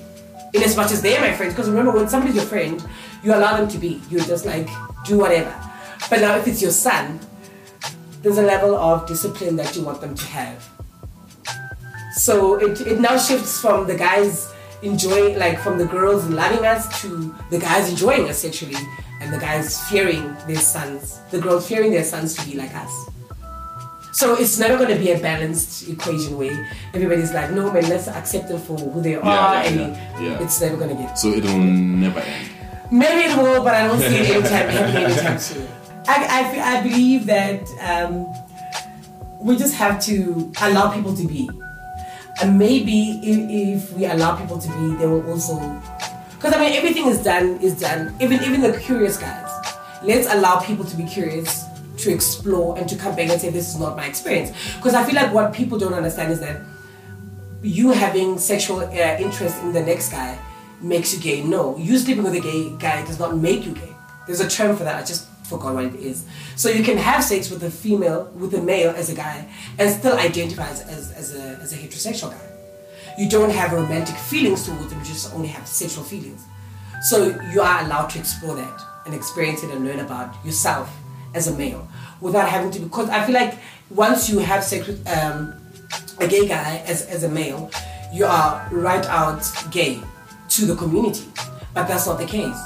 In 0.54 0.62
as 0.62 0.76
much 0.76 0.90
as 0.90 1.02
they 1.02 1.16
are 1.16 1.20
my 1.20 1.34
friends, 1.34 1.54
because 1.54 1.68
remember 1.68 1.92
when 1.92 2.08
somebody's 2.08 2.36
your 2.36 2.44
friend, 2.44 2.84
you 3.22 3.32
allow 3.34 3.56
them 3.56 3.68
to 3.68 3.78
be. 3.78 4.00
You 4.10 4.20
just 4.20 4.44
like 4.44 4.68
do 5.04 5.18
whatever. 5.18 5.54
But 6.10 6.20
now 6.20 6.36
if 6.36 6.48
it's 6.48 6.60
your 6.60 6.70
son, 6.70 7.20
there's 8.22 8.38
a 8.38 8.42
level 8.42 8.74
of 8.74 9.06
discipline 9.06 9.56
that 9.56 9.76
you 9.76 9.82
want 9.82 10.00
them 10.00 10.14
to 10.14 10.26
have. 10.26 10.68
So 12.14 12.56
it, 12.56 12.80
it 12.80 13.00
now 13.00 13.16
shifts 13.18 13.60
from 13.60 13.86
the 13.86 13.96
guys 13.96 14.52
enjoying, 14.82 15.38
like 15.38 15.58
from 15.60 15.78
the 15.78 15.86
girls 15.86 16.28
loving 16.28 16.64
us 16.64 17.00
to 17.02 17.34
the 17.50 17.58
guys 17.58 17.90
enjoying 17.90 18.28
us 18.28 18.38
sexually 18.38 18.76
and 19.20 19.32
the 19.32 19.38
guys 19.38 19.88
fearing 19.88 20.34
their 20.46 20.56
sons, 20.56 21.20
the 21.30 21.40
girls 21.40 21.68
fearing 21.68 21.90
their 21.90 22.04
sons 22.04 22.34
to 22.36 22.46
be 22.46 22.56
like 22.56 22.74
us. 22.74 23.08
So 24.12 24.34
it's 24.34 24.58
never 24.58 24.76
going 24.76 24.96
to 24.96 24.98
be 24.98 25.12
a 25.12 25.18
balanced 25.18 25.88
equation 25.88 26.36
where 26.36 26.68
everybody's 26.92 27.32
like, 27.32 27.52
no 27.52 27.70
man, 27.72 27.88
let's 27.88 28.08
accept 28.08 28.48
them 28.48 28.60
for 28.60 28.76
who 28.76 29.00
they 29.00 29.14
are, 29.14 29.22
yeah, 29.24 29.62
and 29.62 29.78
yeah, 29.78 30.20
yeah. 30.20 30.42
it's 30.42 30.60
never 30.60 30.76
going 30.76 30.96
to 30.96 31.02
get. 31.02 31.18
So 31.18 31.28
it'll 31.28 31.56
never 31.56 32.20
end. 32.20 32.50
Maybe 32.90 33.30
it 33.32 33.36
will, 33.36 33.62
but 33.62 33.74
I 33.74 33.86
don't 33.86 34.00
see 34.00 34.16
it 34.16 34.30
anytime 34.52 34.70
anytime 34.70 35.38
soon. 35.38 35.68
I, 36.08 36.56
I, 36.56 36.78
I 36.78 36.82
believe 36.82 37.26
that 37.26 37.62
um, 37.80 38.26
we 39.40 39.56
just 39.56 39.74
have 39.74 40.00
to 40.04 40.50
allow 40.62 40.90
people 40.92 41.14
to 41.14 41.26
be. 41.26 41.48
And 42.40 42.58
maybe 42.58 43.20
if, 43.22 43.84
if 43.84 43.92
we 43.92 44.06
allow 44.06 44.36
people 44.36 44.58
to 44.58 44.68
be, 44.68 44.96
they 44.96 45.06
will 45.06 45.28
also. 45.28 45.58
Because 46.36 46.54
I 46.54 46.60
mean, 46.60 46.72
everything 46.74 47.06
is 47.06 47.22
done, 47.22 47.58
is 47.60 47.78
done. 47.80 48.14
Even 48.20 48.42
even 48.44 48.60
the 48.60 48.78
curious 48.78 49.16
guys. 49.16 49.50
Let's 50.02 50.32
allow 50.32 50.60
people 50.60 50.84
to 50.84 50.96
be 50.96 51.04
curious, 51.04 51.64
to 51.98 52.12
explore, 52.12 52.78
and 52.78 52.88
to 52.88 52.96
come 52.96 53.16
back 53.16 53.28
and 53.30 53.40
say, 53.40 53.50
this 53.50 53.68
is 53.68 53.80
not 53.80 53.96
my 53.96 54.06
experience. 54.06 54.52
Because 54.76 54.94
I 54.94 55.04
feel 55.04 55.16
like 55.16 55.34
what 55.34 55.52
people 55.52 55.76
don't 55.78 55.94
understand 55.94 56.30
is 56.32 56.38
that 56.38 56.60
you 57.62 57.90
having 57.90 58.38
sexual 58.38 58.80
uh, 58.80 59.16
interest 59.18 59.60
in 59.62 59.72
the 59.72 59.82
next 59.82 60.10
guy 60.12 60.38
makes 60.80 61.12
you 61.12 61.20
gay. 61.20 61.42
No, 61.42 61.76
you 61.76 61.98
sleeping 61.98 62.22
with 62.22 62.34
a 62.34 62.40
gay 62.40 62.70
guy 62.78 63.04
does 63.04 63.18
not 63.18 63.36
make 63.36 63.66
you 63.66 63.72
gay. 63.72 63.92
There's 64.26 64.40
a 64.40 64.48
term 64.48 64.76
for 64.76 64.84
that. 64.84 65.02
I 65.02 65.04
just 65.04 65.26
forgot 65.48 65.74
what 65.74 65.84
it 65.84 65.94
is. 65.94 66.24
So 66.56 66.68
you 66.68 66.84
can 66.84 66.98
have 66.98 67.24
sex 67.24 67.50
with 67.50 67.62
a 67.62 67.70
female, 67.70 68.30
with 68.36 68.54
a 68.54 68.60
male 68.60 68.90
as 68.90 69.10
a 69.10 69.14
guy, 69.14 69.48
and 69.78 69.90
still 69.90 70.16
identify 70.16 70.68
as, 70.68 70.82
as, 70.82 71.12
as, 71.12 71.34
a, 71.34 71.58
as 71.62 71.72
a 71.72 71.76
heterosexual 71.76 72.30
guy. 72.30 72.48
You 73.18 73.28
don't 73.28 73.50
have 73.50 73.72
romantic 73.72 74.16
feelings 74.16 74.66
towards 74.66 74.90
them, 74.90 74.98
you 75.00 75.04
just 75.04 75.34
only 75.34 75.48
have 75.48 75.66
sexual 75.66 76.04
feelings. 76.04 76.44
So 77.02 77.26
you 77.52 77.60
are 77.60 77.84
allowed 77.84 78.08
to 78.10 78.18
explore 78.18 78.56
that 78.56 78.82
and 79.06 79.14
experience 79.14 79.62
it 79.62 79.70
and 79.70 79.84
learn 79.84 80.00
about 80.00 80.34
yourself 80.44 80.94
as 81.34 81.48
a 81.48 81.56
male 81.56 81.88
without 82.20 82.48
having 82.48 82.70
to. 82.72 82.80
Because 82.80 83.08
I 83.08 83.24
feel 83.24 83.34
like 83.34 83.58
once 83.90 84.28
you 84.28 84.38
have 84.40 84.62
sex 84.62 84.86
with 84.86 85.06
um, 85.08 85.54
a 86.20 86.26
gay 86.26 86.46
guy 86.46 86.82
as, 86.86 87.06
as 87.06 87.24
a 87.24 87.28
male, 87.28 87.70
you 88.12 88.26
are 88.26 88.68
right 88.70 89.04
out 89.06 89.44
gay 89.70 90.00
to 90.50 90.66
the 90.66 90.76
community. 90.76 91.24
But 91.74 91.86
that's 91.86 92.06
not 92.06 92.18
the 92.18 92.26
case. 92.26 92.58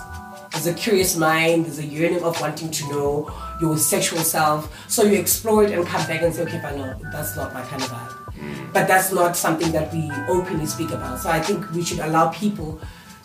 There's 0.63 0.77
a 0.77 0.79
curious 0.79 1.17
mind, 1.17 1.67
there's 1.67 1.81
a 1.81 1.85
yearning 1.85 2.23
of 2.23 2.41
wanting 2.41 2.71
to 2.71 2.89
know 2.89 3.35
your 3.61 3.77
sexual 3.77 4.21
self. 4.21 4.73
So 4.89 5.03
you 5.03 5.19
explore 5.19 5.65
it 5.65 5.73
and 5.73 5.85
come 5.85 6.07
back 6.07 6.23
and 6.23 6.33
say, 6.33 6.43
okay, 6.43 6.61
but 6.63 6.77
no, 6.77 6.95
that's 7.11 7.35
not 7.35 7.53
my 7.53 7.63
kind 7.63 7.83
of 7.83 7.89
vibe. 7.89 8.73
But 8.73 8.87
that's 8.87 9.11
not 9.11 9.37
something 9.37 9.73
that 9.73 9.93
we 9.93 10.09
openly 10.29 10.67
speak 10.67 10.91
about. 10.91 11.19
So 11.19 11.31
I 11.31 11.41
think 11.41 11.69
we 11.73 11.83
should 11.83 11.99
allow 11.99 12.29
people 12.29 12.81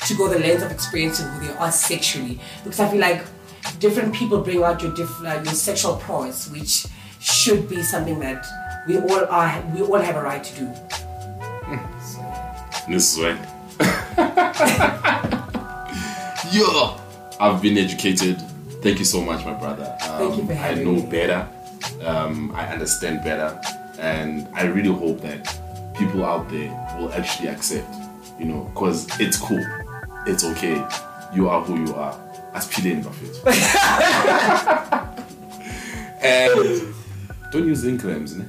to 0.07 0.17
go 0.17 0.27
the 0.27 0.39
lens 0.39 0.63
of 0.63 0.71
experiencing 0.71 1.27
who 1.27 1.45
they 1.45 1.53
are 1.53 1.71
sexually. 1.71 2.39
Because 2.63 2.79
I 2.79 2.89
feel 2.89 2.99
like 2.99 3.23
different 3.77 4.15
people 4.15 4.41
bring 4.41 4.63
out 4.63 4.81
your 4.81 4.95
different 4.95 5.27
uh, 5.27 5.41
your 5.43 5.53
sexual 5.53 5.97
prowess, 5.97 6.49
which 6.49 6.87
should 7.19 7.69
be 7.69 7.83
something 7.83 8.19
that 8.19 8.47
we 8.87 8.97
all 8.97 9.25
are 9.27 9.63
we 9.75 9.83
all 9.83 9.99
have 9.99 10.15
a 10.15 10.23
right 10.23 10.43
to 10.43 10.55
do. 10.55 10.73
This 12.89 13.17
is 13.17 13.19
when. 13.19 13.37
yeah, 16.51 16.97
I've 17.39 17.61
been 17.61 17.77
educated. 17.77 18.41
Thank 18.81 18.99
you 18.99 19.05
so 19.05 19.21
much, 19.21 19.45
my 19.45 19.53
brother. 19.53 19.95
Um, 20.09 20.17
Thank 20.31 20.37
you 20.37 20.47
for 20.47 20.53
I 20.61 20.73
know 20.75 20.93
me. 20.93 21.01
better. 21.09 21.47
Um, 22.03 22.51
I 22.55 22.67
understand 22.67 23.23
better, 23.23 23.59
and 23.99 24.47
I 24.53 24.63
really 24.65 24.91
hope 24.93 25.21
that 25.21 25.59
people 25.97 26.25
out 26.25 26.49
there 26.49 26.69
will 26.99 27.11
actually 27.13 27.49
accept. 27.49 27.87
You 28.39 28.45
know, 28.45 28.61
because 28.73 29.07
it's 29.19 29.37
cool. 29.37 29.63
It's 30.25 30.43
okay. 30.43 30.83
You 31.33 31.49
are 31.49 31.61
who 31.63 31.85
you 31.87 31.95
are. 31.95 32.15
As 32.53 32.67
Pile 32.67 33.05
of 33.07 33.17
it. 33.21 33.45
and 36.23 36.93
don't 37.51 37.67
use 37.67 37.85
ink 37.85 38.01
creams, 38.01 38.35
ne? 38.35 38.45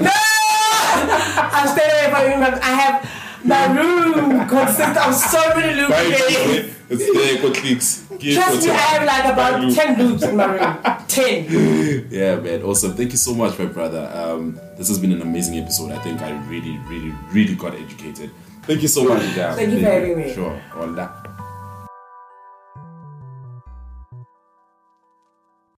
I'm 0.00 1.68
staying 1.68 1.90
away 1.90 2.32
from 2.32 2.42
you. 2.42 2.58
I 2.62 2.70
have 2.72 3.04
my 3.44 3.66
room 3.72 4.48
consists 4.48 4.98
of 4.98 5.14
so 5.14 5.40
many 5.56 5.80
lubricants. 5.80 6.74
It's 6.90 7.04
there, 7.12 7.42
got 7.42 7.54
clicks. 7.54 8.04
Give 8.18 8.34
Trust 8.34 8.64
me, 8.64 8.70
I 8.70 8.76
have 8.76 9.04
like 9.04 9.32
about 9.32 9.72
10 9.74 9.98
loops 9.98 10.22
in 10.22 10.36
my 10.36 10.46
room. 10.46 11.06
10. 11.08 12.08
Yeah, 12.10 12.36
man. 12.36 12.62
Awesome. 12.62 12.94
Thank 12.94 13.12
you 13.12 13.18
so 13.18 13.34
much, 13.34 13.58
my 13.58 13.66
brother. 13.66 14.10
Um, 14.14 14.58
this 14.76 14.88
has 14.88 14.98
been 14.98 15.12
an 15.12 15.22
amazing 15.22 15.58
episode. 15.58 15.92
I 15.92 15.98
think 15.98 16.20
I 16.22 16.30
really, 16.48 16.78
really, 16.88 17.14
really 17.32 17.54
got 17.54 17.74
educated. 17.74 18.30
Thank 18.62 18.82
you 18.82 18.88
so 18.88 19.04
much, 19.04 19.20
guys. 19.36 19.56
Thank 19.56 19.72
you 19.72 19.80
for 19.80 19.86
having 19.86 20.16
me. 20.16 20.32
Sure. 20.34 20.56
Hola. 20.72 21.24